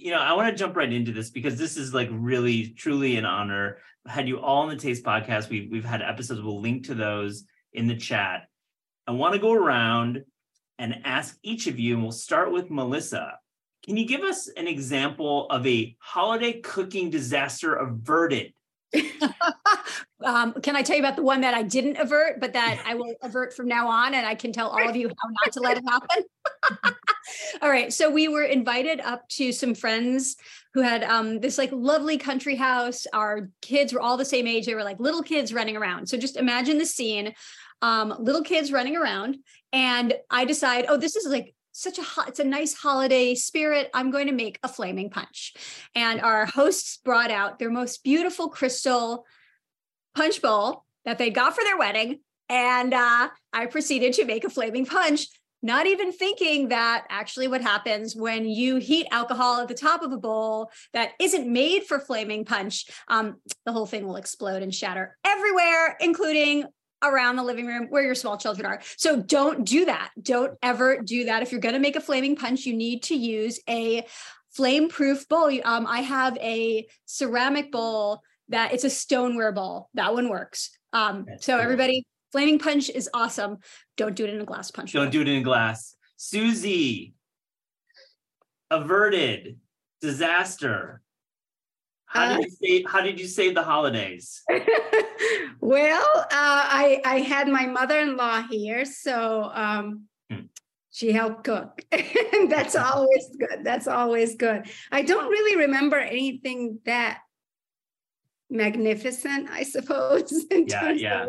You 0.00 0.10
know, 0.10 0.18
I 0.18 0.32
want 0.32 0.48
to 0.48 0.56
jump 0.56 0.76
right 0.76 0.92
into 0.92 1.12
this 1.12 1.30
because 1.30 1.56
this 1.56 1.76
is 1.76 1.92
like 1.92 2.08
really, 2.10 2.68
truly 2.70 3.16
an 3.16 3.24
honor. 3.24 3.78
Had 4.06 4.28
you 4.28 4.40
all 4.40 4.62
on 4.62 4.70
the 4.70 4.76
Taste 4.76 5.04
Podcast. 5.04 5.50
We've 5.50 5.70
we've 5.70 5.84
had 5.84 6.02
episodes. 6.02 6.40
We'll 6.40 6.60
link 6.60 6.86
to 6.86 6.94
those 6.94 7.44
in 7.72 7.86
the 7.86 7.96
chat. 7.96 8.46
I 9.06 9.12
want 9.12 9.34
to 9.34 9.40
go 9.40 9.52
around 9.52 10.24
and 10.78 11.02
ask 11.04 11.36
each 11.42 11.66
of 11.66 11.78
you, 11.78 11.94
and 11.94 12.02
we'll 12.02 12.12
start 12.12 12.50
with 12.50 12.70
Melissa. 12.70 13.32
Can 13.84 13.96
you 13.96 14.06
give 14.06 14.22
us 14.22 14.48
an 14.56 14.66
example 14.66 15.46
of 15.50 15.66
a 15.66 15.94
holiday 15.98 16.60
cooking 16.60 17.10
disaster 17.10 17.74
averted? 17.74 18.52
um, 20.24 20.52
can 20.62 20.76
I 20.76 20.82
tell 20.82 20.96
you 20.96 21.02
about 21.02 21.16
the 21.16 21.22
one 21.22 21.42
that 21.42 21.54
I 21.54 21.62
didn't 21.62 21.96
avert, 21.96 22.40
but 22.40 22.52
that 22.54 22.82
I 22.86 22.94
will 22.94 23.14
avert 23.22 23.54
from 23.54 23.68
now 23.68 23.88
on, 23.88 24.14
and 24.14 24.26
I 24.26 24.34
can 24.34 24.52
tell 24.52 24.68
all 24.68 24.88
of 24.88 24.96
you 24.96 25.08
how 25.08 25.28
not 25.44 25.52
to 25.52 25.60
let 25.60 25.78
it 25.78 25.84
happen? 25.88 26.24
all 27.62 27.70
right. 27.70 27.92
So 27.92 28.10
we 28.10 28.28
were 28.28 28.42
invited 28.42 29.00
up 29.00 29.28
to 29.30 29.52
some 29.52 29.74
friends 29.74 30.36
who 30.74 30.82
had 30.82 31.04
um, 31.04 31.40
this 31.40 31.58
like 31.58 31.70
lovely 31.72 32.18
country 32.18 32.56
house. 32.56 33.06
Our 33.12 33.50
kids 33.62 33.92
were 33.92 34.00
all 34.00 34.16
the 34.16 34.24
same 34.24 34.46
age. 34.46 34.66
They 34.66 34.74
were 34.74 34.84
like 34.84 35.00
little 35.00 35.22
kids 35.22 35.54
running 35.54 35.76
around. 35.76 36.08
So 36.08 36.16
just 36.16 36.36
imagine 36.36 36.78
the 36.78 36.86
scene: 36.86 37.32
um, 37.82 38.14
little 38.18 38.42
kids 38.42 38.72
running 38.72 38.96
around, 38.96 39.38
and 39.72 40.14
I 40.30 40.44
decide, 40.44 40.86
oh, 40.88 40.96
this 40.96 41.16
is 41.16 41.26
like 41.26 41.54
such 41.82 41.98
a 41.98 42.02
hot, 42.02 42.28
it's 42.28 42.40
a 42.40 42.44
nice 42.44 42.74
holiday 42.74 43.34
spirit. 43.34 43.90
I'm 43.94 44.10
going 44.10 44.26
to 44.26 44.32
make 44.32 44.58
a 44.62 44.68
flaming 44.68 45.10
punch. 45.10 45.54
And 45.94 46.20
our 46.20 46.46
hosts 46.46 46.98
brought 47.04 47.30
out 47.30 47.58
their 47.58 47.70
most 47.70 48.04
beautiful 48.04 48.48
crystal 48.48 49.24
punch 50.14 50.42
bowl 50.42 50.84
that 51.04 51.18
they 51.18 51.30
got 51.30 51.54
for 51.54 51.64
their 51.64 51.78
wedding. 51.78 52.20
And 52.48 52.92
uh, 52.92 53.28
I 53.52 53.66
proceeded 53.66 54.14
to 54.14 54.24
make 54.24 54.44
a 54.44 54.50
flaming 54.50 54.84
punch, 54.84 55.28
not 55.62 55.86
even 55.86 56.12
thinking 56.12 56.68
that 56.68 57.06
actually 57.08 57.48
what 57.48 57.60
happens 57.60 58.16
when 58.16 58.46
you 58.46 58.76
heat 58.76 59.06
alcohol 59.10 59.60
at 59.60 59.68
the 59.68 59.74
top 59.74 60.02
of 60.02 60.12
a 60.12 60.18
bowl 60.18 60.70
that 60.92 61.12
isn't 61.20 61.50
made 61.50 61.84
for 61.84 62.00
flaming 62.00 62.44
punch, 62.44 62.86
um, 63.08 63.36
the 63.64 63.72
whole 63.72 63.86
thing 63.86 64.06
will 64.06 64.16
explode 64.16 64.62
and 64.62 64.74
shatter 64.74 65.16
everywhere, 65.24 65.96
including 66.00 66.64
around 67.02 67.36
the 67.36 67.42
living 67.42 67.66
room 67.66 67.86
where 67.88 68.02
your 68.02 68.14
small 68.14 68.36
children 68.36 68.66
are. 68.66 68.80
So 68.96 69.20
don't 69.20 69.64
do 69.64 69.86
that. 69.86 70.10
Don't 70.20 70.56
ever 70.62 71.00
do 71.00 71.24
that. 71.26 71.42
If 71.42 71.52
you're 71.52 71.60
going 71.60 71.74
to 71.74 71.80
make 71.80 71.96
a 71.96 72.00
flaming 72.00 72.36
punch, 72.36 72.66
you 72.66 72.74
need 72.74 73.02
to 73.04 73.14
use 73.14 73.60
a 73.68 74.06
flame 74.50 74.88
proof 74.88 75.28
bowl. 75.28 75.50
Um, 75.64 75.86
I 75.86 76.00
have 76.00 76.36
a 76.38 76.86
ceramic 77.06 77.72
bowl 77.72 78.20
that 78.48 78.72
it's 78.72 78.84
a 78.84 78.90
stoneware 78.90 79.52
bowl. 79.52 79.88
That 79.94 80.12
one 80.12 80.28
works. 80.28 80.70
Um, 80.92 81.26
so 81.38 81.56
everybody, 81.58 82.04
flaming 82.32 82.58
punch 82.58 82.90
is 82.90 83.08
awesome. 83.14 83.58
Don't 83.96 84.16
do 84.16 84.24
it 84.24 84.34
in 84.34 84.40
a 84.40 84.44
glass 84.44 84.70
punch. 84.70 84.92
Don't 84.92 85.06
bowl. 85.06 85.12
do 85.12 85.20
it 85.22 85.28
in 85.28 85.40
a 85.40 85.44
glass. 85.44 85.94
Susie, 86.16 87.14
averted 88.70 89.58
disaster. 90.00 91.02
How 92.10 92.36
did 92.36 92.38
uh, 92.38 92.40
you 92.40 92.50
save, 92.50 92.86
how 92.90 93.00
did 93.02 93.20
you 93.20 93.26
save 93.28 93.54
the 93.54 93.62
holidays? 93.62 94.42
well, 95.60 96.10
uh, 96.16 96.26
I 96.32 97.00
I 97.04 97.20
had 97.20 97.46
my 97.46 97.66
mother-in-law 97.66 98.48
here, 98.50 98.84
so 98.84 99.48
um, 99.54 100.06
hmm. 100.28 100.46
she 100.90 101.12
helped 101.12 101.44
cook. 101.44 101.80
That's 102.48 102.74
always 102.94 103.30
good. 103.38 103.62
That's 103.62 103.86
always 103.86 104.34
good. 104.34 104.68
I 104.90 105.02
don't 105.02 105.30
really 105.30 105.56
remember 105.56 105.98
anything 105.98 106.80
that 106.84 107.20
magnificent, 108.50 109.48
I 109.48 109.62
suppose. 109.62 110.46
yeah, 110.50 110.90
yeah. 110.90 111.26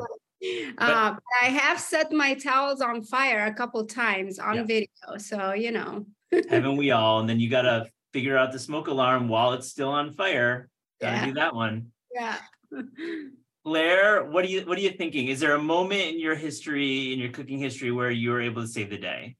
Uh, 0.79 1.15
I 1.43 1.45
have 1.45 1.79
set 1.79 2.11
my 2.11 2.33
towels 2.33 2.81
on 2.81 3.03
fire 3.03 3.45
a 3.45 3.53
couple 3.53 3.85
times 3.85 4.39
on 4.39 4.55
yeah. 4.55 4.63
video, 4.63 5.17
so 5.17 5.53
you 5.53 5.73
know. 5.73 6.07
Haven't 6.49 6.77
we 6.77 6.89
all? 6.89 7.19
And 7.19 7.29
then 7.29 7.39
you 7.39 7.51
gotta 7.51 7.85
figure 8.13 8.35
out 8.35 8.51
the 8.51 8.57
smoke 8.57 8.87
alarm 8.87 9.27
while 9.27 9.53
it's 9.53 9.69
still 9.69 9.89
on 9.89 10.11
fire. 10.11 10.70
Gotta 11.01 11.17
yeah. 11.17 11.25
do 11.25 11.33
that 11.33 11.55
one. 11.55 11.91
Yeah. 12.13 12.37
Claire, 13.65 14.25
what 14.25 14.43
are 14.45 14.47
you 14.47 14.61
what 14.61 14.77
are 14.77 14.81
you 14.81 14.91
thinking? 14.91 15.27
Is 15.27 15.39
there 15.39 15.55
a 15.55 15.61
moment 15.61 16.01
in 16.01 16.19
your 16.19 16.35
history, 16.35 17.13
in 17.13 17.19
your 17.19 17.29
cooking 17.29 17.59
history, 17.59 17.91
where 17.91 18.09
you 18.09 18.31
were 18.31 18.41
able 18.41 18.61
to 18.61 18.67
save 18.67 18.89
the 18.89 18.97
day? 18.97 19.35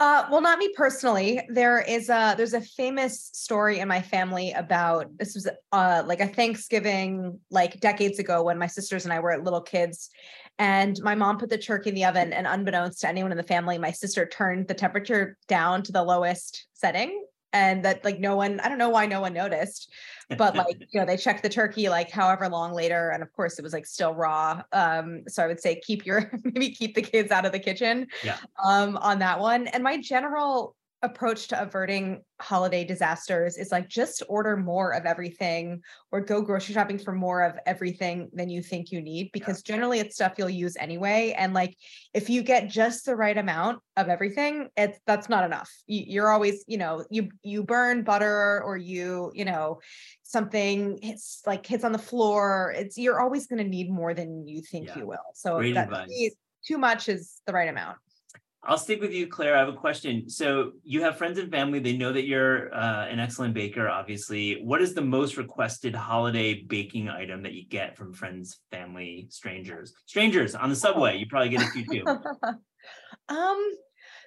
Uh, 0.00 0.26
well, 0.30 0.40
not 0.40 0.58
me 0.58 0.72
personally. 0.76 1.40
There 1.48 1.80
is 1.80 2.08
a 2.08 2.34
there's 2.36 2.54
a 2.54 2.60
famous 2.60 3.30
story 3.32 3.80
in 3.80 3.88
my 3.88 4.00
family 4.00 4.52
about 4.52 5.06
this 5.18 5.34
was 5.34 5.48
uh, 5.72 6.02
like 6.06 6.20
a 6.20 6.28
Thanksgiving 6.28 7.40
like 7.50 7.80
decades 7.80 8.20
ago 8.20 8.44
when 8.44 8.58
my 8.58 8.68
sisters 8.68 9.04
and 9.04 9.12
I 9.12 9.18
were 9.18 9.36
little 9.42 9.60
kids, 9.60 10.10
and 10.58 10.98
my 11.02 11.16
mom 11.16 11.38
put 11.38 11.50
the 11.50 11.58
turkey 11.58 11.90
in 11.90 11.94
the 11.96 12.04
oven, 12.04 12.32
and 12.32 12.46
unbeknownst 12.46 13.00
to 13.00 13.08
anyone 13.08 13.32
in 13.32 13.38
the 13.38 13.44
family, 13.44 13.78
my 13.78 13.92
sister 13.92 14.26
turned 14.26 14.68
the 14.68 14.74
temperature 14.74 15.36
down 15.48 15.82
to 15.84 15.92
the 15.92 16.02
lowest 16.02 16.66
setting, 16.74 17.26
and 17.52 17.84
that 17.84 18.04
like 18.04 18.18
no 18.18 18.36
one 18.36 18.60
I 18.60 18.68
don't 18.68 18.78
know 18.78 18.90
why 18.90 19.06
no 19.06 19.20
one 19.20 19.32
noticed, 19.32 19.90
but 20.36 20.54
like 20.54 20.76
you 20.92 21.00
know 21.00 21.06
they 21.06 21.16
checked 21.16 21.42
the 21.42 21.48
turkey 21.48 21.88
like 21.88 22.10
however 22.10 22.48
long 22.48 22.72
later 22.72 23.10
and 23.10 23.22
of 23.22 23.32
course 23.32 23.58
it 23.58 23.62
was 23.62 23.72
like 23.72 23.86
still 23.86 24.14
raw 24.14 24.62
um 24.72 25.22
so 25.28 25.42
i 25.42 25.46
would 25.46 25.60
say 25.60 25.80
keep 25.80 26.04
your 26.04 26.30
maybe 26.44 26.70
keep 26.70 26.94
the 26.94 27.02
kids 27.02 27.30
out 27.30 27.46
of 27.46 27.52
the 27.52 27.58
kitchen 27.58 28.06
yeah. 28.22 28.36
um 28.62 28.96
on 28.98 29.18
that 29.18 29.38
one 29.40 29.66
and 29.68 29.82
my 29.82 29.96
general 29.98 30.74
approach 31.02 31.48
to 31.48 31.60
averting 31.60 32.22
holiday 32.40 32.84
disasters 32.84 33.56
is 33.56 33.70
like 33.70 33.88
just 33.88 34.22
order 34.28 34.56
more 34.56 34.92
of 34.92 35.04
everything 35.06 35.80
or 36.10 36.20
go 36.20 36.42
grocery 36.42 36.74
shopping 36.74 36.98
for 36.98 37.12
more 37.12 37.42
of 37.42 37.56
everything 37.66 38.28
than 38.32 38.48
you 38.50 38.62
think 38.62 38.90
you 38.90 39.00
need 39.00 39.30
because 39.32 39.62
yeah. 39.64 39.74
generally 39.74 40.00
it's 40.00 40.16
stuff 40.16 40.34
you'll 40.36 40.50
use 40.50 40.76
anyway. 40.76 41.34
And 41.38 41.54
like 41.54 41.76
if 42.14 42.28
you 42.28 42.42
get 42.42 42.68
just 42.68 43.04
the 43.04 43.14
right 43.14 43.36
amount 43.36 43.80
of 43.96 44.08
everything 44.08 44.68
it's 44.76 44.98
that's 45.06 45.28
not 45.28 45.44
enough. 45.44 45.70
You're 45.86 46.30
always 46.30 46.64
you 46.66 46.78
know 46.78 47.04
you 47.10 47.28
you 47.42 47.62
burn 47.62 48.02
butter 48.02 48.62
or 48.64 48.76
you 48.76 49.30
you 49.34 49.44
know 49.44 49.80
something 50.24 50.98
hits 51.00 51.42
like 51.46 51.64
hits 51.64 51.84
on 51.84 51.92
the 51.92 51.98
floor. 51.98 52.74
It's 52.76 52.98
you're 52.98 53.20
always 53.20 53.46
going 53.46 53.62
to 53.62 53.68
need 53.68 53.90
more 53.90 54.14
than 54.14 54.48
you 54.48 54.62
think 54.62 54.88
yeah. 54.88 54.98
you 54.98 55.06
will. 55.06 55.18
So 55.34 55.60
that, 55.74 56.08
too 56.66 56.78
much 56.78 57.08
is 57.08 57.40
the 57.46 57.52
right 57.52 57.68
amount 57.68 57.98
I'll 58.64 58.78
stick 58.78 59.00
with 59.00 59.12
you, 59.12 59.28
Claire. 59.28 59.56
I 59.56 59.60
have 59.60 59.68
a 59.68 59.72
question. 59.72 60.28
So 60.28 60.72
you 60.82 61.00
have 61.02 61.16
friends 61.16 61.38
and 61.38 61.50
family. 61.50 61.78
They 61.78 61.96
know 61.96 62.12
that 62.12 62.26
you're 62.26 62.74
uh, 62.74 63.06
an 63.06 63.20
excellent 63.20 63.54
baker, 63.54 63.88
obviously. 63.88 64.60
What 64.62 64.82
is 64.82 64.94
the 64.94 65.02
most 65.02 65.36
requested 65.36 65.94
holiday 65.94 66.62
baking 66.62 67.08
item 67.08 67.42
that 67.44 67.52
you 67.52 67.66
get 67.66 67.96
from 67.96 68.12
friends, 68.12 68.60
family, 68.72 69.28
strangers? 69.30 69.94
Strangers 70.06 70.54
on 70.54 70.70
the 70.70 70.76
subway. 70.76 71.16
You 71.18 71.26
probably 71.26 71.50
get 71.50 71.62
a 71.62 71.70
few 71.70 71.86
too. 71.86 72.04
um, 73.28 73.72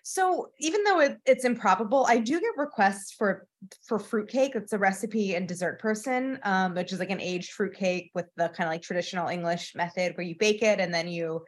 so 0.04 0.50
even 0.60 0.84
though 0.84 1.00
it, 1.00 1.18
it's 1.26 1.46
improbable, 1.46 2.06
I 2.08 2.18
do 2.18 2.40
get 2.40 2.58
requests 2.58 3.14
for 3.14 3.48
for 3.86 4.00
fruitcake. 4.00 4.56
It's 4.56 4.74
a 4.74 4.80
recipe 4.80 5.36
and 5.36 5.48
dessert 5.48 5.80
person, 5.80 6.40
um, 6.44 6.74
which 6.74 6.92
is 6.92 7.00
like 7.00 7.12
an 7.12 7.22
aged 7.22 7.52
fruitcake 7.52 8.12
with 8.16 8.26
the 8.36 8.48
kind 8.50 8.68
of 8.68 8.70
like 8.70 8.82
traditional 8.82 9.28
English 9.28 9.74
method 9.76 10.18
where 10.18 10.26
you 10.26 10.36
bake 10.40 10.64
it 10.64 10.80
and 10.80 10.94
then 10.94 11.08
you 11.08 11.44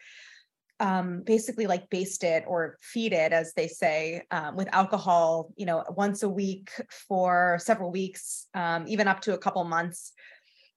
um, 0.84 1.22
basically 1.26 1.65
like 1.65 1.89
baste 1.89 2.26
it 2.26 2.43
or 2.46 2.78
feed 2.82 3.13
it, 3.13 3.32
as 3.32 3.54
they 3.54 3.69
say, 3.69 4.22
um, 4.32 4.58
with 4.58 4.67
alcohol, 4.74 5.50
you 5.56 5.65
know, 5.65 5.82
once 5.96 6.24
a 6.24 6.30
week 6.30 6.69
for 7.08 7.58
several 7.62 7.89
weeks, 7.89 8.48
um, 8.54 8.84
even 8.88 9.08
up 9.08 9.22
to 9.22 9.34
a 9.34 9.38
couple 9.38 9.63
months. 9.63 10.12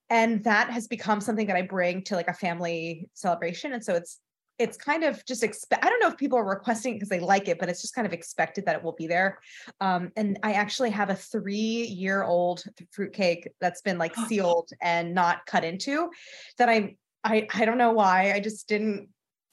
And 0.09 0.41
that 0.45 0.69
has 0.69 0.87
become 0.87 1.19
something 1.19 1.47
that 1.47 1.57
I 1.57 1.63
bring 1.63 2.03
to 2.03 2.15
like 2.15 2.29
a 2.29 2.33
family 2.33 3.09
celebration. 3.13 3.73
And 3.73 3.83
so 3.83 3.95
it's 3.95 4.19
it's 4.59 4.75
kind 4.75 5.03
of 5.03 5.23
just 5.25 5.43
expect 5.43 5.85
i 5.85 5.87
don't 5.87 5.99
know 5.99 6.07
if 6.07 6.17
people 6.17 6.35
are 6.35 6.49
requesting 6.49 6.95
because 6.95 7.09
they 7.09 7.19
like 7.19 7.47
it 7.47 7.59
but 7.59 7.69
it's 7.69 7.79
just 7.79 7.93
kind 7.93 8.07
of 8.07 8.13
expected 8.13 8.65
that 8.65 8.75
it 8.75 8.83
will 8.83 8.95
be 8.97 9.05
there 9.05 9.37
um, 9.81 10.11
and 10.15 10.39
i 10.41 10.53
actually 10.53 10.89
have 10.89 11.11
a 11.11 11.15
three 11.15 11.53
year 11.53 12.23
old 12.23 12.63
fruitcake 12.89 13.47
that's 13.61 13.81
been 13.81 13.99
like 13.99 14.15
sealed 14.27 14.71
and 14.81 15.13
not 15.13 15.45
cut 15.45 15.63
into 15.63 16.09
that 16.57 16.69
i 16.69 16.95
i 17.23 17.47
i 17.53 17.65
don't 17.65 17.77
know 17.77 17.91
why 17.91 18.33
i 18.33 18.39
just 18.39 18.67
didn't 18.67 19.07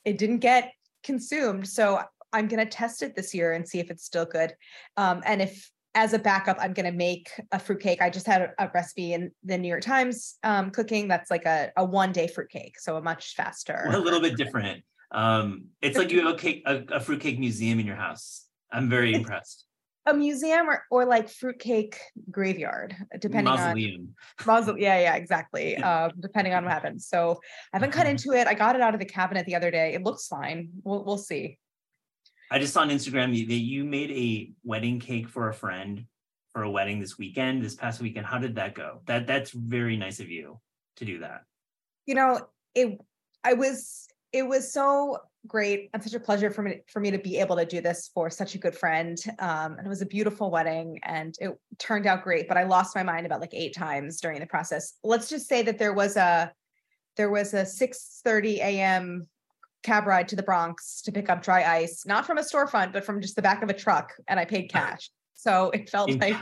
it 0.04 0.18
didn't 0.18 0.38
get 0.38 0.72
consumed. 1.02 1.66
So 1.66 2.00
I'm 2.32 2.48
going 2.48 2.64
to 2.64 2.70
test 2.70 3.02
it 3.02 3.14
this 3.14 3.34
year 3.34 3.52
and 3.52 3.68
see 3.68 3.78
if 3.78 3.90
it's 3.90 4.04
still 4.04 4.24
good. 4.24 4.54
Um, 4.96 5.22
and 5.24 5.42
if 5.42 5.70
as 5.96 6.12
a 6.12 6.18
backup, 6.18 6.56
I'm 6.60 6.72
going 6.72 6.90
to 6.90 6.96
make 6.96 7.30
a 7.52 7.58
fruitcake. 7.58 8.02
I 8.02 8.10
just 8.10 8.26
had 8.26 8.42
a, 8.42 8.64
a, 8.64 8.70
recipe 8.74 9.12
in 9.12 9.30
the 9.44 9.56
New 9.56 9.68
York 9.68 9.82
Times 9.82 10.38
um, 10.42 10.70
cooking 10.70 11.06
that's 11.06 11.30
like 11.30 11.46
a, 11.46 11.70
a 11.76 11.84
one 11.84 12.10
day 12.10 12.26
fruitcake. 12.26 12.80
So 12.80 12.96
a 12.96 13.02
much 13.02 13.34
faster. 13.36 13.84
a 13.92 13.98
little 13.98 14.20
bit 14.20 14.36
different. 14.36 14.82
Um, 15.12 15.66
it's 15.80 15.96
like 15.96 16.10
you 16.10 16.26
have 16.26 16.34
a 16.34 16.38
cake, 16.38 16.64
a, 16.66 16.82
a 16.90 17.00
fruitcake 17.00 17.38
museum 17.38 17.78
in 17.78 17.86
your 17.86 17.94
house. 17.94 18.46
I'm 18.72 18.90
very 18.90 19.14
impressed 19.14 19.63
a 20.06 20.14
museum 20.14 20.68
or, 20.68 20.84
or 20.90 21.04
like 21.04 21.28
fruitcake 21.28 21.98
graveyard, 22.30 22.94
depending 23.20 23.52
Mausoleum. 23.52 24.14
on 24.40 24.46
mausoleum. 24.46 24.82
Yeah, 24.82 25.00
yeah, 25.00 25.14
exactly. 25.16 25.76
um, 25.78 26.12
depending 26.20 26.52
on 26.52 26.64
what 26.64 26.72
happens. 26.72 27.06
So 27.06 27.40
I 27.72 27.76
haven't 27.76 27.92
cut 27.92 28.02
uh-huh. 28.02 28.10
into 28.10 28.32
it. 28.32 28.46
I 28.46 28.54
got 28.54 28.76
it 28.76 28.82
out 28.82 28.94
of 28.94 29.00
the 29.00 29.06
cabinet 29.06 29.46
the 29.46 29.54
other 29.54 29.70
day. 29.70 29.94
It 29.94 30.02
looks 30.02 30.26
fine. 30.26 30.70
We'll 30.82 31.04
we'll 31.04 31.18
see. 31.18 31.58
I 32.50 32.58
just 32.58 32.74
saw 32.74 32.82
on 32.82 32.90
Instagram 32.90 33.32
that 33.48 33.54
you 33.54 33.84
made 33.84 34.10
a 34.10 34.52
wedding 34.62 35.00
cake 35.00 35.28
for 35.28 35.48
a 35.48 35.54
friend 35.54 36.04
for 36.52 36.62
a 36.62 36.70
wedding 36.70 37.00
this 37.00 37.18
weekend, 37.18 37.62
this 37.62 37.74
past 37.74 38.00
weekend. 38.00 38.26
How 38.26 38.38
did 38.38 38.54
that 38.56 38.74
go? 38.74 39.00
That 39.06 39.26
that's 39.26 39.50
very 39.50 39.96
nice 39.96 40.20
of 40.20 40.28
you 40.28 40.60
to 40.96 41.04
do 41.04 41.18
that. 41.20 41.42
You 42.06 42.14
know, 42.14 42.40
it 42.74 43.00
I 43.42 43.54
was 43.54 44.06
it 44.32 44.46
was 44.46 44.72
so 44.72 45.18
great 45.46 45.90
and 45.92 46.02
such 46.02 46.14
a 46.14 46.20
pleasure 46.20 46.50
for 46.50 46.62
me 46.62 46.80
for 46.88 47.00
me 47.00 47.10
to 47.10 47.18
be 47.18 47.38
able 47.38 47.56
to 47.56 47.64
do 47.64 47.80
this 47.80 48.10
for 48.14 48.30
such 48.30 48.54
a 48.54 48.58
good 48.58 48.74
friend. 48.74 49.18
Um, 49.38 49.76
and 49.76 49.86
it 49.86 49.88
was 49.88 50.02
a 50.02 50.06
beautiful 50.06 50.50
wedding, 50.50 51.00
and 51.02 51.34
it 51.40 51.50
turned 51.78 52.06
out 52.06 52.24
great. 52.24 52.48
But 52.48 52.56
I 52.56 52.64
lost 52.64 52.94
my 52.94 53.02
mind 53.02 53.26
about 53.26 53.40
like 53.40 53.54
eight 53.54 53.74
times 53.74 54.20
during 54.20 54.40
the 54.40 54.46
process. 54.46 54.94
Let's 55.02 55.28
just 55.28 55.48
say 55.48 55.62
that 55.62 55.78
there 55.78 55.92
was 55.92 56.16
a 56.16 56.52
there 57.16 57.30
was 57.30 57.54
a 57.54 57.66
six 57.66 58.20
thirty 58.24 58.60
a.m. 58.60 59.28
cab 59.82 60.06
ride 60.06 60.28
to 60.28 60.36
the 60.36 60.42
Bronx 60.42 61.02
to 61.02 61.12
pick 61.12 61.28
up 61.28 61.42
dry 61.42 61.64
ice, 61.64 62.04
not 62.06 62.26
from 62.26 62.38
a 62.38 62.42
storefront, 62.42 62.92
but 62.92 63.04
from 63.04 63.20
just 63.20 63.36
the 63.36 63.42
back 63.42 63.62
of 63.62 63.68
a 63.68 63.74
truck, 63.74 64.12
and 64.28 64.38
I 64.40 64.44
paid 64.44 64.70
cash. 64.70 65.10
So 65.36 65.70
it 65.70 65.90
felt 65.90 66.08
In 66.08 66.20
like 66.20 66.38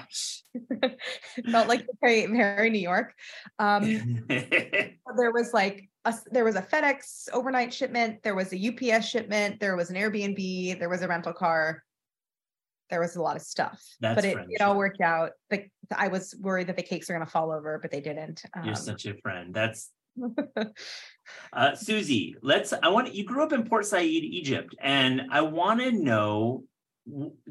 it 0.55 1.01
felt 1.51 1.67
like 1.67 1.85
very, 2.01 2.27
very 2.27 2.71
New 2.71 2.79
York. 2.79 3.15
Um, 3.59 3.83
there 4.29 5.33
was 5.33 5.53
like 5.53 5.89
a, 6.05 6.15
there 6.31 6.45
was 6.45 6.57
a 6.57 6.63
FedEx 6.63 7.29
overnight 7.33 7.73
shipment, 7.73 8.23
there 8.23 8.35
was 8.35 8.53
a 8.53 8.69
UPS 8.69 9.07
shipment, 9.07 9.61
there 9.61 9.77
was 9.77 9.91
an 9.91 9.97
Airbnb, 9.97 10.79
there 10.79 10.89
was 10.89 11.03
a 11.03 11.09
rental 11.09 11.33
car. 11.33 11.83
There 12.91 13.01
was 13.01 13.17
a 13.17 13.23
lot 13.23 13.37
of 13.37 13.43
stuff, 13.43 13.83
That's 14.01 14.17
but 14.17 14.25
it, 14.27 14.37
it, 14.51 14.61
all 14.61 14.77
worked 14.77 15.01
out. 15.01 15.31
I 15.97 16.09
was 16.09 16.35
worried 16.39 16.67
that 16.67 16.77
the 16.77 16.83
cakes 16.83 17.09
are 17.09 17.15
going 17.15 17.25
to 17.25 17.31
fall 17.31 17.51
over, 17.51 17.79
but 17.81 17.91
they 17.91 18.03
didn't. 18.03 18.43
Um, 18.55 18.65
You're 18.65 18.75
such 18.75 19.07
a 19.07 19.15
friend. 19.23 19.55
That's 19.55 19.91
uh, 21.55 21.75
Susie. 21.75 22.37
Let's. 22.43 22.75
I 22.75 22.89
want 22.89 23.15
you 23.15 23.25
grew 23.25 23.45
up 23.45 23.55
in 23.55 23.65
Port 23.67 23.87
Said, 23.87 24.03
Egypt, 24.03 24.75
and 24.79 25.23
I 25.31 25.41
want 25.41 25.81
to 25.81 25.91
know 25.91 26.65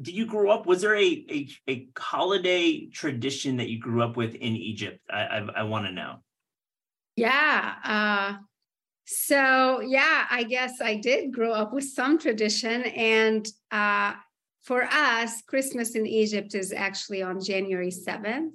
did 0.00 0.14
you 0.14 0.26
grow 0.26 0.50
up 0.50 0.66
was 0.66 0.80
there 0.80 0.96
a, 0.96 1.24
a, 1.30 1.48
a 1.68 1.88
holiday 1.98 2.86
tradition 2.86 3.58
that 3.58 3.68
you 3.68 3.78
grew 3.78 4.02
up 4.02 4.16
with 4.16 4.34
in 4.34 4.56
egypt 4.56 4.98
i 5.10 5.20
i, 5.20 5.46
I 5.56 5.62
want 5.64 5.84
to 5.86 5.92
know 5.92 6.22
yeah 7.16 7.74
uh 7.84 8.36
so 9.04 9.80
yeah 9.80 10.26
i 10.30 10.42
guess 10.42 10.80
i 10.80 10.94
did 10.94 11.32
grow 11.32 11.52
up 11.52 11.72
with 11.72 11.84
some 11.84 12.18
tradition 12.18 12.82
and 12.84 13.46
uh 13.70 14.12
for 14.62 14.84
us 14.84 15.42
christmas 15.42 15.94
in 15.94 16.06
egypt 16.06 16.54
is 16.54 16.72
actually 16.72 17.22
on 17.22 17.40
january 17.42 17.90
7th 17.90 18.50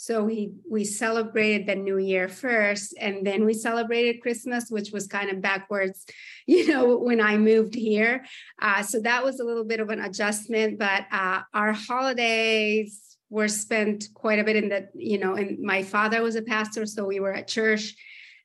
So 0.00 0.22
we 0.22 0.52
we 0.70 0.84
celebrated 0.84 1.66
the 1.66 1.74
New 1.74 1.98
Year 1.98 2.28
first, 2.28 2.94
and 3.00 3.26
then 3.26 3.44
we 3.44 3.52
celebrated 3.52 4.22
Christmas, 4.22 4.70
which 4.70 4.92
was 4.92 5.08
kind 5.08 5.28
of 5.28 5.42
backwards, 5.42 6.06
you 6.46 6.68
know, 6.68 6.98
when 6.98 7.20
I 7.20 7.36
moved 7.36 7.74
here. 7.74 8.24
Uh, 8.62 8.82
so 8.82 9.00
that 9.00 9.24
was 9.24 9.40
a 9.40 9.44
little 9.44 9.64
bit 9.64 9.80
of 9.80 9.90
an 9.90 9.98
adjustment. 10.00 10.78
But 10.78 11.06
uh, 11.10 11.42
our 11.52 11.72
holidays 11.72 13.07
were 13.30 13.48
spent 13.48 14.08
quite 14.14 14.38
a 14.38 14.44
bit 14.44 14.56
in 14.56 14.68
the, 14.68 14.88
you 14.94 15.18
know, 15.18 15.34
and 15.34 15.58
my 15.60 15.82
father 15.82 16.22
was 16.22 16.36
a 16.36 16.42
pastor, 16.42 16.86
so 16.86 17.04
we 17.04 17.20
were 17.20 17.34
at 17.34 17.48
church 17.48 17.94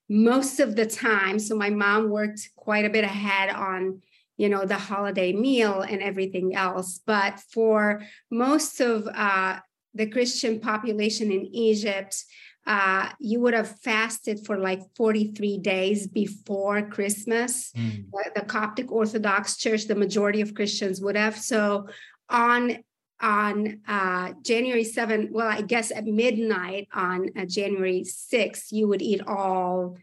most 0.09 0.59
of 0.59 0.75
the 0.75 0.85
time. 0.85 1.39
So 1.39 1.55
my 1.55 1.69
mom 1.69 2.09
worked 2.09 2.49
quite 2.55 2.85
a 2.85 2.89
bit 2.89 3.03
ahead 3.03 3.49
on 3.49 4.01
you 4.35 4.49
know 4.49 4.65
the 4.65 4.77
holiday 4.77 5.31
meal 5.31 5.81
and 5.81 6.01
everything 6.01 6.55
else 6.55 6.99
but 7.05 7.39
for 7.39 8.01
most 8.31 8.81
of 8.81 9.07
uh, 9.13 9.59
the 9.93 10.07
Christian 10.07 10.59
population 10.59 11.31
in 11.31 11.45
Egypt, 11.53 12.23
uh, 12.65 13.09
you 13.19 13.39
would 13.41 13.53
have 13.53 13.79
fasted 13.81 14.45
for 14.45 14.57
like 14.57 14.81
43 14.95 15.57
days 15.59 16.07
before 16.07 16.81
Christmas. 16.81 17.71
Mm. 17.75 18.09
The, 18.11 18.31
the, 18.35 18.41
Coptic 18.41 18.91
Orthodox 18.91 19.57
Church, 19.57 19.85
the 19.85 19.95
majority 19.95 20.41
of 20.41 20.55
Christians 20.55 21.01
would 21.01 21.17
have. 21.17 21.37
So 21.37 21.89
on 22.29 22.83
on 23.23 23.79
uh, 23.87 24.33
January 24.43 24.83
7th, 24.83 25.31
well, 25.31 25.47
I 25.47 25.61
guess 25.61 25.91
at 25.91 26.05
midnight 26.05 26.89
on 26.93 27.29
uh, 27.37 27.45
January 27.45 28.03
6th, 28.03 28.71
you 28.71 28.87
would 28.87 29.01
eat 29.01 29.21
all 29.25 29.97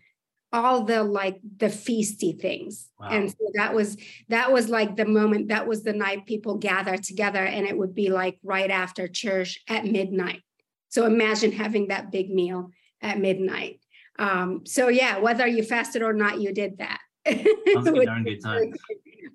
all 0.52 0.82
the 0.82 1.04
like 1.04 1.38
the 1.58 1.66
feasty 1.66 2.36
things. 2.36 2.88
Wow. 2.98 3.10
and 3.10 3.30
so 3.30 3.36
that 3.54 3.72
was 3.72 3.96
that 4.30 4.50
was 4.50 4.68
like 4.68 4.96
the 4.96 5.04
moment 5.04 5.48
that 5.48 5.68
was 5.68 5.84
the 5.84 5.92
night 5.92 6.26
people 6.26 6.56
gather 6.56 6.96
together 6.96 7.44
and 7.44 7.66
it 7.68 7.78
would 7.78 7.94
be 7.94 8.10
like 8.10 8.38
right 8.42 8.70
after 8.70 9.06
church 9.06 9.60
at 9.68 9.84
midnight. 9.84 10.42
So 10.88 11.06
imagine 11.06 11.52
having 11.52 11.88
that 11.88 12.10
big 12.10 12.30
meal 12.34 12.70
at 13.00 13.20
midnight. 13.20 13.80
Um, 14.18 14.62
so 14.66 14.88
yeah 14.88 15.18
whether 15.18 15.46
you 15.46 15.62
fasted 15.62 16.02
or 16.02 16.14
not 16.14 16.40
you 16.40 16.52
did 16.52 16.78
that. 16.78 16.98
Sounds 17.28 17.88
like 17.88 18.02
a 18.02 18.06
darn 18.06 18.24
good 18.24 18.42
time. 18.42 18.72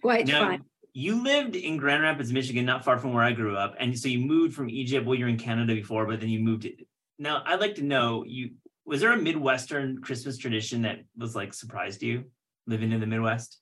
quite 0.01 0.29
fun 0.29 0.65
you 0.97 1.21
lived 1.21 1.55
in 1.55 1.77
grand 1.77 2.01
rapids 2.01 2.31
michigan 2.31 2.65
not 2.65 2.83
far 2.83 2.97
from 2.97 3.13
where 3.13 3.23
i 3.23 3.31
grew 3.31 3.55
up 3.55 3.75
and 3.79 3.97
so 3.97 4.07
you 4.07 4.19
moved 4.19 4.55
from 4.55 4.69
egypt 4.69 5.05
well 5.05 5.15
you're 5.15 5.27
in 5.27 5.37
canada 5.37 5.75
before 5.75 6.05
but 6.05 6.19
then 6.19 6.29
you 6.29 6.39
moved 6.39 6.67
now 7.19 7.43
i'd 7.45 7.59
like 7.59 7.75
to 7.75 7.83
know 7.83 8.23
you 8.25 8.51
was 8.85 9.01
there 9.01 9.11
a 9.11 9.17
Midwestern 9.17 10.01
Christmas 10.01 10.37
tradition 10.37 10.83
that 10.83 10.99
was 11.17 11.35
like 11.35 11.53
surprised 11.53 12.03
you 12.03 12.25
living 12.67 12.91
in 12.91 12.99
the 12.99 13.07
Midwest? 13.07 13.59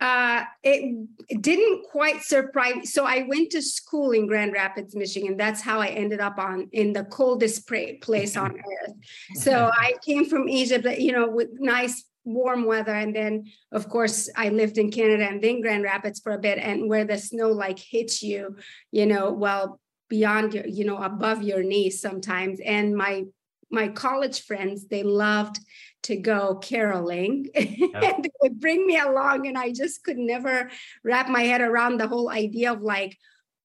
Uh, 0.00 0.44
it, 0.62 1.08
it 1.28 1.42
didn't 1.42 1.84
quite 1.90 2.22
surprise. 2.22 2.90
So 2.92 3.04
I 3.04 3.26
went 3.28 3.50
to 3.50 3.60
school 3.60 4.12
in 4.12 4.26
Grand 4.26 4.54
Rapids, 4.54 4.96
Michigan. 4.96 5.36
That's 5.36 5.60
how 5.60 5.78
I 5.78 5.88
ended 5.88 6.20
up 6.20 6.38
on 6.38 6.68
in 6.72 6.94
the 6.94 7.04
coldest 7.04 7.68
place 8.00 8.34
on 8.34 8.52
earth. 8.84 8.94
So 9.34 9.70
I 9.74 9.94
came 10.02 10.24
from 10.24 10.48
Egypt, 10.48 10.86
you 10.98 11.12
know, 11.12 11.28
with 11.28 11.48
nice 11.58 12.04
warm 12.24 12.64
weather, 12.64 12.94
and 12.94 13.14
then 13.14 13.46
of 13.72 13.88
course 13.88 14.28
I 14.36 14.50
lived 14.50 14.78
in 14.78 14.90
Canada 14.90 15.26
and 15.28 15.42
then 15.42 15.60
Grand 15.60 15.84
Rapids 15.84 16.20
for 16.20 16.32
a 16.32 16.38
bit, 16.38 16.58
and 16.58 16.88
where 16.88 17.04
the 17.04 17.18
snow 17.18 17.48
like 17.48 17.78
hits 17.78 18.22
you, 18.22 18.56
you 18.92 19.06
know, 19.06 19.32
well 19.32 19.80
beyond 20.08 20.54
your, 20.54 20.66
you 20.66 20.84
know, 20.84 20.98
above 20.98 21.42
your 21.42 21.62
knees 21.62 22.00
sometimes. 22.00 22.60
And 22.60 22.96
my 22.96 23.24
my 23.70 23.88
college 23.88 24.44
friends, 24.44 24.88
they 24.88 25.02
loved 25.02 25.60
to 26.02 26.16
go 26.16 26.56
caroling 26.56 27.48
and 27.54 28.24
they 28.24 28.30
would 28.42 28.60
bring 28.60 28.86
me 28.86 28.98
along. 28.98 29.46
And 29.46 29.56
I 29.56 29.72
just 29.72 30.02
could 30.02 30.18
never 30.18 30.70
wrap 31.04 31.28
my 31.28 31.42
head 31.42 31.60
around 31.60 31.98
the 31.98 32.08
whole 32.08 32.30
idea 32.30 32.72
of 32.72 32.82
like 32.82 33.16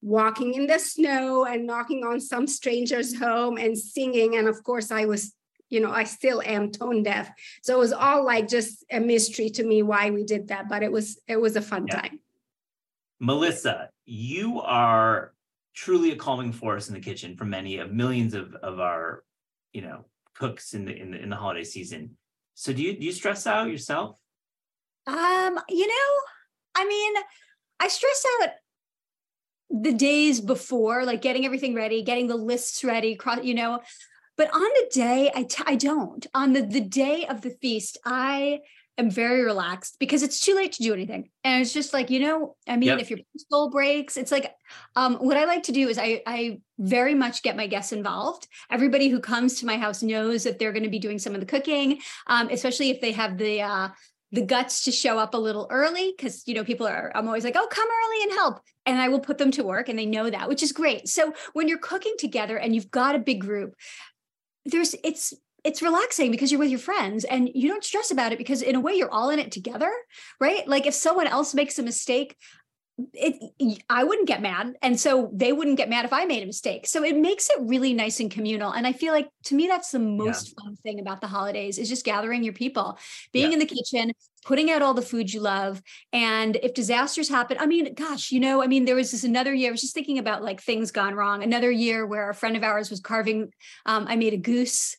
walking 0.01 0.53
in 0.53 0.67
the 0.67 0.77
snow 0.77 1.45
and 1.45 1.65
knocking 1.65 2.03
on 2.03 2.19
some 2.19 2.45
stranger's 2.45 3.17
home 3.17 3.57
and 3.57 3.77
singing. 3.77 4.35
And 4.35 4.47
of 4.47 4.63
course, 4.63 4.91
I 4.91 5.05
was, 5.05 5.33
you 5.69 5.79
know, 5.79 5.91
I 5.91 6.03
still 6.03 6.41
am 6.41 6.71
tone 6.71 7.03
deaf. 7.03 7.29
So 7.63 7.75
it 7.75 7.79
was 7.79 7.93
all 7.93 8.25
like 8.25 8.47
just 8.47 8.85
a 8.91 8.99
mystery 8.99 9.49
to 9.51 9.63
me 9.63 9.83
why 9.83 10.11
we 10.11 10.23
did 10.23 10.49
that. 10.49 10.69
But 10.69 10.83
it 10.83 10.91
was 10.91 11.19
it 11.27 11.39
was 11.39 11.55
a 11.55 11.61
fun 11.61 11.85
yeah. 11.87 12.01
time. 12.01 12.19
Melissa, 13.19 13.89
you 14.05 14.61
are 14.61 15.33
truly 15.73 16.11
a 16.11 16.15
calming 16.15 16.51
force 16.51 16.87
in 16.87 16.93
the 16.93 17.01
kitchen 17.01 17.35
for 17.35 17.45
many 17.45 17.77
of 17.77 17.91
millions 17.91 18.33
of, 18.33 18.53
of 18.55 18.79
our 18.79 19.23
you 19.73 19.81
know 19.81 20.05
cooks 20.35 20.73
in 20.73 20.85
the 20.85 20.95
in 20.95 21.11
the 21.11 21.21
in 21.21 21.29
the 21.29 21.35
holiday 21.35 21.63
season. 21.63 22.17
So 22.53 22.71
do 22.71 22.81
you 22.81 22.97
do 22.97 23.05
you 23.05 23.11
stress 23.11 23.47
out 23.47 23.69
yourself? 23.69 24.19
Um, 25.07 25.59
you 25.69 25.87
know, 25.87 26.19
I 26.75 26.87
mean, 26.87 27.13
I 27.79 27.87
stress 27.87 28.25
out 28.41 28.49
the 29.69 29.93
days 29.93 30.41
before, 30.41 31.05
like 31.05 31.21
getting 31.21 31.45
everything 31.45 31.75
ready, 31.75 32.01
getting 32.01 32.27
the 32.27 32.35
lists 32.35 32.83
ready, 32.83 33.17
you 33.43 33.53
know. 33.53 33.81
But 34.37 34.53
on 34.53 34.61
the 34.61 34.89
day, 34.91 35.31
I 35.33 35.43
t- 35.43 35.63
I 35.65 35.75
don't. 35.75 36.25
On 36.33 36.53
the 36.53 36.61
the 36.61 36.81
day 36.81 37.25
of 37.25 37.41
the 37.41 37.51
feast, 37.61 37.97
I 38.05 38.59
am 38.97 39.09
very 39.09 39.43
relaxed 39.43 39.97
because 39.99 40.23
it's 40.23 40.39
too 40.39 40.55
late 40.55 40.71
to 40.73 40.83
do 40.83 40.93
anything. 40.93 41.29
And 41.43 41.61
it's 41.61 41.73
just 41.73 41.93
like, 41.93 42.09
you 42.09 42.19
know, 42.19 42.55
I 42.67 42.77
mean, 42.77 42.89
yep. 42.89 42.99
if 42.99 43.09
your 43.09 43.19
soul 43.51 43.69
breaks, 43.69 44.17
it's 44.17 44.31
like 44.31 44.53
um, 44.95 45.15
what 45.15 45.37
I 45.37 45.45
like 45.45 45.63
to 45.63 45.71
do 45.71 45.87
is 45.89 45.97
I 45.97 46.21
I 46.25 46.59
very 46.79 47.15
much 47.15 47.43
get 47.43 47.57
my 47.57 47.67
guests 47.67 47.91
involved. 47.91 48.47
Everybody 48.69 49.09
who 49.09 49.19
comes 49.19 49.59
to 49.59 49.65
my 49.65 49.77
house 49.77 50.03
knows 50.03 50.43
that 50.43 50.59
they're 50.59 50.73
going 50.73 50.83
to 50.83 50.89
be 50.89 50.99
doing 50.99 51.19
some 51.19 51.33
of 51.33 51.39
the 51.39 51.45
cooking, 51.45 51.99
um, 52.27 52.49
especially 52.49 52.89
if 52.89 53.01
they 53.01 53.11
have 53.11 53.37
the 53.37 53.61
uh, 53.61 53.89
the 54.31 54.41
guts 54.41 54.83
to 54.83 54.91
show 54.91 55.17
up 55.17 55.33
a 55.33 55.37
little 55.37 55.67
early 55.69 56.13
because 56.15 56.43
you 56.45 56.53
know 56.53 56.63
people 56.63 56.85
are 56.85 57.11
i'm 57.15 57.27
always 57.27 57.43
like 57.43 57.55
oh 57.55 57.67
come 57.69 57.87
early 57.87 58.23
and 58.23 58.31
help 58.33 58.59
and 58.85 58.99
i 58.99 59.07
will 59.07 59.19
put 59.19 59.37
them 59.37 59.51
to 59.51 59.63
work 59.63 59.87
and 59.87 59.97
they 59.97 60.05
know 60.05 60.29
that 60.29 60.49
which 60.49 60.61
is 60.61 60.71
great 60.71 61.07
so 61.07 61.31
when 61.53 61.67
you're 61.67 61.77
cooking 61.77 62.13
together 62.17 62.57
and 62.57 62.75
you've 62.75 62.91
got 62.91 63.15
a 63.15 63.19
big 63.19 63.39
group 63.39 63.75
there's 64.65 64.95
it's 65.03 65.33
it's 65.63 65.81
relaxing 65.81 66.29
because 66.29 66.51
you're 66.51 66.59
with 66.59 66.69
your 66.69 66.79
friends 66.79 67.23
and 67.23 67.49
you 67.53 67.67
don't 67.67 67.83
stress 67.83 68.11
about 68.11 68.31
it 68.31 68.37
because 68.37 68.61
in 68.61 68.75
a 68.75 68.79
way 68.79 68.93
you're 68.93 69.11
all 69.11 69.31
in 69.31 69.39
it 69.39 69.51
together 69.51 69.91
right? 70.39 70.67
Like 70.67 70.85
if 70.85 70.93
someone 70.93 71.27
else 71.27 71.53
makes 71.53 71.79
a 71.79 71.83
mistake 71.83 72.37
it 73.13 73.83
i 73.89 74.05
wouldn't 74.05 74.27
get 74.27 74.41
mad 74.41 74.73
and 74.81 74.97
so 74.97 75.29
they 75.33 75.51
wouldn't 75.51 75.75
get 75.75 75.89
mad 75.89 76.05
if 76.05 76.13
i 76.13 76.23
made 76.23 76.41
a 76.41 76.45
mistake 76.45 76.87
so 76.87 77.03
it 77.03 77.17
makes 77.17 77.49
it 77.49 77.57
really 77.59 77.93
nice 77.93 78.21
and 78.21 78.31
communal 78.31 78.71
and 78.71 78.87
i 78.87 78.93
feel 78.93 79.11
like 79.11 79.27
to 79.43 79.53
me 79.53 79.67
that's 79.67 79.91
the 79.91 79.99
most 79.99 80.47
yeah. 80.47 80.63
fun 80.63 80.75
thing 80.77 80.99
about 81.01 81.19
the 81.19 81.27
holidays 81.27 81.77
is 81.77 81.89
just 81.89 82.05
gathering 82.05 82.41
your 82.41 82.53
people 82.53 82.97
being 83.33 83.51
yeah. 83.51 83.53
in 83.53 83.59
the 83.59 83.65
kitchen 83.65 84.13
putting 84.45 84.71
out 84.71 84.81
all 84.81 84.93
the 84.93 85.01
food 85.01 85.33
you 85.33 85.41
love 85.41 85.81
and 86.13 86.55
if 86.63 86.73
disasters 86.73 87.27
happen 87.27 87.57
i 87.59 87.65
mean 87.65 87.93
gosh 87.95 88.31
you 88.31 88.39
know 88.39 88.63
i 88.63 88.67
mean 88.67 88.85
there 88.85 88.95
was 88.95 89.11
this 89.11 89.25
another 89.25 89.53
year 89.53 89.69
i 89.69 89.71
was 89.71 89.81
just 89.81 89.93
thinking 89.93 90.17
about 90.17 90.41
like 90.41 90.61
things 90.61 90.91
gone 90.91 91.15
wrong 91.15 91.43
another 91.43 91.69
year 91.69 92.05
where 92.05 92.29
a 92.29 92.33
friend 92.35 92.55
of 92.55 92.63
ours 92.63 92.89
was 92.89 93.01
carving 93.01 93.51
um, 93.85 94.05
i 94.07 94.15
made 94.15 94.33
a 94.33 94.37
goose 94.37 94.95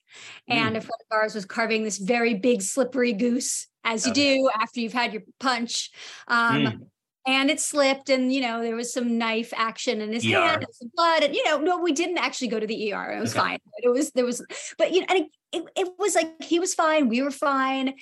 and 0.48 0.74
mm. 0.74 0.78
a 0.78 0.80
friend 0.82 1.00
of 1.10 1.16
ours 1.16 1.34
was 1.34 1.46
carving 1.46 1.82
this 1.82 1.96
very 1.96 2.34
big 2.34 2.60
slippery 2.60 3.14
goose 3.14 3.68
as 3.84 4.04
you 4.04 4.12
okay. 4.12 4.36
do 4.36 4.50
after 4.60 4.80
you've 4.80 4.92
had 4.92 5.14
your 5.14 5.22
punch 5.40 5.90
um, 6.28 6.62
mm 6.62 6.80
and 7.26 7.50
it 7.50 7.60
slipped 7.60 8.08
and 8.08 8.32
you 8.32 8.40
know 8.40 8.62
there 8.62 8.76
was 8.76 8.92
some 8.92 9.18
knife 9.18 9.52
action 9.56 10.00
in 10.00 10.12
his 10.12 10.24
ER. 10.24 10.30
hand 10.30 10.62
and 10.62 10.74
some 10.74 10.90
blood 10.94 11.22
and 11.22 11.34
you 11.34 11.44
know 11.44 11.58
no 11.58 11.78
we 11.78 11.92
didn't 11.92 12.18
actually 12.18 12.48
go 12.48 12.60
to 12.60 12.66
the 12.66 12.92
ER 12.92 13.12
it 13.12 13.20
was 13.20 13.32
okay. 13.32 13.40
fine 13.40 13.58
it 13.78 13.88
was 13.88 14.10
there 14.12 14.24
was 14.24 14.44
but 14.78 14.92
you 14.92 15.00
know 15.00 15.06
and 15.10 15.18
it, 15.18 15.30
it, 15.52 15.64
it 15.76 15.92
was 15.98 16.14
like 16.14 16.42
he 16.42 16.58
was 16.58 16.74
fine 16.74 17.08
we 17.08 17.22
were 17.22 17.30
fine 17.30 17.94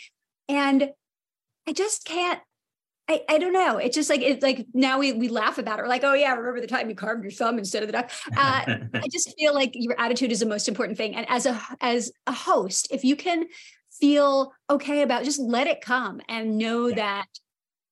and 0.48 0.90
I 1.66 1.72
just 1.72 2.04
can't 2.04 2.40
I, 3.06 3.20
I 3.28 3.36
don't 3.36 3.52
know. 3.52 3.76
It's 3.76 3.94
just 3.94 4.08
like 4.08 4.22
it's 4.22 4.42
like 4.42 4.66
now 4.72 4.98
we 4.98 5.12
we 5.12 5.28
laugh 5.28 5.58
about 5.58 5.78
it. 5.78 5.82
We're 5.82 5.88
like, 5.88 6.04
oh 6.04 6.14
yeah, 6.14 6.32
remember 6.32 6.62
the 6.62 6.66
time 6.66 6.88
you 6.88 6.94
carved 6.94 7.22
your 7.22 7.32
thumb 7.32 7.58
instead 7.58 7.82
of 7.82 7.88
the 7.88 7.92
duck. 7.92 8.10
Uh, 8.36 8.64
I 8.94 9.08
just 9.12 9.34
feel 9.38 9.52
like 9.52 9.72
your 9.74 9.94
attitude 10.00 10.32
is 10.32 10.40
the 10.40 10.46
most 10.46 10.68
important 10.68 10.96
thing. 10.96 11.14
And 11.14 11.28
as 11.28 11.44
a 11.44 11.60
as 11.82 12.10
a 12.26 12.32
host, 12.32 12.88
if 12.90 13.04
you 13.04 13.14
can 13.14 13.44
feel 14.00 14.54
okay 14.70 15.02
about, 15.02 15.24
just 15.24 15.38
let 15.38 15.66
it 15.66 15.82
come 15.82 16.22
and 16.30 16.56
know 16.56 16.86
yeah. 16.86 16.94
that 16.94 17.26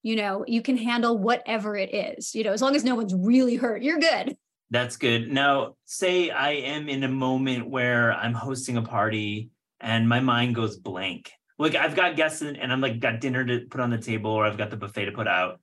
you 0.02 0.16
know 0.16 0.44
you 0.46 0.60
can 0.60 0.76
handle 0.76 1.16
whatever 1.16 1.76
it 1.76 1.94
is 1.94 2.34
you 2.34 2.44
know 2.44 2.52
as 2.52 2.60
long 2.60 2.76
as 2.76 2.84
no 2.84 2.94
one's 2.94 3.14
really 3.14 3.56
hurt 3.56 3.82
you're 3.82 3.98
good. 3.98 4.36
That's 4.70 4.96
good. 4.96 5.30
Now 5.30 5.76
say 5.84 6.30
i 6.30 6.52
am 6.52 6.88
in 6.88 7.02
a 7.04 7.08
moment 7.08 7.68
where 7.68 8.12
i'm 8.12 8.34
hosting 8.34 8.76
a 8.76 8.82
party 8.82 9.50
and 9.80 10.08
my 10.08 10.20
mind 10.20 10.54
goes 10.54 10.76
blank. 10.76 11.30
Like 11.58 11.74
i've 11.74 11.94
got 11.94 12.16
guests 12.16 12.42
and 12.42 12.72
i'm 12.72 12.80
like 12.80 13.00
got 13.00 13.20
dinner 13.20 13.44
to 13.44 13.60
put 13.70 13.80
on 13.80 13.90
the 13.90 13.98
table 13.98 14.30
or 14.30 14.44
i've 14.44 14.58
got 14.58 14.70
the 14.70 14.76
buffet 14.76 15.06
to 15.06 15.12
put 15.12 15.28
out. 15.28 15.60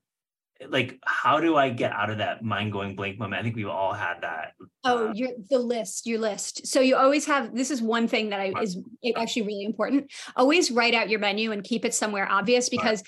Like 0.68 1.00
how 1.04 1.40
do 1.40 1.56
i 1.56 1.70
get 1.70 1.92
out 1.92 2.10
of 2.10 2.20
that 2.20 2.44
mind 2.44 2.72
going 2.72 2.96
blank 2.96 3.18
moment? 3.18 3.40
I 3.40 3.44
think 3.44 3.56
we've 3.56 3.68
all 3.68 3.94
had 3.94 4.22
that 4.22 4.54
oh 4.84 5.08
uh, 5.08 5.14
your 5.14 5.30
the 5.50 5.60
list 5.60 6.06
your 6.06 6.20
list. 6.20 6.68
So 6.68 6.80
you 6.80 6.96
always 6.96 7.26
have 7.26 7.56
this 7.56 7.72
is 7.72 7.82
one 7.82 8.08
thing 8.08 8.30
that 8.30 8.40
i 8.40 8.54
is 8.62 8.78
actually 9.16 9.44
really 9.44 9.66
important. 9.66 10.12
Always 10.36 10.70
write 10.70 10.94
out 10.94 11.10
your 11.10 11.20
menu 11.20 11.52
and 11.52 11.64
keep 11.64 11.84
it 11.84 11.96
somewhere 11.96 12.30
obvious 12.30 12.70
because 12.70 13.02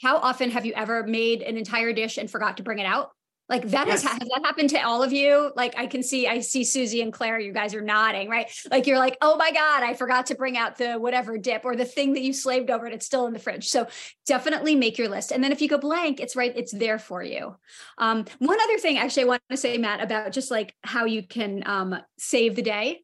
how 0.00 0.16
often 0.18 0.50
have 0.50 0.64
you 0.64 0.72
ever 0.74 1.02
made 1.04 1.42
an 1.42 1.56
entire 1.56 1.92
dish 1.92 2.18
and 2.18 2.30
forgot 2.30 2.56
to 2.58 2.62
bring 2.62 2.78
it 2.78 2.86
out? 2.86 3.10
Like 3.48 3.66
that 3.70 3.86
yes. 3.86 4.02
has, 4.02 4.12
has 4.12 4.28
that 4.28 4.42
happened 4.44 4.68
to 4.70 4.80
all 4.82 5.02
of 5.02 5.10
you? 5.10 5.50
Like 5.56 5.74
I 5.78 5.86
can 5.86 6.02
see, 6.02 6.28
I 6.28 6.40
see 6.40 6.64
Susie 6.64 7.00
and 7.00 7.10
Claire, 7.10 7.40
you 7.40 7.52
guys 7.52 7.74
are 7.74 7.80
nodding, 7.80 8.28
right? 8.28 8.46
Like 8.70 8.86
you're 8.86 8.98
like, 8.98 9.16
oh 9.22 9.36
my 9.38 9.50
God, 9.52 9.82
I 9.82 9.94
forgot 9.94 10.26
to 10.26 10.34
bring 10.34 10.58
out 10.58 10.76
the 10.76 10.96
whatever 10.96 11.38
dip 11.38 11.64
or 11.64 11.74
the 11.74 11.86
thing 11.86 12.12
that 12.12 12.20
you 12.20 12.34
slaved 12.34 12.70
over 12.70 12.84
and 12.84 12.94
it's 12.94 13.06
still 13.06 13.26
in 13.26 13.32
the 13.32 13.38
fridge. 13.38 13.68
So 13.68 13.88
definitely 14.26 14.74
make 14.74 14.98
your 14.98 15.08
list. 15.08 15.32
And 15.32 15.42
then 15.42 15.50
if 15.50 15.62
you 15.62 15.68
go 15.68 15.78
blank, 15.78 16.20
it's 16.20 16.36
right, 16.36 16.52
it's 16.54 16.72
there 16.72 16.98
for 16.98 17.22
you. 17.22 17.56
Um, 17.96 18.26
one 18.38 18.60
other 18.60 18.78
thing 18.78 18.98
actually 18.98 19.22
I 19.22 19.26
want 19.26 19.42
to 19.50 19.56
say, 19.56 19.78
Matt, 19.78 20.02
about 20.02 20.30
just 20.32 20.50
like 20.50 20.74
how 20.84 21.06
you 21.06 21.26
can 21.26 21.62
um, 21.64 21.96
save 22.18 22.54
the 22.54 22.62
day 22.62 23.00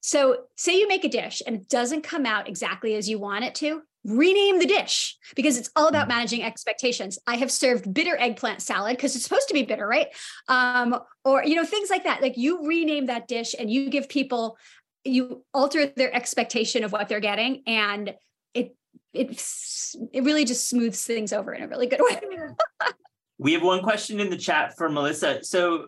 So, 0.00 0.44
say 0.56 0.78
you 0.78 0.88
make 0.88 1.04
a 1.04 1.08
dish 1.08 1.42
and 1.46 1.54
it 1.54 1.68
doesn't 1.68 2.02
come 2.02 2.26
out 2.26 2.48
exactly 2.48 2.94
as 2.94 3.08
you 3.08 3.18
want 3.18 3.44
it 3.44 3.54
to, 3.56 3.82
rename 4.04 4.58
the 4.58 4.66
dish 4.66 5.16
because 5.36 5.56
it's 5.56 5.70
all 5.76 5.86
about 5.86 6.06
mm. 6.06 6.10
managing 6.10 6.42
expectations. 6.42 7.18
I 7.26 7.36
have 7.36 7.50
served 7.50 7.92
bitter 7.92 8.16
eggplant 8.16 8.62
salad 8.62 8.96
because 8.96 9.14
it's 9.14 9.24
supposed 9.24 9.48
to 9.48 9.54
be 9.54 9.62
bitter, 9.62 9.86
right? 9.86 10.08
Um, 10.48 10.98
or, 11.24 11.44
you 11.44 11.54
know, 11.54 11.64
things 11.64 11.90
like 11.90 12.04
that. 12.04 12.22
Like 12.22 12.36
you 12.36 12.66
rename 12.66 13.06
that 13.06 13.28
dish 13.28 13.54
and 13.58 13.70
you 13.70 13.90
give 13.90 14.08
people, 14.08 14.56
you 15.04 15.44
alter 15.54 15.86
their 15.86 16.14
expectation 16.14 16.84
of 16.84 16.92
what 16.92 17.08
they're 17.08 17.20
getting. 17.20 17.62
And 17.66 18.14
it, 18.54 18.76
it, 19.12 19.42
it 20.12 20.24
really 20.24 20.44
just 20.44 20.68
smooths 20.68 21.04
things 21.04 21.32
over 21.32 21.52
in 21.52 21.62
a 21.62 21.68
really 21.68 21.86
good 21.86 22.00
way. 22.00 22.20
we 23.38 23.52
have 23.52 23.62
one 23.62 23.82
question 23.82 24.20
in 24.20 24.30
the 24.30 24.36
chat 24.36 24.76
for 24.76 24.88
Melissa. 24.88 25.44
So 25.44 25.86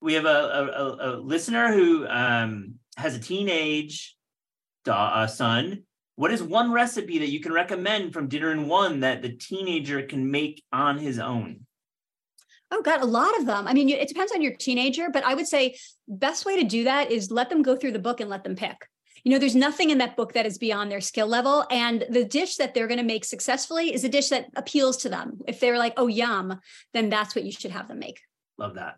we 0.00 0.14
have 0.14 0.24
a, 0.24 0.28
a, 0.28 0.96
a 1.00 1.10
listener 1.16 1.72
who 1.72 2.06
um, 2.06 2.76
has 2.96 3.14
a 3.14 3.18
teenage 3.18 4.16
da- 4.84 5.26
son. 5.26 5.82
What 6.20 6.32
is 6.32 6.42
one 6.42 6.70
recipe 6.70 7.20
that 7.20 7.30
you 7.30 7.40
can 7.40 7.50
recommend 7.50 8.12
from 8.12 8.28
Dinner 8.28 8.52
in 8.52 8.68
One 8.68 9.00
that 9.00 9.22
the 9.22 9.30
teenager 9.30 10.02
can 10.02 10.30
make 10.30 10.62
on 10.70 10.98
his 10.98 11.18
own? 11.18 11.64
Oh 12.70 12.82
God, 12.82 13.00
a 13.00 13.06
lot 13.06 13.38
of 13.38 13.46
them. 13.46 13.66
I 13.66 13.72
mean, 13.72 13.88
it 13.88 14.06
depends 14.06 14.30
on 14.30 14.42
your 14.42 14.54
teenager, 14.54 15.08
but 15.10 15.24
I 15.24 15.32
would 15.32 15.46
say 15.46 15.78
best 16.06 16.44
way 16.44 16.60
to 16.60 16.68
do 16.68 16.84
that 16.84 17.10
is 17.10 17.30
let 17.30 17.48
them 17.48 17.62
go 17.62 17.74
through 17.74 17.92
the 17.92 17.98
book 17.98 18.20
and 18.20 18.28
let 18.28 18.44
them 18.44 18.54
pick. 18.54 18.76
You 19.24 19.32
know, 19.32 19.38
there's 19.38 19.56
nothing 19.56 19.88
in 19.88 19.96
that 19.96 20.14
book 20.14 20.34
that 20.34 20.44
is 20.44 20.58
beyond 20.58 20.92
their 20.92 21.00
skill 21.00 21.26
level. 21.26 21.64
And 21.70 22.04
the 22.10 22.26
dish 22.26 22.56
that 22.56 22.74
they're 22.74 22.86
going 22.86 23.00
to 23.00 23.02
make 23.02 23.24
successfully 23.24 23.94
is 23.94 24.04
a 24.04 24.10
dish 24.10 24.28
that 24.28 24.44
appeals 24.56 24.98
to 24.98 25.08
them. 25.08 25.40
If 25.48 25.58
they're 25.58 25.78
like, 25.78 25.94
oh, 25.96 26.06
yum, 26.06 26.60
then 26.92 27.08
that's 27.08 27.34
what 27.34 27.46
you 27.46 27.52
should 27.52 27.70
have 27.70 27.88
them 27.88 27.98
make. 27.98 28.20
Love 28.58 28.74
that. 28.74 28.96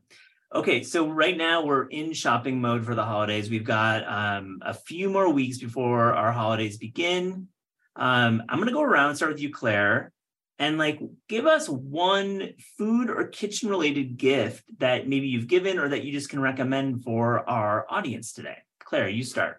Okay, 0.55 0.82
so 0.82 1.09
right 1.09 1.36
now 1.36 1.64
we're 1.64 1.86
in 1.86 2.12
shopping 2.12 2.61
mode 2.61 2.84
for 2.84 2.94
the 2.94 3.05
holidays. 3.05 3.48
We've 3.48 3.64
got 3.64 4.07
um, 4.07 4.59
a 4.61 4.74
few 4.74 5.09
more 5.09 5.32
weeks 5.32 5.57
before 5.57 6.12
our 6.12 6.30
holidays 6.30 6.76
begin. 6.76 7.48
Um, 7.96 8.42
I'm 8.48 8.59
gonna 8.59 8.72
go 8.72 8.82
around, 8.82 9.16
start 9.16 9.32
with 9.32 9.40
you, 9.40 9.50
Claire, 9.50 10.12
and 10.59 10.76
like 10.76 11.00
give 11.26 11.46
us 11.46 11.70
one 11.70 12.50
food 12.76 13.09
or 13.09 13.28
kitchen 13.28 13.70
related 13.70 14.18
gift 14.18 14.64
that 14.78 15.09
maybe 15.09 15.28
you've 15.28 15.48
given 15.48 15.78
or 15.78 15.88
that 15.88 16.05
you 16.05 16.12
just 16.12 16.28
can 16.28 16.40
recommend 16.40 17.03
for 17.03 17.48
our 17.48 17.86
audience 17.88 18.34
today. 18.34 18.59
Claire, 18.78 19.09
you 19.09 19.24
start. 19.24 19.59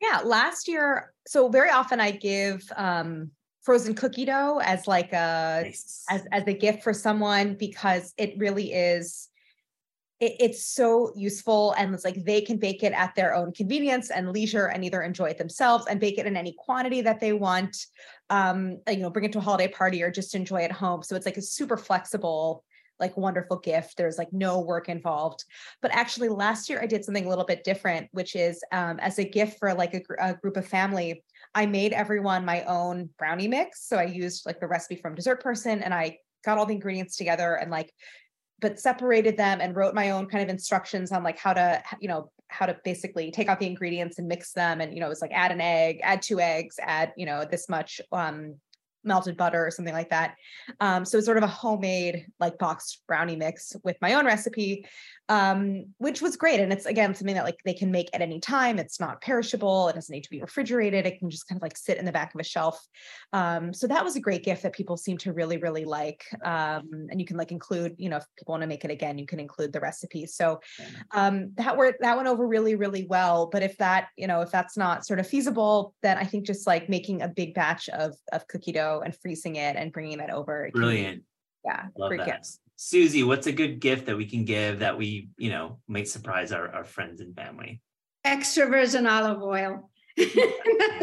Yeah, 0.00 0.22
last 0.24 0.66
year, 0.66 1.12
so 1.28 1.48
very 1.48 1.70
often 1.70 2.00
I 2.00 2.10
give 2.10 2.64
um, 2.76 3.30
frozen 3.60 3.94
cookie 3.94 4.24
dough 4.24 4.60
as 4.64 4.88
like 4.88 5.12
a 5.12 5.60
nice. 5.62 6.04
as 6.10 6.26
as 6.32 6.42
a 6.48 6.54
gift 6.54 6.82
for 6.82 6.92
someone 6.92 7.54
because 7.54 8.12
it 8.18 8.34
really 8.36 8.72
is 8.72 9.28
it, 10.22 10.36
it's 10.38 10.64
so 10.64 11.12
useful 11.16 11.74
and 11.76 11.92
it's 11.92 12.04
like 12.04 12.24
they 12.24 12.40
can 12.40 12.56
bake 12.56 12.84
it 12.84 12.92
at 12.92 13.14
their 13.16 13.34
own 13.34 13.52
convenience 13.52 14.10
and 14.10 14.30
leisure 14.30 14.66
and 14.66 14.84
either 14.84 15.02
enjoy 15.02 15.26
it 15.26 15.36
themselves 15.36 15.86
and 15.86 15.98
bake 15.98 16.16
it 16.16 16.26
in 16.26 16.36
any 16.36 16.54
quantity 16.56 17.00
that 17.00 17.18
they 17.18 17.32
want 17.32 17.76
um 18.30 18.78
you 18.88 18.98
know 18.98 19.10
bring 19.10 19.24
it 19.24 19.32
to 19.32 19.38
a 19.38 19.42
holiday 19.42 19.68
party 19.68 20.02
or 20.02 20.10
just 20.10 20.34
enjoy 20.34 20.60
it 20.60 20.72
home. 20.72 21.02
So 21.02 21.16
it's 21.16 21.26
like 21.26 21.36
a 21.36 21.42
super 21.42 21.76
flexible 21.76 22.64
like 23.00 23.16
wonderful 23.16 23.58
gift. 23.58 23.96
There's 23.96 24.16
like 24.16 24.32
no 24.32 24.60
work 24.60 24.88
involved. 24.88 25.44
But 25.80 25.90
actually 25.92 26.28
last 26.28 26.70
year 26.70 26.80
i 26.80 26.86
did 26.86 27.04
something 27.04 27.26
a 27.26 27.28
little 27.28 27.44
bit 27.44 27.64
different 27.64 28.08
which 28.12 28.36
is 28.36 28.62
um, 28.70 29.00
as 29.00 29.18
a 29.18 29.24
gift 29.24 29.58
for 29.58 29.74
like 29.74 29.94
a, 29.94 30.00
gr- 30.00 30.14
a 30.20 30.34
group 30.34 30.56
of 30.56 30.66
family 30.66 31.24
i 31.54 31.66
made 31.66 31.92
everyone 31.92 32.44
my 32.44 32.62
own 32.62 33.10
brownie 33.18 33.48
mix. 33.48 33.88
So 33.88 33.96
i 33.96 34.04
used 34.04 34.46
like 34.46 34.60
the 34.60 34.68
recipe 34.68 34.96
from 34.96 35.16
dessert 35.16 35.42
person 35.42 35.82
and 35.82 35.92
i 35.92 36.18
got 36.44 36.58
all 36.58 36.66
the 36.66 36.74
ingredients 36.74 37.16
together 37.16 37.54
and 37.54 37.70
like 37.70 37.92
but 38.62 38.78
separated 38.78 39.36
them 39.36 39.60
and 39.60 39.76
wrote 39.76 39.94
my 39.94 40.10
own 40.10 40.26
kind 40.26 40.42
of 40.42 40.48
instructions 40.48 41.12
on 41.12 41.22
like 41.22 41.38
how 41.38 41.52
to 41.52 41.82
you 42.00 42.08
know 42.08 42.30
how 42.48 42.64
to 42.64 42.76
basically 42.84 43.30
take 43.30 43.48
out 43.48 43.58
the 43.58 43.66
ingredients 43.66 44.18
and 44.18 44.28
mix 44.28 44.52
them 44.52 44.80
and 44.80 44.94
you 44.94 45.00
know 45.00 45.06
it 45.06 45.10
was 45.10 45.20
like 45.20 45.32
add 45.34 45.50
an 45.50 45.60
egg 45.60 46.00
add 46.02 46.22
two 46.22 46.40
eggs 46.40 46.76
add 46.80 47.12
you 47.16 47.26
know 47.26 47.44
this 47.44 47.68
much 47.68 48.00
um 48.12 48.54
melted 49.04 49.36
butter 49.36 49.66
or 49.66 49.70
something 49.70 49.94
like 49.94 50.10
that. 50.10 50.36
Um, 50.80 51.04
so 51.04 51.18
it's 51.18 51.26
sort 51.26 51.38
of 51.38 51.44
a 51.44 51.48
homemade 51.48 52.26
like 52.40 52.58
boxed 52.58 53.02
brownie 53.06 53.36
mix 53.36 53.74
with 53.82 53.96
my 54.00 54.14
own 54.14 54.26
recipe, 54.26 54.86
um, 55.28 55.86
which 55.98 56.22
was 56.22 56.36
great. 56.36 56.60
And 56.60 56.72
it's 56.72 56.86
again 56.86 57.14
something 57.14 57.34
that 57.34 57.44
like 57.44 57.58
they 57.64 57.74
can 57.74 57.90
make 57.90 58.08
at 58.12 58.20
any 58.20 58.40
time. 58.40 58.78
It's 58.78 59.00
not 59.00 59.20
perishable. 59.20 59.88
It 59.88 59.94
doesn't 59.94 60.12
need 60.12 60.24
to 60.24 60.30
be 60.30 60.40
refrigerated. 60.40 61.06
It 61.06 61.18
can 61.18 61.30
just 61.30 61.48
kind 61.48 61.58
of 61.58 61.62
like 61.62 61.76
sit 61.76 61.98
in 61.98 62.04
the 62.04 62.12
back 62.12 62.34
of 62.34 62.40
a 62.40 62.44
shelf. 62.44 62.80
Um, 63.32 63.72
so 63.72 63.86
that 63.86 64.04
was 64.04 64.16
a 64.16 64.20
great 64.20 64.44
gift 64.44 64.62
that 64.62 64.72
people 64.72 64.96
seem 64.96 65.18
to 65.18 65.32
really 65.32 65.56
really 65.56 65.84
like. 65.84 66.24
Um, 66.44 67.08
and 67.10 67.20
you 67.20 67.26
can 67.26 67.36
like 67.36 67.52
include, 67.52 67.94
you 67.98 68.08
know, 68.08 68.18
if 68.18 68.24
people 68.38 68.52
want 68.52 68.62
to 68.62 68.68
make 68.68 68.84
it 68.84 68.90
again, 68.90 69.18
you 69.18 69.26
can 69.26 69.40
include 69.40 69.72
the 69.72 69.80
recipe. 69.80 70.26
So 70.26 70.60
um, 71.12 71.52
that 71.56 71.76
worked 71.76 72.02
that 72.02 72.16
went 72.16 72.28
over 72.28 72.46
really 72.46 72.74
really 72.74 73.06
well. 73.08 73.46
But 73.46 73.62
if 73.62 73.76
that 73.78 74.08
you 74.16 74.26
know 74.26 74.40
if 74.42 74.50
that's 74.50 74.76
not 74.76 75.06
sort 75.06 75.18
of 75.18 75.26
feasible, 75.26 75.94
then 76.02 76.18
I 76.18 76.24
think 76.24 76.46
just 76.46 76.66
like 76.66 76.88
making 76.88 77.22
a 77.22 77.28
big 77.28 77.54
batch 77.54 77.88
of 77.88 78.14
of 78.32 78.46
cookie 78.48 78.72
dough 78.72 78.91
and 79.00 79.16
freezing 79.16 79.56
it 79.56 79.76
and 79.76 79.92
bringing 79.92 80.18
that 80.18 80.30
over. 80.30 80.70
Brilliant. 80.72 81.22
yeah. 81.64 81.86
Love 81.96 82.10
great 82.10 82.18
that. 82.18 82.26
gifts. 82.26 82.60
Susie, 82.76 83.22
what's 83.22 83.46
a 83.46 83.52
good 83.52 83.80
gift 83.80 84.06
that 84.06 84.16
we 84.16 84.26
can 84.26 84.44
give 84.44 84.80
that 84.80 84.98
we, 84.98 85.28
you 85.38 85.50
know, 85.50 85.78
might 85.86 86.08
surprise 86.08 86.50
our, 86.50 86.68
our 86.68 86.84
friends 86.84 87.20
and 87.20 87.34
family? 87.36 87.80
Extra 88.24 88.66
virgin 88.66 89.06
olive 89.06 89.40
oil. 89.40 89.88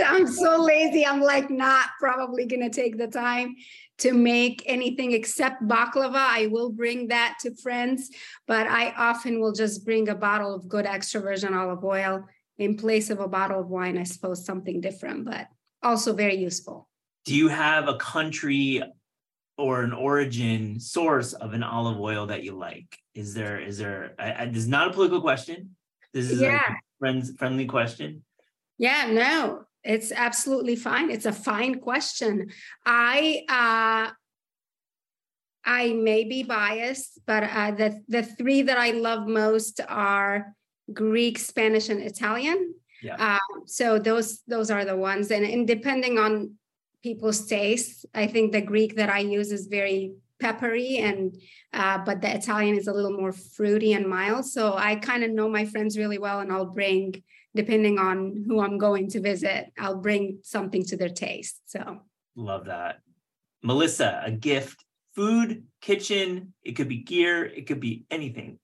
I'm 0.05 0.27
so 0.27 0.61
lazy. 0.61 1.05
I'm 1.05 1.21
like 1.21 1.49
not 1.49 1.87
probably 1.99 2.45
gonna 2.45 2.69
take 2.69 2.97
the 2.97 3.07
time 3.07 3.55
to 3.99 4.13
make 4.13 4.61
anything 4.65 5.13
except 5.13 5.63
baklava. 5.63 6.15
I 6.15 6.47
will 6.47 6.69
bring 6.69 7.07
that 7.07 7.37
to 7.41 7.55
friends, 7.55 8.09
but 8.45 8.67
I 8.67 8.91
often 8.97 9.39
will 9.39 9.53
just 9.53 9.85
bring 9.85 10.09
a 10.09 10.15
bottle 10.15 10.53
of 10.53 10.67
good 10.67 10.85
extra 10.85 11.21
virgin 11.21 11.53
olive 11.53 11.85
oil 11.85 12.25
in 12.57 12.75
place 12.75 13.09
of 13.09 13.21
a 13.21 13.27
bottle 13.27 13.61
of 13.61 13.69
wine. 13.69 13.97
I 13.97 14.03
suppose 14.03 14.45
something 14.45 14.81
different, 14.81 15.23
but 15.23 15.47
also 15.81 16.13
very 16.13 16.35
useful 16.35 16.88
do 17.29 17.35
you 17.35 17.47
have 17.47 17.87
a 17.87 17.95
country 17.97 18.81
or 19.55 19.83
an 19.83 19.93
origin 19.93 20.79
source 20.79 21.33
of 21.33 21.53
an 21.53 21.61
olive 21.61 21.99
oil 21.99 22.25
that 22.25 22.43
you 22.43 22.53
like? 22.53 22.97
Is 23.13 23.35
there 23.35 23.59
is 23.59 23.77
there? 23.77 24.15
I, 24.17 24.33
I, 24.33 24.45
this 24.47 24.63
is 24.63 24.67
not 24.67 24.87
a 24.87 24.91
political 24.91 25.21
question. 25.21 25.75
This 26.11 26.31
is 26.31 26.41
yeah. 26.41 26.57
a 26.57 26.73
friends 26.97 27.31
friendly 27.37 27.67
question. 27.67 28.23
Yeah, 28.79 29.11
no, 29.11 29.65
it's 29.83 30.11
absolutely 30.11 30.75
fine. 30.75 31.11
It's 31.11 31.27
a 31.27 31.31
fine 31.31 31.79
question. 31.79 32.49
I 32.83 33.43
uh, 33.47 34.09
I 35.63 35.93
may 35.93 36.23
be 36.23 36.41
biased, 36.41 37.19
but 37.27 37.43
uh, 37.43 37.71
the 37.77 38.01
the 38.07 38.23
three 38.23 38.63
that 38.63 38.79
I 38.79 38.89
love 38.89 39.27
most 39.27 39.81
are 39.87 40.55
Greek, 40.91 41.37
Spanish, 41.37 41.89
and 41.89 42.01
Italian. 42.01 42.73
Yeah. 43.03 43.17
Uh, 43.37 43.53
so 43.67 43.99
those 43.99 44.41
those 44.47 44.71
are 44.71 44.83
the 44.83 44.97
ones, 44.97 45.29
and, 45.29 45.45
and 45.45 45.67
depending 45.67 46.17
on 46.17 46.57
people's 47.01 47.45
taste. 47.45 48.05
I 48.13 48.27
think 48.27 48.51
the 48.51 48.61
Greek 48.61 48.95
that 48.95 49.09
I 49.09 49.19
use 49.19 49.51
is 49.51 49.67
very 49.67 50.13
peppery 50.39 50.97
and 50.97 51.35
uh, 51.73 51.97
but 51.99 52.21
the 52.21 52.33
Italian 52.33 52.77
is 52.77 52.87
a 52.87 52.93
little 52.93 53.11
more 53.11 53.33
fruity 53.33 53.93
and 53.93 54.07
mild. 54.07 54.45
So 54.45 54.75
I 54.75 54.95
kind 54.95 55.23
of 55.23 55.31
know 55.31 55.49
my 55.49 55.65
friends 55.65 55.97
really 55.97 56.17
well 56.17 56.39
and 56.39 56.51
I'll 56.51 56.65
bring 56.65 57.23
depending 57.55 57.97
on 57.97 58.45
who 58.47 58.61
I'm 58.61 58.77
going 58.77 59.09
to 59.09 59.19
visit, 59.19 59.71
I'll 59.77 59.97
bring 59.97 60.39
something 60.43 60.85
to 60.85 60.97
their 60.97 61.09
taste. 61.09 61.61
So 61.65 62.01
love 62.35 62.65
that. 62.65 62.99
Melissa, 63.63 64.21
a 64.23 64.31
gift, 64.31 64.85
food, 65.15 65.63
kitchen, 65.81 66.53
it 66.63 66.73
could 66.73 66.87
be 66.87 66.97
gear, 66.97 67.43
it 67.45 67.67
could 67.67 67.79
be 67.79 68.05
anything. 68.09 68.59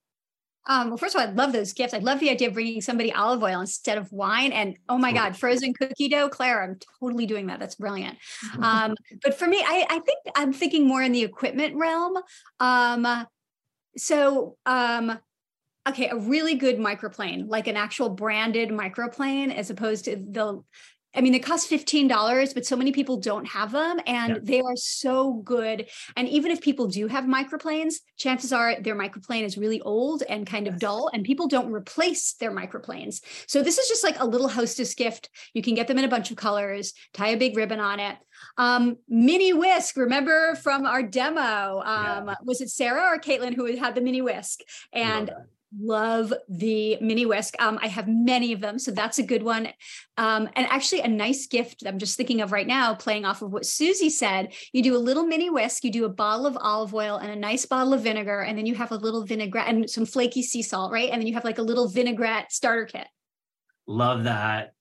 Um, 0.67 0.89
well, 0.89 0.97
first 0.97 1.15
of 1.15 1.21
all, 1.21 1.27
I 1.27 1.31
love 1.31 1.53
those 1.53 1.73
gifts. 1.73 1.93
I 1.93 1.99
love 1.99 2.19
the 2.19 2.29
idea 2.29 2.47
of 2.47 2.55
bringing 2.55 2.81
somebody 2.81 3.13
olive 3.13 3.43
oil 3.43 3.61
instead 3.61 3.97
of 3.97 4.11
wine. 4.11 4.51
And 4.51 4.77
oh 4.89 4.97
my 4.97 5.11
God, 5.11 5.37
frozen 5.37 5.73
cookie 5.73 6.09
dough, 6.09 6.29
Claire, 6.29 6.63
I'm 6.63 6.79
totally 6.99 7.25
doing 7.25 7.47
that. 7.47 7.59
That's 7.59 7.75
brilliant. 7.75 8.17
Um, 8.61 8.95
but 9.21 9.37
for 9.37 9.47
me, 9.47 9.57
I, 9.57 9.85
I, 9.89 9.99
think 9.99 10.19
I'm 10.35 10.51
thinking 10.51 10.87
more 10.87 11.01
in 11.01 11.11
the 11.11 11.21
equipment 11.23 11.75
realm. 11.75 12.17
Um, 12.59 13.27
so, 13.97 14.57
um, 14.65 15.19
okay, 15.87 16.09
a 16.09 16.15
really 16.15 16.55
good 16.55 16.77
microplane, 16.77 17.47
like 17.47 17.67
an 17.67 17.77
actual 17.77 18.09
branded 18.09 18.69
microplane, 18.69 19.53
as 19.53 19.69
opposed 19.69 20.05
to 20.05 20.15
the 20.15 20.63
I 21.15 21.21
mean, 21.21 21.31
they 21.31 21.39
cost 21.39 21.69
$15, 21.69 22.53
but 22.53 22.65
so 22.65 22.75
many 22.75 22.91
people 22.91 23.17
don't 23.17 23.45
have 23.47 23.71
them 23.71 23.99
and 24.05 24.33
yeah. 24.33 24.39
they 24.43 24.61
are 24.61 24.75
so 24.75 25.33
good. 25.45 25.89
And 26.15 26.27
even 26.27 26.51
if 26.51 26.61
people 26.61 26.87
do 26.87 27.07
have 27.07 27.25
microplanes, 27.25 27.95
chances 28.17 28.51
are 28.51 28.79
their 28.79 28.95
microplane 28.95 29.43
is 29.43 29.57
really 29.57 29.81
old 29.81 30.23
and 30.27 30.45
kind 30.45 30.67
of 30.67 30.79
dull, 30.79 31.09
and 31.13 31.23
people 31.23 31.47
don't 31.47 31.71
replace 31.71 32.33
their 32.33 32.51
microplanes. 32.51 33.21
So 33.47 33.61
this 33.61 33.77
is 33.77 33.87
just 33.87 34.03
like 34.03 34.19
a 34.19 34.25
little 34.25 34.49
hostess 34.49 34.93
gift. 34.93 35.29
You 35.53 35.61
can 35.61 35.75
get 35.75 35.87
them 35.87 35.97
in 35.97 36.05
a 36.05 36.09
bunch 36.09 36.31
of 36.31 36.37
colors, 36.37 36.93
tie 37.13 37.29
a 37.29 37.37
big 37.37 37.55
ribbon 37.55 37.79
on 37.79 37.99
it. 37.99 38.17
Um, 38.57 38.97
mini 39.07 39.53
whisk, 39.53 39.97
remember 39.97 40.55
from 40.55 40.85
our 40.85 41.03
demo? 41.03 41.81
Um, 41.85 42.27
yeah. 42.27 42.35
Was 42.43 42.61
it 42.61 42.69
Sarah 42.69 43.15
or 43.15 43.19
Caitlin 43.19 43.53
who 43.53 43.75
had 43.77 43.95
the 43.95 44.01
mini 44.01 44.21
whisk? 44.21 44.59
And 44.93 45.31
love 45.79 46.33
the 46.49 46.97
mini 47.01 47.25
whisk. 47.25 47.55
Um, 47.59 47.79
I 47.81 47.87
have 47.87 48.07
many 48.07 48.53
of 48.53 48.61
them, 48.61 48.79
so 48.79 48.91
that's 48.91 49.19
a 49.19 49.23
good 49.23 49.43
one. 49.43 49.69
Um, 50.17 50.49
and 50.55 50.67
actually, 50.67 51.01
a 51.01 51.07
nice 51.07 51.47
gift 51.47 51.83
I'm 51.85 51.99
just 51.99 52.17
thinking 52.17 52.41
of 52.41 52.51
right 52.51 52.67
now, 52.67 52.95
playing 52.95 53.25
off 53.25 53.41
of 53.41 53.51
what 53.51 53.65
Susie 53.65 54.09
said. 54.09 54.53
You 54.73 54.83
do 54.83 54.95
a 54.95 54.97
little 54.97 55.25
mini 55.25 55.49
whisk, 55.49 55.83
you 55.83 55.91
do 55.91 56.05
a 56.05 56.09
bottle 56.09 56.45
of 56.45 56.57
olive 56.59 56.93
oil 56.93 57.17
and 57.17 57.31
a 57.31 57.35
nice 57.35 57.65
bottle 57.65 57.93
of 57.93 58.01
vinegar, 58.01 58.41
and 58.41 58.57
then 58.57 58.65
you 58.65 58.75
have 58.75 58.91
a 58.91 58.97
little 58.97 59.25
vinaigrette 59.25 59.67
and 59.67 59.89
some 59.89 60.05
flaky 60.05 60.41
sea 60.41 60.61
salt, 60.61 60.91
right? 60.91 61.09
And 61.09 61.21
then 61.21 61.27
you 61.27 61.33
have 61.33 61.45
like 61.45 61.57
a 61.57 61.63
little 61.63 61.87
vinaigrette 61.87 62.51
starter 62.51 62.85
kit. 62.85 63.07
Love 63.87 64.23
that. 64.23 64.73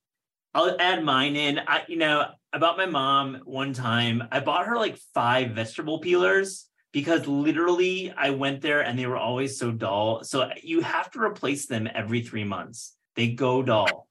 I'll 0.54 0.76
add 0.78 1.02
mine 1.02 1.34
in. 1.34 1.58
I, 1.66 1.82
you 1.88 1.96
know, 1.96 2.26
about 2.52 2.76
my 2.76 2.86
mom 2.86 3.40
one 3.44 3.72
time, 3.72 4.22
I 4.30 4.40
bought 4.40 4.66
her 4.66 4.76
like 4.76 4.96
five 5.12 5.50
vegetable 5.50 5.98
peelers 5.98 6.68
because 6.94 7.26
literally 7.26 8.14
I 8.16 8.30
went 8.30 8.62
there 8.62 8.80
and 8.80 8.96
they 8.96 9.06
were 9.06 9.18
always 9.18 9.58
so 9.58 9.72
dull. 9.72 10.22
So 10.22 10.48
you 10.62 10.80
have 10.80 11.10
to 11.10 11.20
replace 11.20 11.66
them 11.66 11.88
every 11.92 12.22
three 12.22 12.44
months. 12.44 12.96
They 13.16 13.30
go 13.32 13.62
dull. 13.62 14.06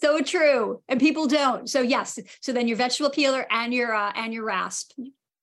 So 0.00 0.22
true, 0.22 0.82
and 0.88 0.98
people 0.98 1.26
don't. 1.26 1.68
So 1.68 1.82
yes, 1.82 2.18
so 2.40 2.54
then 2.54 2.66
your 2.66 2.78
vegetable 2.78 3.10
peeler 3.10 3.46
and 3.50 3.74
your 3.74 3.94
uh, 3.94 4.12
and 4.14 4.32
your 4.32 4.44
rasp. 4.44 4.92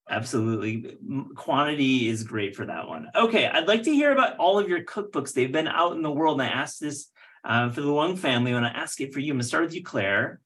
Absolutely. 0.10 0.98
Quantity 1.36 2.10
is 2.10 2.24
great 2.24 2.56
for 2.56 2.66
that 2.66 2.88
one. 2.88 3.10
Okay, 3.16 3.46
I'd 3.46 3.68
like 3.68 3.84
to 3.84 3.94
hear 3.94 4.12
about 4.12 4.38
all 4.38 4.58
of 4.58 4.68
your 4.68 4.84
cookbooks. 4.84 5.34
They've 5.34 5.52
been 5.52 5.68
out 5.68 5.96
in 5.96 6.02
the 6.02 6.12
world, 6.12 6.42
and 6.42 6.50
I 6.50 6.52
asked 6.52 6.82
this 6.82 7.12
um, 7.44 7.72
for 7.72 7.82
the 7.82 7.94
Wong 7.94 8.16
family. 8.16 8.54
When 8.54 8.66
I 8.66 8.70
ask 8.70 9.00
it 9.00 9.14
for 9.14 9.20
you, 9.20 9.34
I'm 9.34 9.38
gonna 9.38 9.44
start 9.44 9.66
with 9.66 9.76
you, 9.76 9.84
Claire. 9.84 10.40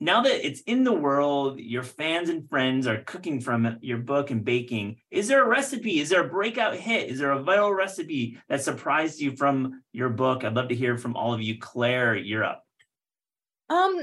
Now 0.00 0.22
that 0.22 0.46
it's 0.46 0.60
in 0.60 0.84
the 0.84 0.92
world, 0.92 1.58
your 1.58 1.82
fans 1.82 2.28
and 2.28 2.48
friends 2.48 2.86
are 2.86 3.02
cooking 3.02 3.40
from 3.40 3.78
your 3.80 3.98
book 3.98 4.30
and 4.30 4.44
baking. 4.44 4.98
Is 5.10 5.26
there 5.26 5.44
a 5.44 5.48
recipe? 5.48 5.98
Is 5.98 6.08
there 6.08 6.24
a 6.24 6.28
breakout 6.28 6.76
hit? 6.76 7.10
Is 7.10 7.18
there 7.18 7.32
a 7.32 7.42
viral 7.42 7.76
recipe 7.76 8.38
that 8.48 8.62
surprised 8.62 9.20
you 9.20 9.34
from 9.36 9.82
your 9.92 10.08
book? 10.08 10.44
I'd 10.44 10.54
love 10.54 10.68
to 10.68 10.76
hear 10.76 10.96
from 10.96 11.16
all 11.16 11.34
of 11.34 11.42
you. 11.42 11.58
Claire, 11.58 12.14
you're 12.14 12.44
up. 12.44 12.64
Um, 13.70 14.00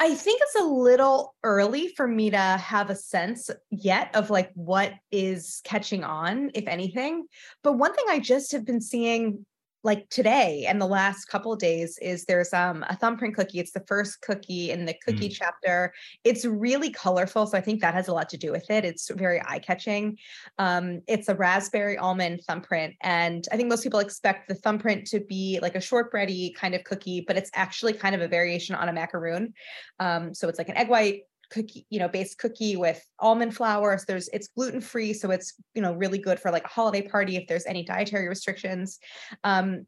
I 0.00 0.14
think 0.14 0.40
it's 0.42 0.60
a 0.60 0.64
little 0.64 1.34
early 1.42 1.88
for 1.88 2.06
me 2.08 2.30
to 2.30 2.38
have 2.38 2.88
a 2.88 2.96
sense 2.96 3.50
yet 3.70 4.16
of 4.16 4.30
like 4.30 4.50
what 4.54 4.94
is 5.12 5.60
catching 5.64 6.04
on, 6.04 6.50
if 6.54 6.66
anything. 6.66 7.26
But 7.62 7.74
one 7.74 7.94
thing 7.94 8.06
I 8.08 8.18
just 8.18 8.52
have 8.52 8.64
been 8.64 8.80
seeing 8.80 9.44
like 9.84 10.08
today 10.08 10.64
and 10.66 10.80
the 10.80 10.86
last 10.86 11.26
couple 11.26 11.52
of 11.52 11.58
days 11.58 11.98
is 11.98 12.24
there's 12.24 12.52
um 12.52 12.84
a 12.88 12.96
thumbprint 12.96 13.34
cookie 13.36 13.60
it's 13.60 13.72
the 13.72 13.84
first 13.86 14.20
cookie 14.22 14.70
in 14.70 14.86
the 14.86 14.94
cookie 15.04 15.28
mm. 15.28 15.36
chapter. 15.36 15.92
It's 16.24 16.44
really 16.44 16.90
colorful 16.90 17.46
so 17.46 17.56
i 17.56 17.60
think 17.60 17.80
that 17.80 17.94
has 17.94 18.08
a 18.08 18.12
lot 18.12 18.28
to 18.30 18.36
do 18.36 18.50
with 18.50 18.70
it 18.70 18.84
it's 18.84 19.10
very 19.10 19.40
eye-catching. 19.46 20.18
Um 20.58 21.02
it's 21.06 21.28
a 21.28 21.34
raspberry 21.34 21.98
almond 21.98 22.40
thumbprint 22.46 22.94
and 23.02 23.46
i 23.52 23.56
think 23.56 23.68
most 23.68 23.82
people 23.82 24.00
expect 24.00 24.48
the 24.48 24.54
thumbprint 24.54 25.06
to 25.08 25.20
be 25.20 25.58
like 25.60 25.74
a 25.74 25.80
shortbready 25.80 26.54
kind 26.54 26.74
of 26.74 26.82
cookie 26.84 27.22
but 27.26 27.36
it's 27.36 27.50
actually 27.54 27.92
kind 27.92 28.14
of 28.14 28.22
a 28.22 28.28
variation 28.28 28.74
on 28.74 28.88
a 28.88 28.92
macaroon. 28.92 29.52
Um 30.00 30.34
so 30.34 30.48
it's 30.48 30.58
like 30.58 30.70
an 30.70 30.76
egg 30.76 30.88
white 30.88 31.22
cookie, 31.54 31.86
you 31.88 31.98
know, 31.98 32.08
based 32.08 32.38
cookie 32.38 32.76
with 32.76 33.02
almond 33.20 33.54
flour. 33.54 33.96
So 33.96 34.04
there's 34.08 34.28
it's 34.28 34.48
gluten 34.48 34.80
free, 34.80 35.12
so 35.14 35.30
it's 35.30 35.54
you 35.74 35.82
know 35.82 35.94
really 35.94 36.18
good 36.18 36.40
for 36.40 36.50
like 36.50 36.64
a 36.64 36.68
holiday 36.68 37.06
party 37.06 37.36
if 37.36 37.46
there's 37.46 37.66
any 37.66 37.84
dietary 37.84 38.28
restrictions. 38.28 38.98
Um, 39.44 39.86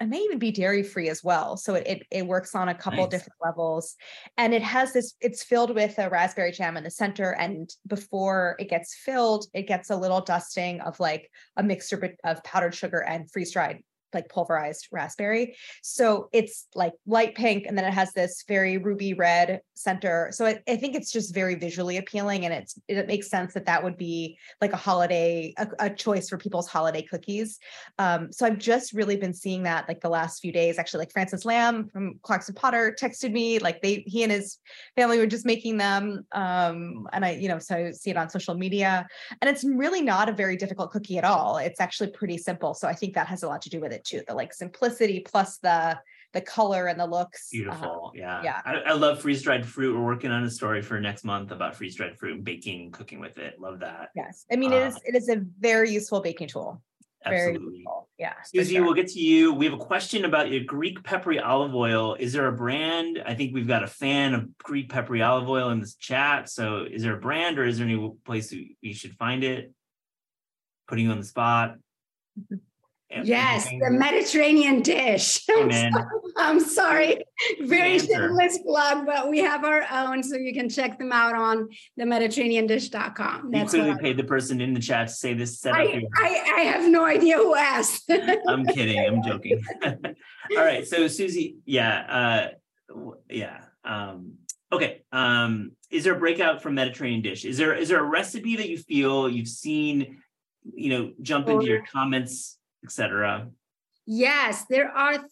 it 0.00 0.08
may 0.08 0.18
even 0.18 0.40
be 0.40 0.50
dairy 0.50 0.82
free 0.82 1.08
as 1.08 1.22
well. 1.22 1.56
So 1.56 1.74
it, 1.74 1.86
it, 1.86 2.02
it 2.10 2.26
works 2.26 2.56
on 2.56 2.68
a 2.68 2.74
couple 2.74 3.04
nice. 3.04 3.10
different 3.10 3.38
levels. 3.44 3.94
And 4.36 4.52
it 4.52 4.62
has 4.62 4.92
this, 4.92 5.14
it's 5.20 5.44
filled 5.44 5.72
with 5.76 5.96
a 5.98 6.10
raspberry 6.10 6.50
jam 6.50 6.76
in 6.76 6.82
the 6.82 6.90
center. 6.90 7.36
And 7.36 7.70
before 7.86 8.56
it 8.58 8.68
gets 8.68 8.96
filled, 8.96 9.46
it 9.54 9.68
gets 9.68 9.90
a 9.90 9.96
little 9.96 10.20
dusting 10.20 10.80
of 10.80 10.98
like 10.98 11.30
a 11.56 11.62
mixture 11.62 12.16
of 12.24 12.42
powdered 12.42 12.74
sugar 12.74 12.98
and 12.98 13.30
freeze 13.30 13.52
dried 13.52 13.84
like 14.14 14.28
pulverized 14.28 14.88
raspberry. 14.90 15.56
So 15.82 16.28
it's 16.32 16.66
like 16.74 16.92
light 17.06 17.34
pink 17.34 17.66
and 17.66 17.76
then 17.76 17.84
it 17.84 17.92
has 17.92 18.12
this 18.12 18.44
very 18.46 18.78
ruby 18.78 19.14
red 19.14 19.60
center. 19.74 20.30
So 20.32 20.46
I, 20.46 20.60
I 20.68 20.76
think 20.76 20.94
it's 20.94 21.10
just 21.10 21.34
very 21.34 21.54
visually 21.54 21.96
appealing 21.96 22.44
and 22.44 22.54
it's 22.54 22.78
it 22.88 23.06
makes 23.06 23.28
sense 23.28 23.54
that 23.54 23.66
that 23.66 23.82
would 23.82 23.96
be 23.96 24.38
like 24.60 24.72
a 24.72 24.76
holiday 24.76 25.52
a, 25.58 25.68
a 25.78 25.90
choice 25.90 26.28
for 26.28 26.38
people's 26.38 26.68
holiday 26.68 27.02
cookies. 27.02 27.58
Um, 27.98 28.32
so 28.32 28.46
I've 28.46 28.58
just 28.58 28.92
really 28.92 29.16
been 29.16 29.34
seeing 29.34 29.64
that 29.64 29.88
like 29.88 30.00
the 30.00 30.08
last 30.08 30.40
few 30.40 30.52
days. 30.52 30.78
Actually, 30.78 31.00
like 31.00 31.12
Francis 31.12 31.44
Lam 31.44 31.88
from 31.88 32.18
Clarkson 32.22 32.54
Potter 32.54 32.94
texted 33.00 33.32
me 33.32 33.58
like 33.58 33.82
they 33.82 34.04
he 34.06 34.22
and 34.22 34.32
his 34.32 34.58
family 34.96 35.18
were 35.18 35.26
just 35.26 35.46
making 35.46 35.76
them. 35.76 36.24
Um, 36.32 37.08
and 37.12 37.24
I 37.24 37.32
you 37.32 37.48
know 37.48 37.58
so 37.58 37.76
I 37.76 37.90
see 37.92 38.10
it 38.10 38.16
on 38.16 38.30
social 38.30 38.54
media 38.54 39.06
and 39.40 39.50
it's 39.50 39.64
really 39.64 40.02
not 40.02 40.28
a 40.28 40.32
very 40.32 40.56
difficult 40.56 40.90
cookie 40.90 41.18
at 41.18 41.24
all. 41.24 41.56
It's 41.58 41.80
actually 41.80 42.10
pretty 42.10 42.38
simple. 42.38 42.74
So 42.74 42.88
I 42.88 42.94
think 42.94 43.14
that 43.14 43.26
has 43.26 43.42
a 43.42 43.48
lot 43.48 43.62
to 43.62 43.70
do 43.70 43.80
with 43.80 43.92
it 43.92 44.01
it 44.02 44.18
too 44.18 44.22
the 44.26 44.34
like 44.34 44.52
simplicity 44.52 45.20
plus 45.20 45.58
the 45.58 45.98
the 46.32 46.40
color 46.40 46.86
and 46.86 46.98
the 46.98 47.06
looks 47.06 47.48
uh, 47.52 47.56
beautiful 47.56 48.12
uh, 48.14 48.18
yeah 48.18 48.42
yeah 48.42 48.60
I, 48.64 48.74
I 48.86 48.92
love 48.92 49.20
freeze 49.20 49.42
dried 49.42 49.66
fruit 49.66 49.94
we're 49.94 50.04
working 50.04 50.30
on 50.30 50.42
a 50.44 50.50
story 50.50 50.82
for 50.82 51.00
next 51.00 51.24
month 51.24 51.50
about 51.50 51.76
freeze 51.76 51.94
dried 51.94 52.18
fruit 52.18 52.36
and 52.36 52.44
baking 52.44 52.90
cooking 52.90 53.20
with 53.20 53.38
it 53.38 53.60
love 53.60 53.80
that 53.80 54.10
yes 54.14 54.44
i 54.50 54.56
mean 54.56 54.72
uh, 54.72 54.76
it 54.76 54.86
is 54.86 55.00
it 55.06 55.14
is 55.14 55.28
a 55.28 55.42
very 55.60 55.90
useful 55.90 56.20
baking 56.20 56.48
tool 56.48 56.82
Absolutely. 57.24 57.58
Very 57.58 57.76
useful. 57.76 58.08
Yeah. 58.18 58.32
Susie, 58.44 58.74
sure. 58.74 58.84
we'll 58.84 58.94
get 58.94 59.08
to 59.08 59.20
you. 59.20 59.52
We 59.52 59.64
have 59.66 59.74
a 59.74 59.78
question 59.78 60.24
about 60.24 60.50
your 60.50 60.64
Greek 60.64 61.02
peppery 61.04 61.38
olive 61.38 61.74
oil. 61.74 62.16
Is 62.18 62.32
there 62.32 62.48
a 62.48 62.52
brand? 62.52 63.22
I 63.24 63.34
think 63.34 63.54
we've 63.54 63.68
got 63.68 63.82
a 63.82 63.86
fan 63.86 64.34
of 64.34 64.58
Greek 64.58 64.88
peppery 64.88 65.22
olive 65.22 65.48
oil 65.48 65.70
in 65.70 65.80
this 65.80 65.94
chat. 65.94 66.48
So 66.48 66.84
is 66.90 67.02
there 67.02 67.16
a 67.16 67.20
brand 67.20 67.58
or 67.58 67.64
is 67.64 67.78
there 67.78 67.86
any 67.86 68.10
place 68.24 68.52
we 68.82 68.92
should 68.92 69.16
find 69.16 69.44
it? 69.44 69.72
Putting 70.88 71.06
you 71.06 71.10
on 71.12 71.20
the 71.20 71.24
spot. 71.24 71.76
Yes, 73.24 73.68
the 73.68 73.90
Mediterranean 73.90 74.82
dish. 74.82 75.44
Amen. 75.50 75.92
I'm 76.36 76.60
sorry. 76.60 77.24
Very 77.60 77.98
shameless 77.98 78.58
plug, 78.58 79.06
but 79.06 79.28
we 79.28 79.38
have 79.40 79.64
our 79.64 79.84
own, 79.90 80.22
so 80.22 80.36
you 80.36 80.54
can 80.54 80.68
check 80.68 80.98
them 80.98 81.12
out 81.12 81.34
on 81.34 81.68
the 81.96 82.04
MediterraneanDish.com. 82.04 83.50
That's 83.50 83.74
you 83.74 83.82
clearly 83.82 84.00
paid 84.00 84.16
the 84.16 84.24
person 84.24 84.60
in 84.60 84.72
the 84.72 84.80
chat 84.80 85.08
to 85.08 85.14
say 85.14 85.34
this. 85.34 85.64
I, 85.66 86.02
I, 86.16 86.54
I, 86.56 86.60
have 86.62 86.90
no 86.90 87.04
idea 87.04 87.36
who 87.36 87.54
asked. 87.54 88.10
I'm 88.48 88.64
kidding. 88.66 88.98
I'm 88.98 89.22
joking. 89.22 89.62
All 89.84 90.64
right. 90.64 90.86
So 90.86 91.06
Susie, 91.08 91.56
yeah, 91.64 92.50
uh, 92.88 93.08
yeah. 93.28 93.60
Um, 93.84 94.34
okay. 94.72 95.02
Um, 95.12 95.72
is 95.90 96.04
there 96.04 96.14
a 96.14 96.18
breakout 96.18 96.62
from 96.62 96.74
Mediterranean 96.74 97.22
dish? 97.22 97.44
Is 97.44 97.58
there 97.58 97.74
is 97.74 97.90
there 97.90 98.00
a 98.00 98.08
recipe 98.08 98.56
that 98.56 98.68
you 98.68 98.78
feel 98.78 99.28
you've 99.28 99.48
seen, 99.48 100.22
you 100.74 100.88
know, 100.90 101.12
jump 101.20 101.48
into 101.48 101.66
your 101.66 101.84
comments 101.92 102.58
etc. 102.84 103.48
Yes, 104.06 104.64
there 104.68 104.90
are 104.90 105.18
th- 105.18 105.30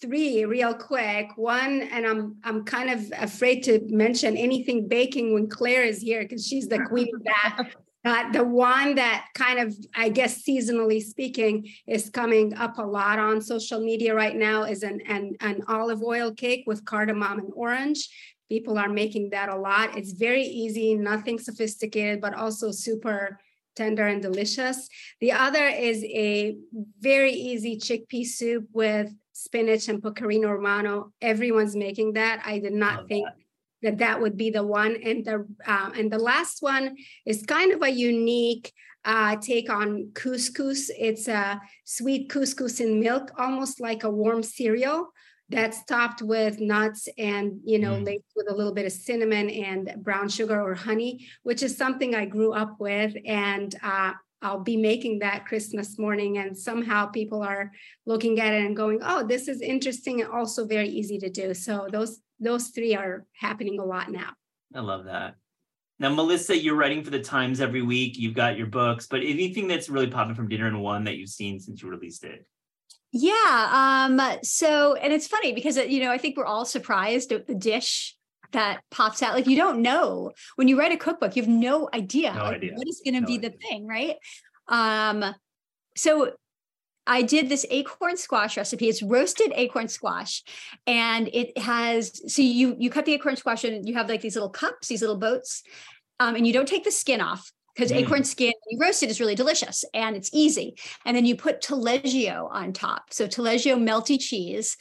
three 0.00 0.44
real 0.44 0.74
quick. 0.74 1.30
One, 1.36 1.82
and 1.82 2.06
I'm 2.06 2.36
I'm 2.44 2.64
kind 2.64 2.90
of 2.90 3.12
afraid 3.18 3.62
to 3.64 3.80
mention 3.88 4.36
anything 4.36 4.88
baking 4.88 5.34
when 5.34 5.48
Claire 5.48 5.84
is 5.84 6.00
here 6.00 6.22
because 6.22 6.46
she's 6.46 6.68
the 6.68 6.80
queen 6.80 7.08
of 7.14 7.24
that. 7.24 7.68
Uh, 8.06 8.30
the 8.32 8.44
one 8.44 8.96
that 8.96 9.28
kind 9.34 9.58
of, 9.58 9.74
I 9.94 10.10
guess, 10.10 10.42
seasonally 10.42 11.02
speaking, 11.02 11.66
is 11.86 12.10
coming 12.10 12.52
up 12.54 12.76
a 12.76 12.82
lot 12.82 13.18
on 13.18 13.40
social 13.40 13.80
media 13.80 14.14
right 14.14 14.36
now 14.36 14.64
is 14.64 14.82
an, 14.82 15.00
an, 15.08 15.34
an 15.40 15.62
olive 15.68 16.02
oil 16.02 16.30
cake 16.30 16.64
with 16.66 16.84
cardamom 16.84 17.38
and 17.38 17.50
orange. 17.54 18.10
People 18.50 18.76
are 18.76 18.90
making 18.90 19.30
that 19.30 19.48
a 19.48 19.56
lot. 19.56 19.96
It's 19.96 20.12
very 20.12 20.42
easy, 20.42 20.94
nothing 20.94 21.38
sophisticated, 21.38 22.20
but 22.20 22.34
also 22.34 22.70
super 22.70 23.40
tender 23.74 24.06
and 24.06 24.22
delicious. 24.22 24.88
The 25.20 25.32
other 25.32 25.66
is 25.66 26.02
a 26.04 26.56
very 27.00 27.32
easy 27.32 27.76
chickpea 27.76 28.26
soup 28.26 28.68
with 28.72 29.12
spinach 29.32 29.88
and 29.88 30.02
pecorino 30.02 30.50
romano. 30.50 31.12
Everyone's 31.20 31.76
making 31.76 32.14
that. 32.14 32.42
I 32.44 32.58
did 32.58 32.72
not 32.72 33.08
think 33.08 33.26
that. 33.26 33.34
that. 33.82 33.98
that 33.98 34.20
would 34.20 34.36
be 34.36 34.50
the 34.50 34.64
one. 34.64 34.96
And 35.02 35.24
the 35.24 35.46
uh, 35.66 35.90
and 35.96 36.10
the 36.10 36.18
last 36.18 36.62
one 36.62 36.96
is 37.26 37.42
kind 37.42 37.72
of 37.72 37.82
a 37.82 37.90
unique 37.90 38.72
uh, 39.04 39.36
take 39.36 39.70
on 39.70 40.10
couscous. 40.14 40.90
It's 40.98 41.28
a 41.28 41.60
sweet 41.84 42.30
couscous 42.30 42.80
in 42.80 43.00
milk, 43.00 43.32
almost 43.38 43.80
like 43.80 44.04
a 44.04 44.10
warm 44.10 44.42
cereal 44.42 45.08
that's 45.50 45.84
topped 45.84 46.22
with 46.22 46.58
nuts 46.58 47.08
and 47.18 47.60
you 47.64 47.78
know 47.78 47.92
mm. 47.92 48.04
laced 48.04 48.32
with 48.34 48.50
a 48.50 48.54
little 48.54 48.72
bit 48.72 48.86
of 48.86 48.92
cinnamon 48.92 49.50
and 49.50 49.94
brown 49.98 50.28
sugar 50.28 50.60
or 50.60 50.74
honey 50.74 51.26
which 51.42 51.62
is 51.62 51.76
something 51.76 52.14
i 52.14 52.24
grew 52.24 52.52
up 52.52 52.76
with. 52.78 53.14
And 53.26 53.74
uh, 53.82 54.12
i'll 54.42 54.60
be 54.60 54.76
making 54.76 55.18
that 55.18 55.46
christmas 55.46 55.98
morning 55.98 56.38
and 56.38 56.56
somehow 56.56 57.06
people 57.06 57.42
are 57.42 57.70
looking 58.06 58.40
at 58.40 58.54
it 58.54 58.64
and 58.64 58.76
going 58.76 59.00
oh 59.02 59.26
this 59.26 59.48
is 59.48 59.60
interesting 59.60 60.20
and 60.22 60.30
also 60.30 60.66
very 60.66 60.88
easy 60.88 61.18
to 61.18 61.30
do. 61.30 61.52
So 61.54 61.88
those 61.90 62.20
those 62.40 62.68
three 62.68 62.94
are 62.94 63.26
happening 63.38 63.78
a 63.78 63.84
lot 63.84 64.10
now. 64.10 64.30
I 64.74 64.80
love 64.80 65.04
that. 65.04 65.34
Now 65.98 66.08
melissa 66.08 66.56
you're 66.56 66.74
writing 66.74 67.04
for 67.04 67.10
the 67.10 67.20
times 67.20 67.60
every 67.60 67.82
week. 67.82 68.18
You've 68.18 68.34
got 68.34 68.56
your 68.56 68.66
books 68.66 69.06
but 69.06 69.20
anything 69.20 69.68
that's 69.68 69.90
really 69.90 70.08
popping 70.08 70.34
from 70.34 70.48
Dinner 70.48 70.68
in 70.68 70.80
One 70.80 71.04
that 71.04 71.16
you've 71.16 71.28
seen 71.28 71.60
since 71.60 71.82
you 71.82 71.90
released 71.90 72.24
it 72.24 72.46
yeah. 73.16 74.08
Um, 74.10 74.20
so, 74.42 74.94
and 74.94 75.12
it's 75.12 75.28
funny 75.28 75.52
because, 75.52 75.78
uh, 75.78 75.82
you 75.82 76.00
know, 76.00 76.10
I 76.10 76.18
think 76.18 76.36
we're 76.36 76.44
all 76.44 76.64
surprised 76.64 77.30
at 77.30 77.46
the 77.46 77.54
dish 77.54 78.16
that 78.50 78.80
pops 78.90 79.22
out. 79.22 79.34
Like 79.34 79.46
you 79.46 79.56
don't 79.56 79.82
know 79.82 80.32
when 80.56 80.66
you 80.66 80.76
write 80.76 80.90
a 80.90 80.96
cookbook, 80.96 81.36
you 81.36 81.42
have 81.42 81.48
no 81.48 81.88
idea, 81.94 82.34
no 82.34 82.42
like, 82.42 82.56
idea. 82.56 82.72
what 82.74 82.88
is 82.88 83.00
going 83.04 83.14
to 83.14 83.20
no 83.20 83.26
be 83.28 83.34
idea. 83.34 83.50
the 83.50 83.56
thing, 83.56 83.86
right? 83.86 84.16
Um, 84.66 85.32
so 85.96 86.32
I 87.06 87.22
did 87.22 87.48
this 87.48 87.64
acorn 87.70 88.16
squash 88.16 88.56
recipe. 88.56 88.88
It's 88.88 89.00
roasted 89.00 89.52
acorn 89.54 89.86
squash, 89.86 90.42
and 90.84 91.28
it 91.32 91.56
has 91.56 92.20
so 92.32 92.42
you 92.42 92.74
you 92.80 92.90
cut 92.90 93.04
the 93.04 93.14
acorn 93.14 93.36
squash 93.36 93.62
and 93.62 93.88
you 93.88 93.94
have 93.94 94.08
like 94.08 94.22
these 94.22 94.34
little 94.34 94.50
cups, 94.50 94.88
these 94.88 95.02
little 95.02 95.18
boats, 95.18 95.62
um, 96.18 96.34
and 96.34 96.48
you 96.48 96.52
don't 96.52 96.66
take 96.66 96.82
the 96.82 96.90
skin 96.90 97.20
off 97.20 97.52
because 97.74 97.90
mm. 97.90 97.96
acorn 97.96 98.24
skin 98.24 98.52
you 98.68 98.78
roast 98.80 99.02
it 99.02 99.10
is 99.10 99.20
really 99.20 99.34
delicious 99.34 99.84
and 99.94 100.16
it's 100.16 100.30
easy. 100.32 100.76
And 101.04 101.16
then 101.16 101.24
you 101.24 101.36
put 101.36 101.60
taleggio 101.60 102.48
on 102.50 102.72
top. 102.72 103.12
So 103.12 103.26
taleggio 103.26 103.76
melty 103.76 104.20
cheese 104.20 104.76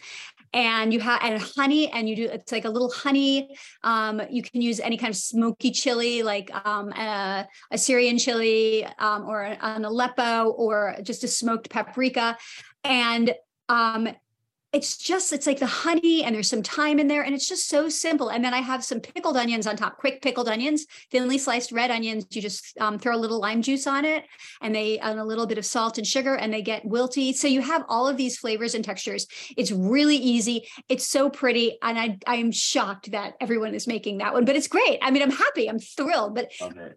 and 0.54 0.94
you 0.94 1.00
have 1.00 1.20
and 1.24 1.42
honey 1.42 1.90
and 1.90 2.08
you 2.08 2.16
do 2.16 2.26
it's 2.26 2.52
like 2.52 2.66
a 2.66 2.70
little 2.70 2.92
honey 2.92 3.56
um, 3.84 4.22
you 4.30 4.44
can 4.44 4.62
use 4.62 4.80
any 4.80 4.98
kind 4.98 5.10
of 5.10 5.18
smoky 5.18 5.72
chili 5.72 6.22
like 6.22 6.52
um, 6.66 6.92
a, 6.94 7.48
a 7.72 7.78
syrian 7.78 8.18
chili 8.18 8.86
um, 9.00 9.24
or 9.28 9.44
an 9.44 9.84
aleppo 9.84 10.52
or 10.52 10.96
just 11.02 11.24
a 11.24 11.28
smoked 11.28 11.70
paprika. 11.70 12.38
And 12.84 13.34
um, 13.70 14.10
it's 14.74 14.98
just 14.98 15.32
it's 15.32 15.46
like 15.46 15.60
the 15.60 15.68
honey 15.68 16.24
and 16.24 16.34
there's 16.34 16.50
some 16.50 16.64
thyme 16.64 17.00
in 17.00 17.08
there 17.08 17.22
and 17.22 17.36
it's 17.36 17.48
just 17.48 17.70
so 17.70 17.88
simple. 17.90 18.30
And 18.30 18.44
then 18.44 18.54
i 18.56 18.60
have 18.60 18.84
some 18.84 19.00
pickled 19.00 19.38
onions 19.38 19.68
on 19.68 19.78
top 19.78 19.98
quick 19.98 20.22
pickled 20.22 20.50
onions 20.50 20.88
thinly 21.12 21.38
sliced 21.38 21.72
red 21.72 21.92
onions. 21.92 22.26
You 22.32 22.42
just 22.42 22.76
um, 22.80 22.98
throw 22.98 23.16
a 23.16 23.18
little 23.18 23.40
lime 23.40 23.62
juice 23.62 23.86
on 23.86 24.04
it 24.04 24.26
and 24.62 24.74
they 24.74 24.98
and 25.00 25.20
a 25.20 25.24
little 25.24 25.46
bit 25.46 25.60
of 25.60 25.66
salt 25.66 26.00
and 26.00 26.08
sugar 26.08 26.36
and 26.36 26.52
they 26.52 26.64
get 26.64 26.84
wilty. 26.86 27.36
So 27.36 27.48
you 27.48 27.62
have 27.62 27.86
all 27.88 28.08
of 28.08 28.18
these 28.18 28.38
flavors 28.38 28.74
and 28.74 28.84
textures. 28.84 29.28
It's 29.56 29.72
really 29.72 30.18
easy. 30.18 30.68
It's 30.90 31.06
so 31.08 31.30
pretty. 31.30 31.78
And 31.84 32.00
i 32.00 32.18
i'm 32.26 32.52
shocked 32.52 33.12
that 33.12 33.36
everyone 33.40 33.76
is 33.76 33.86
making 33.86 34.18
that 34.18 34.34
one 34.34 34.44
but 34.44 34.56
it's 34.56 34.68
great. 34.68 34.98
I 35.04 35.12
mean 35.12 35.22
i'm 35.22 35.32
happy. 35.32 35.70
I'm 35.70 35.80
thrilled 35.80 36.34
but 36.34 36.52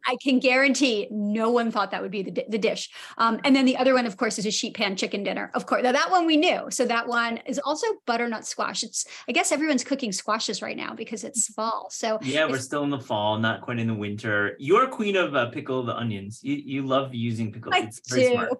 i 0.07 0.17
can 0.23 0.39
guarantee 0.39 1.09
no 1.11 1.51
one 1.51 1.71
thought 1.71 1.91
that 1.91 2.01
would 2.01 2.11
be 2.11 2.23
the, 2.23 2.45
the 2.49 2.59
dish. 2.59 2.89
Um, 3.19 3.39
and 3.45 3.55
then 3.55 3.67
the 3.67 3.77
other 3.77 3.93
one 3.93 4.07
of 4.07 4.17
course 4.17 4.39
is 4.39 4.47
a 4.47 4.51
sheet 4.51 4.75
pan 4.75 4.97
chicken 4.97 5.23
dinner. 5.23 5.51
Of 5.53 5.67
course 5.67 5.83
now 5.83 5.93
that 5.93 6.11
one 6.11 6.25
we 6.25 6.39
knew. 6.39 6.71
So 6.71 6.87
that 6.87 7.07
one 7.07 7.37
is 7.45 7.61
also 7.67 7.87
butternut 8.07 8.47
squash. 8.47 8.83
It's 8.83 9.05
I 9.29 9.33
guess 9.33 9.53
everyone's 9.53 9.85
cooking 9.85 10.13
squashes 10.13 10.63
right 10.63 10.77
now 10.77 10.95
because 10.95 11.25
it's 11.25 11.53
fall. 11.53 11.89
So 11.91 12.19
yeah, 12.23 12.49
we're 12.49 12.59
still 12.59 12.85
in 12.85 12.91
the 12.91 13.01
fall, 13.01 13.39
not 13.39 13.61
quite 13.61 13.79
in 13.79 13.89
the 13.89 13.95
winter. 13.95 14.57
You're 14.59 14.87
queen 14.87 15.17
of 15.17 15.35
uh, 15.35 15.51
the 15.51 15.95
onions. 15.97 16.41
You 16.43 16.55
you 16.55 16.87
love 16.87 17.15
using 17.15 17.53
pickled. 17.53 17.75
I 17.75 17.91
do. 18.09 18.33
Smart. 18.33 18.51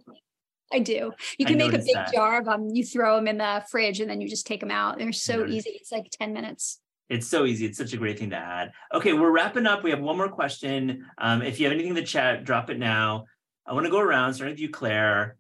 I 0.73 0.81
do. 0.81 1.13
You 1.39 1.47
can 1.47 1.55
I 1.61 1.69
make 1.69 1.75
a 1.75 1.79
big 1.79 1.95
that. 1.95 2.13
jar 2.13 2.41
of 2.41 2.47
them. 2.47 2.69
You 2.73 2.85
throw 2.85 3.17
them 3.17 3.29
in 3.29 3.39
the 3.39 3.65
fridge 3.71 4.01
and 4.01 4.11
then 4.11 4.21
you 4.21 4.29
just 4.29 4.49
take 4.49 4.59
them 4.59 4.73
out. 4.73 4.99
They're 4.99 5.13
so 5.13 5.47
easy. 5.47 5.71
It's 5.71 5.93
like 5.93 6.11
10 6.11 6.33
minutes. 6.33 6.81
It's 7.09 7.29
so 7.29 7.45
easy. 7.45 7.67
It's 7.67 7.79
such 7.79 7.93
a 7.93 7.97
great 7.97 8.19
thing 8.19 8.31
to 8.31 8.37
add. 8.37 8.73
Okay, 8.93 9.13
we're 9.13 9.31
wrapping 9.31 9.65
up. 9.65 9.85
We 9.85 9.91
have 9.91 10.01
one 10.01 10.17
more 10.17 10.29
question. 10.29 11.07
Um, 11.19 11.41
if 11.43 11.61
you 11.61 11.67
have 11.67 11.73
anything 11.73 11.91
in 11.91 11.95
the 11.95 12.03
chat, 12.03 12.43
drop 12.43 12.69
it 12.69 12.81
now. 12.81 13.27
I 13.65 13.75
want 13.75 13.87
to 13.87 13.93
go 13.93 14.01
around, 14.01 14.35
starting 14.35 14.55
with 14.55 14.61
you, 14.61 14.69
Claire 14.69 15.37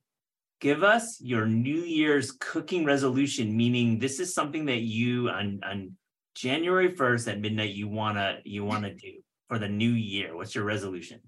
give 0.60 0.82
us 0.82 1.20
your 1.20 1.46
New 1.46 1.82
Year's 1.82 2.32
cooking 2.32 2.84
resolution, 2.84 3.56
meaning 3.56 3.98
this 3.98 4.20
is 4.20 4.34
something 4.34 4.66
that 4.66 4.80
you 4.80 5.28
on, 5.28 5.60
on 5.64 5.92
January 6.34 6.92
1st 6.92 7.28
at 7.28 7.40
midnight 7.40 7.74
you 7.74 7.88
wanna 7.88 8.38
you 8.44 8.64
wanna 8.64 8.94
do 8.94 9.12
for 9.48 9.58
the 9.58 9.68
new 9.68 9.90
year. 9.90 10.36
What's 10.36 10.54
your 10.54 10.64
resolution? 10.64 11.20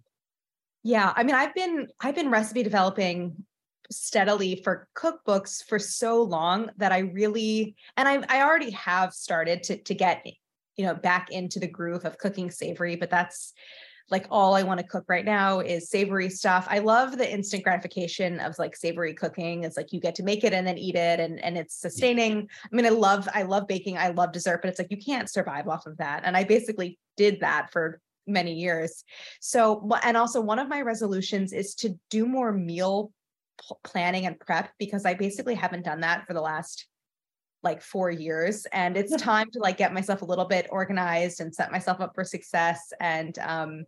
Yeah, 0.82 1.12
I 1.16 1.22
mean, 1.22 1.34
I've 1.34 1.54
been 1.54 1.88
I've 2.00 2.14
been 2.14 2.30
recipe 2.30 2.62
developing 2.62 3.44
steadily 3.90 4.60
for 4.62 4.86
cookbooks 4.94 5.64
for 5.64 5.78
so 5.78 6.22
long 6.22 6.70
that 6.76 6.92
I 6.92 6.98
really 6.98 7.74
and 7.96 8.06
I 8.06 8.22
I 8.28 8.42
already 8.42 8.70
have 8.70 9.12
started 9.12 9.62
to 9.64 9.76
to 9.78 9.94
get 9.94 10.26
you 10.76 10.84
know 10.84 10.94
back 10.94 11.30
into 11.30 11.58
the 11.58 11.66
groove 11.66 12.04
of 12.04 12.18
cooking 12.18 12.50
savory, 12.50 12.96
but 12.96 13.10
that's 13.10 13.52
like 14.10 14.26
all 14.30 14.54
I 14.54 14.62
want 14.62 14.80
to 14.80 14.86
cook 14.86 15.04
right 15.08 15.24
now 15.24 15.60
is 15.60 15.90
savory 15.90 16.30
stuff. 16.30 16.66
I 16.70 16.78
love 16.78 17.18
the 17.18 17.30
instant 17.30 17.62
gratification 17.62 18.40
of 18.40 18.58
like 18.58 18.74
savory 18.74 19.14
cooking. 19.14 19.64
It's 19.64 19.76
like 19.76 19.92
you 19.92 20.00
get 20.00 20.14
to 20.16 20.22
make 20.22 20.44
it 20.44 20.52
and 20.52 20.66
then 20.66 20.78
eat 20.78 20.94
it 20.94 21.20
and 21.20 21.42
and 21.44 21.58
it's 21.58 21.74
sustaining. 21.74 22.48
I 22.64 22.76
mean, 22.76 22.86
I 22.86 22.90
love 22.90 23.28
I 23.34 23.42
love 23.42 23.66
baking. 23.66 23.98
I 23.98 24.08
love 24.08 24.32
dessert, 24.32 24.62
but 24.62 24.68
it's 24.68 24.78
like 24.78 24.90
you 24.90 24.96
can't 24.96 25.28
survive 25.28 25.68
off 25.68 25.86
of 25.86 25.98
that. 25.98 26.22
And 26.24 26.36
I 26.36 26.44
basically 26.44 26.98
did 27.16 27.40
that 27.40 27.70
for 27.70 28.00
many 28.26 28.54
years. 28.54 29.04
So 29.40 29.88
and 30.02 30.16
also 30.16 30.40
one 30.40 30.58
of 30.58 30.68
my 30.68 30.80
resolutions 30.82 31.52
is 31.52 31.74
to 31.76 31.98
do 32.10 32.26
more 32.26 32.52
meal 32.52 33.12
planning 33.84 34.26
and 34.26 34.38
prep 34.38 34.70
because 34.78 35.04
I 35.04 35.14
basically 35.14 35.54
haven't 35.54 35.84
done 35.84 36.00
that 36.00 36.26
for 36.26 36.34
the 36.34 36.40
last 36.40 36.86
like 37.62 37.82
four 37.82 38.10
years 38.10 38.66
and 38.72 38.96
it's 38.96 39.14
time 39.22 39.50
to 39.50 39.58
like 39.58 39.76
get 39.76 39.92
myself 39.92 40.22
a 40.22 40.24
little 40.24 40.44
bit 40.44 40.66
organized 40.70 41.40
and 41.40 41.54
set 41.54 41.72
myself 41.72 42.00
up 42.00 42.12
for 42.14 42.24
success 42.24 42.92
and 43.00 43.38
um 43.40 43.84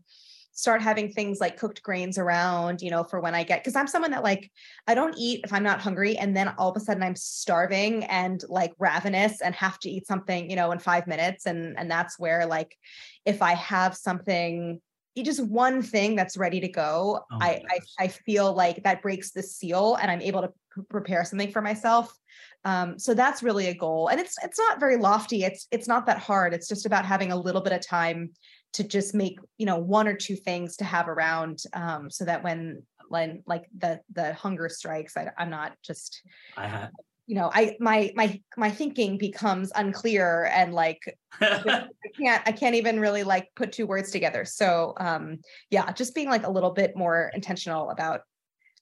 start 0.52 0.82
having 0.82 1.10
things 1.10 1.40
like 1.40 1.56
cooked 1.56 1.82
grains 1.82 2.18
around 2.18 2.82
you 2.82 2.90
know 2.90 3.04
for 3.04 3.20
when 3.20 3.34
i 3.34 3.42
get 3.42 3.60
because 3.60 3.76
i'm 3.76 3.86
someone 3.86 4.10
that 4.10 4.24
like 4.24 4.50
i 4.86 4.94
don't 4.94 5.14
eat 5.16 5.40
if 5.44 5.52
i'm 5.52 5.62
not 5.62 5.80
hungry 5.80 6.16
and 6.18 6.36
then 6.36 6.52
all 6.58 6.70
of 6.70 6.76
a 6.76 6.80
sudden 6.80 7.02
i'm 7.02 7.16
starving 7.16 8.04
and 8.04 8.44
like 8.48 8.72
ravenous 8.78 9.40
and 9.40 9.54
have 9.54 9.78
to 9.78 9.88
eat 9.88 10.06
something 10.06 10.50
you 10.50 10.56
know 10.56 10.72
in 10.72 10.78
five 10.78 11.06
minutes 11.06 11.46
and 11.46 11.78
and 11.78 11.90
that's 11.90 12.18
where 12.18 12.46
like 12.46 12.76
if 13.24 13.42
i 13.42 13.54
have 13.54 13.96
something 13.96 14.80
just 15.22 15.44
one 15.44 15.82
thing 15.82 16.16
that's 16.16 16.36
ready 16.36 16.60
to 16.60 16.68
go 16.68 17.20
oh 17.30 17.38
I, 17.40 17.62
I, 17.70 18.04
I 18.04 18.08
feel 18.08 18.52
like 18.52 18.82
that 18.84 19.02
breaks 19.02 19.32
the 19.32 19.42
seal 19.42 19.96
and 20.00 20.10
i'm 20.10 20.20
able 20.20 20.42
to 20.42 20.48
p- 20.48 20.82
prepare 20.88 21.24
something 21.24 21.50
for 21.50 21.62
myself. 21.62 22.16
Um, 22.64 22.98
so 22.98 23.14
that's 23.14 23.42
really 23.42 23.68
a 23.68 23.74
goal. 23.74 24.08
And 24.08 24.20
it's 24.20 24.36
it's 24.44 24.58
not 24.58 24.78
very 24.78 24.96
lofty. 24.96 25.44
It's 25.44 25.66
it's 25.70 25.88
not 25.88 26.06
that 26.06 26.18
hard. 26.18 26.52
It's 26.52 26.68
just 26.68 26.86
about 26.86 27.06
having 27.06 27.32
a 27.32 27.36
little 27.36 27.62
bit 27.62 27.72
of 27.72 27.80
time 27.80 28.30
to 28.74 28.84
just 28.84 29.14
make 29.14 29.38
you 29.58 29.66
know 29.66 29.78
one 29.78 30.06
or 30.06 30.14
two 30.14 30.36
things 30.36 30.76
to 30.76 30.84
have 30.84 31.08
around 31.08 31.62
um, 31.72 32.10
so 32.10 32.24
that 32.24 32.44
when 32.44 32.82
when 33.08 33.42
like 33.46 33.64
the 33.76 34.00
the 34.12 34.32
hunger 34.34 34.68
strikes 34.68 35.16
I, 35.16 35.30
i'm 35.36 35.50
not 35.50 35.72
just 35.82 36.22
i 36.56 36.88
you 37.30 37.36
know 37.36 37.48
i 37.54 37.76
my 37.78 38.10
my 38.16 38.40
my 38.56 38.68
thinking 38.68 39.16
becomes 39.16 39.70
unclear 39.76 40.50
and 40.52 40.74
like 40.74 41.16
i 41.40 41.86
can't 42.18 42.42
i 42.44 42.50
can't 42.50 42.74
even 42.74 42.98
really 42.98 43.22
like 43.22 43.48
put 43.54 43.70
two 43.70 43.86
words 43.86 44.10
together. 44.10 44.44
So 44.44 44.94
um 44.96 45.38
yeah 45.70 45.92
just 45.92 46.12
being 46.12 46.28
like 46.28 46.44
a 46.44 46.50
little 46.50 46.72
bit 46.72 46.96
more 46.96 47.30
intentional 47.32 47.90
about 47.90 48.22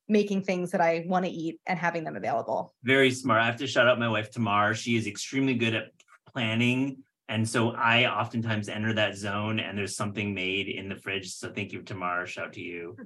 making 0.09 0.44
things 0.44 0.70
that 0.70 0.80
i 0.80 1.05
want 1.07 1.26
to 1.26 1.30
eat 1.30 1.61
and 1.66 1.78
having 1.78 2.05
them 2.05 2.16
available. 2.16 2.74
Very 2.82 3.11
smart. 3.11 3.42
I 3.42 3.44
have 3.44 3.59
to 3.59 3.66
shout 3.66 3.86
out 3.86 3.99
my 3.99 4.09
wife 4.09 4.30
tamar. 4.30 4.74
She 4.74 4.96
is 4.96 5.07
extremely 5.07 5.53
good 5.53 5.74
at 5.74 5.88
planning. 6.32 7.05
And 7.28 7.46
so 7.46 7.72
i 7.72 8.07
oftentimes 8.07 8.70
enter 8.70 8.94
that 8.94 9.14
zone 9.14 9.61
and 9.61 9.76
there's 9.76 9.94
something 9.94 10.32
made 10.32 10.68
in 10.68 10.88
the 10.88 10.96
fridge. 10.96 11.34
So 11.34 11.53
thank 11.53 11.72
you 11.72 11.82
tamar. 11.82 12.24
Shout 12.26 12.55
to 12.55 12.62
you. 12.62 12.96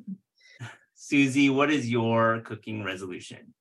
Susie 0.94 1.50
what 1.50 1.72
is 1.72 1.90
your 1.90 2.42
cooking 2.42 2.84
resolution 2.84 3.54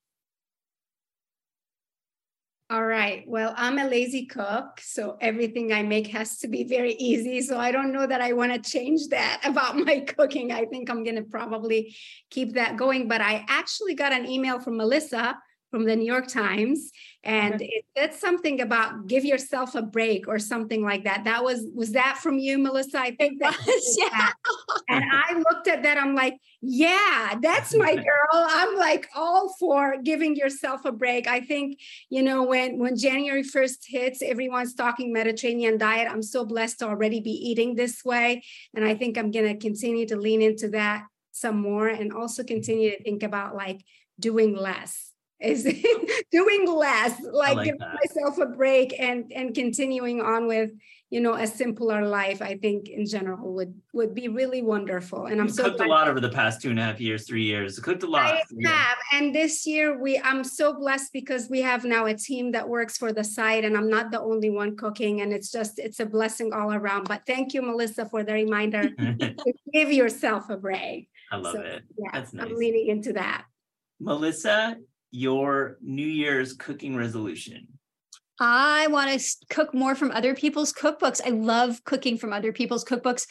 all 2.72 2.86
right. 2.86 3.26
Well, 3.28 3.54
I'm 3.58 3.78
a 3.80 3.86
lazy 3.86 4.26
cook, 4.26 4.80
so 4.80 5.18
everything 5.20 5.74
I 5.74 5.84
make 5.84 6.08
has 6.08 6.38
to 6.38 6.48
be 6.48 6.64
very 6.64 6.94
easy. 6.94 7.42
So 7.42 7.60
I 7.60 7.70
don't 7.70 7.92
know 7.92 8.08
that 8.08 8.22
I 8.22 8.32
want 8.32 8.54
to 8.54 8.72
change 8.72 9.10
that 9.10 9.42
about 9.46 9.76
my 9.76 10.00
cooking. 10.00 10.54
I 10.54 10.64
think 10.64 10.90
I'm 10.90 11.04
going 11.04 11.18
to 11.18 11.24
probably 11.24 11.94
keep 12.30 12.54
that 12.54 12.78
going. 12.78 13.10
But 13.10 13.20
I 13.20 13.44
actually 13.50 13.94
got 13.94 14.14
an 14.14 14.26
email 14.26 14.62
from 14.62 14.78
Melissa 14.78 15.38
from 15.72 15.86
the 15.86 15.96
New 15.96 16.06
York 16.06 16.28
Times, 16.28 16.92
and 17.24 17.56
mm-hmm. 17.56 17.64
it 17.64 17.86
said 17.98 18.14
something 18.14 18.60
about 18.60 19.08
give 19.08 19.24
yourself 19.24 19.74
a 19.74 19.82
break 19.82 20.28
or 20.28 20.38
something 20.38 20.84
like 20.84 21.06
that. 21.06 21.24
That 21.24 21.44
was 21.44 21.66
was 21.74 21.94
that 21.94 22.18
from 22.18 22.38
you, 22.38 22.58
Melissa? 22.58 23.00
I 23.00 23.12
think 23.12 23.42
that 23.42 23.58
was, 23.66 23.98
yeah. 23.98 24.30
And 24.90 25.06
I 25.12 25.34
looked 25.36 25.68
at 25.68 25.84
that. 25.84 25.98
I'm 25.98 26.14
like, 26.14 26.36
yeah, 26.62 27.36
that's 27.42 27.74
my 27.74 27.96
girl. 28.10 28.34
I'm 28.34 28.76
like 28.76 29.08
all 29.16 29.56
for 29.60 29.96
giving 30.04 30.36
yourself 30.36 30.84
a 30.84 30.92
break. 30.92 31.26
I 31.26 31.40
think 31.40 31.80
you 32.10 32.22
know 32.22 32.44
when 32.44 32.78
when 32.78 32.98
January 32.98 33.44
1st 33.44 33.78
hits, 33.88 34.22
everyone's 34.22 34.76
talking 34.76 35.14
Mediterranean 35.14 35.78
diet. 35.78 36.12
I'm 36.12 36.24
so 36.24 36.44
blessed 36.44 36.80
to 36.80 36.88
already 36.88 37.22
be 37.22 37.32
eating 37.32 37.76
this 37.76 38.04
way, 38.04 38.44
and 38.76 38.84
I 38.84 38.94
think 38.94 39.18
I'm 39.18 39.32
gonna 39.32 39.56
continue 39.56 40.06
to 40.08 40.18
lean 40.18 40.42
into 40.42 40.68
that 40.70 41.06
some 41.32 41.62
more, 41.62 41.88
and 41.88 42.12
also 42.12 42.44
continue 42.44 42.92
to 42.92 43.02
think 43.04 43.24
about 43.24 43.56
like 43.56 43.86
doing 44.20 44.56
less 44.56 45.11
is 45.42 45.64
doing 46.32 46.68
less 46.68 47.20
like, 47.32 47.56
like 47.56 47.66
giving 47.66 47.80
that. 47.80 47.96
myself 47.96 48.38
a 48.38 48.46
break 48.46 49.00
and 49.00 49.32
and 49.34 49.56
continuing 49.56 50.22
on 50.22 50.48
with 50.48 50.72
you 51.10 51.20
know 51.20 51.34
a 51.34 51.46
simpler 51.46 52.08
life 52.08 52.42
i 52.42 52.56
think 52.56 52.88
in 52.88 53.06
general 53.06 53.54
would 53.54 53.74
would 53.94 54.16
be 54.16 54.28
really 54.28 54.62
wonderful 54.62 55.26
and 55.26 55.42
i'm 55.42 55.48
You've 55.48 55.56
so 55.56 55.64
cooked 55.66 55.82
a 55.82 55.86
lot 55.86 56.08
over 56.08 56.20
the 56.20 56.30
past 56.30 56.62
two 56.62 56.70
and 56.70 56.80
a 56.80 56.84
half 56.84 57.02
years 57.02 57.28
three 57.28 57.44
years. 57.44 57.80
Cooked 57.80 58.04
a 58.04 58.08
lot. 58.08 58.34
I 58.34 58.44
have 58.64 58.98
and 59.14 59.36
this 59.36 59.68
year 59.68 60.00
we 60.02 60.20
i'm 60.20 60.44
so 60.44 60.74
blessed 60.74 61.12
because 61.12 61.50
we 61.50 61.62
have 61.62 61.84
now 61.84 62.06
a 62.06 62.14
team 62.14 62.52
that 62.52 62.68
works 62.68 62.98
for 62.98 63.12
the 63.12 63.24
site 63.24 63.66
and 63.66 63.76
i'm 63.76 63.90
not 63.90 64.12
the 64.12 64.22
only 64.22 64.50
one 64.50 64.78
cooking 64.78 65.22
and 65.22 65.34
it's 65.34 65.52
just 65.52 65.80
it's 65.80 66.00
a 66.00 66.06
blessing 66.06 66.54
all 66.54 66.74
around 66.74 67.08
but 67.08 67.24
thank 67.28 67.54
you 67.54 67.62
melissa 67.62 68.06
for 68.06 68.24
the 68.24 68.34
reminder 68.34 68.90
to 68.90 69.54
give 69.74 69.92
yourself 69.92 70.50
a 70.50 70.58
break. 70.58 71.10
I 71.32 71.38
love 71.38 71.56
so, 71.56 71.62
it. 71.62 71.84
yeah 71.98 72.10
That's 72.14 72.34
nice. 72.34 72.46
i'm 72.46 72.56
leaning 72.56 72.88
into 72.88 73.14
that. 73.14 73.46
Melissa 74.00 74.78
your 75.12 75.78
New 75.82 76.08
Year's 76.08 76.54
cooking 76.54 76.96
resolution? 76.96 77.68
I 78.40 78.88
want 78.88 79.20
to 79.20 79.38
cook 79.50 79.74
more 79.74 79.94
from 79.94 80.10
other 80.12 80.34
people's 80.34 80.74
cookbooks. 80.74 81.22
I 81.24 81.30
love 81.30 81.84
cooking 81.84 82.18
from 82.18 82.34
other 82.34 82.52
people's 82.52 82.84
cookbooks, 82.84 83.28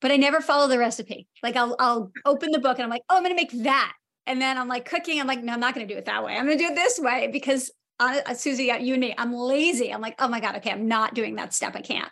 but 0.00 0.10
I 0.10 0.16
never 0.16 0.40
follow 0.40 0.68
the 0.68 0.78
recipe. 0.78 1.28
Like 1.42 1.56
I'll 1.56 1.76
I'll 1.78 2.10
open 2.24 2.50
the 2.50 2.60
book 2.60 2.78
and 2.78 2.84
I'm 2.84 2.90
like, 2.90 3.02
"Oh, 3.10 3.16
I'm 3.16 3.22
going 3.22 3.36
to 3.36 3.40
make 3.40 3.64
that." 3.64 3.92
And 4.26 4.40
then 4.40 4.56
I'm 4.56 4.68
like 4.68 4.86
cooking, 4.86 5.20
I'm 5.20 5.26
like, 5.26 5.42
"No, 5.42 5.52
I'm 5.52 5.60
not 5.60 5.74
going 5.74 5.86
to 5.86 5.92
do 5.92 5.98
it 5.98 6.06
that 6.06 6.24
way. 6.24 6.34
I'm 6.34 6.46
going 6.46 6.56
to 6.56 6.64
do 6.64 6.72
it 6.72 6.76
this 6.76 6.98
way 6.98 7.28
because 7.30 7.70
uh, 8.00 8.20
uh 8.26 8.34
Susie, 8.34 8.72
you 8.80 8.94
and 8.94 9.00
me, 9.00 9.14
I'm 9.18 9.34
lazy. 9.34 9.92
I'm 9.92 10.00
like, 10.00 10.16
oh 10.18 10.28
my 10.28 10.40
God, 10.40 10.56
okay, 10.56 10.70
I'm 10.70 10.88
not 10.88 11.14
doing 11.14 11.36
that 11.36 11.54
step. 11.54 11.76
I 11.76 11.80
can't. 11.80 12.08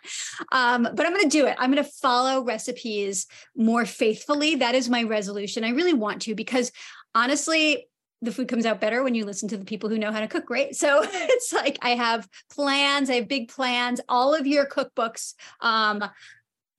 Um, 0.51 0.83
but 0.93 1.05
I'm 1.05 1.11
going 1.11 1.29
to 1.29 1.37
do 1.37 1.47
it. 1.47 1.55
I'm 1.59 1.71
going 1.71 1.83
to 1.83 1.91
follow 2.01 2.43
recipes 2.43 3.27
more 3.55 3.85
faithfully. 3.85 4.55
That 4.55 4.75
is 4.75 4.89
my 4.89 5.03
resolution. 5.03 5.63
I 5.63 5.69
really 5.69 5.93
want 5.93 6.21
to 6.23 6.35
because 6.35 6.71
honestly, 7.15 7.87
the 8.23 8.31
food 8.31 8.47
comes 8.47 8.65
out 8.65 8.79
better 8.79 9.03
when 9.03 9.15
you 9.15 9.25
listen 9.25 9.49
to 9.49 9.57
the 9.57 9.65
people 9.65 9.89
who 9.89 9.97
know 9.97 10.11
how 10.11 10.19
to 10.19 10.27
cook, 10.27 10.49
right? 10.49 10.75
So 10.75 11.01
it's 11.05 11.53
like 11.53 11.77
I 11.81 11.91
have 11.91 12.27
plans, 12.49 13.09
I 13.09 13.15
have 13.15 13.27
big 13.27 13.49
plans. 13.49 13.99
All 14.07 14.33
of 14.33 14.47
your 14.47 14.65
cookbooks, 14.65 15.33
um, 15.59 16.03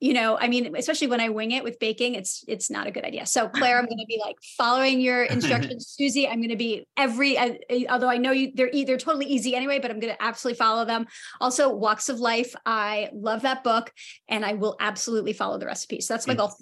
you 0.01 0.13
know, 0.13 0.37
I 0.39 0.49
mean, 0.49 0.77
especially 0.77 1.07
when 1.07 1.21
I 1.21 1.31
wing 1.31 1.53
it 1.53 1.65
with 1.65 1.79
baking, 1.79 2.15
it's 2.15 2.45
it's 2.47 2.71
not 2.71 2.87
a 2.87 2.91
good 2.91 3.05
idea. 3.05 3.25
So 3.27 3.49
Claire, 3.49 3.79
I'm 3.79 3.87
going 3.87 3.99
to 3.99 4.07
be 4.07 4.21
like 4.23 4.37
following 4.59 5.01
your 5.01 5.23
instructions. 5.37 5.87
Susie, 5.89 6.29
I'm 6.29 6.41
going 6.41 6.51
to 6.51 6.57
be 6.57 6.87
every. 6.97 7.39
Uh, 7.39 7.55
although 7.89 8.11
I 8.11 8.19
know 8.19 8.33
you, 8.33 8.53
they're 8.55 8.71
they're 8.71 8.99
totally 8.99 9.27
easy 9.27 9.55
anyway, 9.55 9.79
but 9.79 9.91
I'm 9.91 10.01
going 10.01 10.13
to 10.13 10.23
absolutely 10.23 10.59
follow 10.59 10.85
them. 10.85 11.07
Also, 11.41 11.75
Woks 11.75 12.11
of 12.11 12.21
Life, 12.21 12.55
I 12.67 13.09
love 13.15 13.43
that 13.43 13.65
book, 13.65 13.93
and 14.29 14.45
I 14.45 14.55
will 14.55 14.77
absolutely 14.79 15.33
follow 15.33 15.59
the 15.59 15.67
recipes. 15.67 16.07
So 16.07 16.15
that's 16.15 16.27
my 16.27 16.35
goal. 16.35 16.55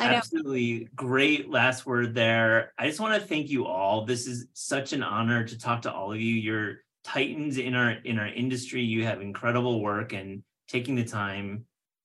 Absolutely 0.00 0.88
great 0.94 1.50
last 1.50 1.86
word 1.86 2.14
there. 2.14 2.72
I 2.78 2.86
just 2.86 3.00
want 3.00 3.20
to 3.20 3.26
thank 3.26 3.48
you 3.48 3.66
all. 3.66 4.04
This 4.04 4.26
is 4.26 4.46
such 4.52 4.92
an 4.92 5.02
honor 5.02 5.44
to 5.44 5.58
talk 5.58 5.82
to 5.82 5.92
all 5.92 6.12
of 6.12 6.20
you. 6.20 6.34
You're 6.34 6.76
titans 7.04 7.58
in 7.58 7.74
our 7.74 7.92
in 8.04 8.18
our 8.18 8.28
industry. 8.28 8.82
You 8.82 9.04
have 9.04 9.20
incredible 9.20 9.80
work 9.80 10.12
and 10.12 10.42
taking 10.68 10.94
the 10.94 11.04
time 11.04 11.64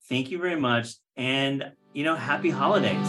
Thank 0.10 0.32
you 0.32 0.38
very 0.38 0.60
much. 0.60 0.96
And, 1.16 1.72
you 1.94 2.04
know, 2.04 2.16
happy 2.16 2.50
holidays. 2.50 3.08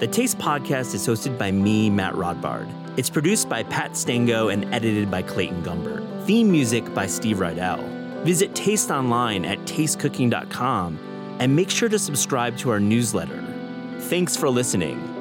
The 0.00 0.06
Taste 0.06 0.38
Podcast 0.38 0.94
is 0.94 1.06
hosted 1.06 1.38
by 1.38 1.50
me, 1.50 1.88
Matt 1.88 2.12
Rodbard. 2.14 2.68
It's 2.98 3.08
produced 3.08 3.48
by 3.48 3.62
Pat 3.62 3.96
Stango 3.96 4.48
and 4.48 4.72
edited 4.74 5.10
by 5.10 5.22
Clayton 5.22 5.62
Gumbert. 5.62 6.26
Theme 6.26 6.50
music 6.50 6.92
by 6.92 7.06
Steve 7.06 7.38
Rydell. 7.38 8.03
Visit 8.24 8.54
Taste 8.54 8.90
online 8.90 9.44
at 9.44 9.58
tastecooking.com 9.60 11.36
and 11.40 11.54
make 11.54 11.70
sure 11.70 11.88
to 11.88 11.98
subscribe 11.98 12.56
to 12.58 12.70
our 12.70 12.80
newsletter. 12.80 13.42
Thanks 14.00 14.36
for 14.36 14.48
listening. 14.48 15.13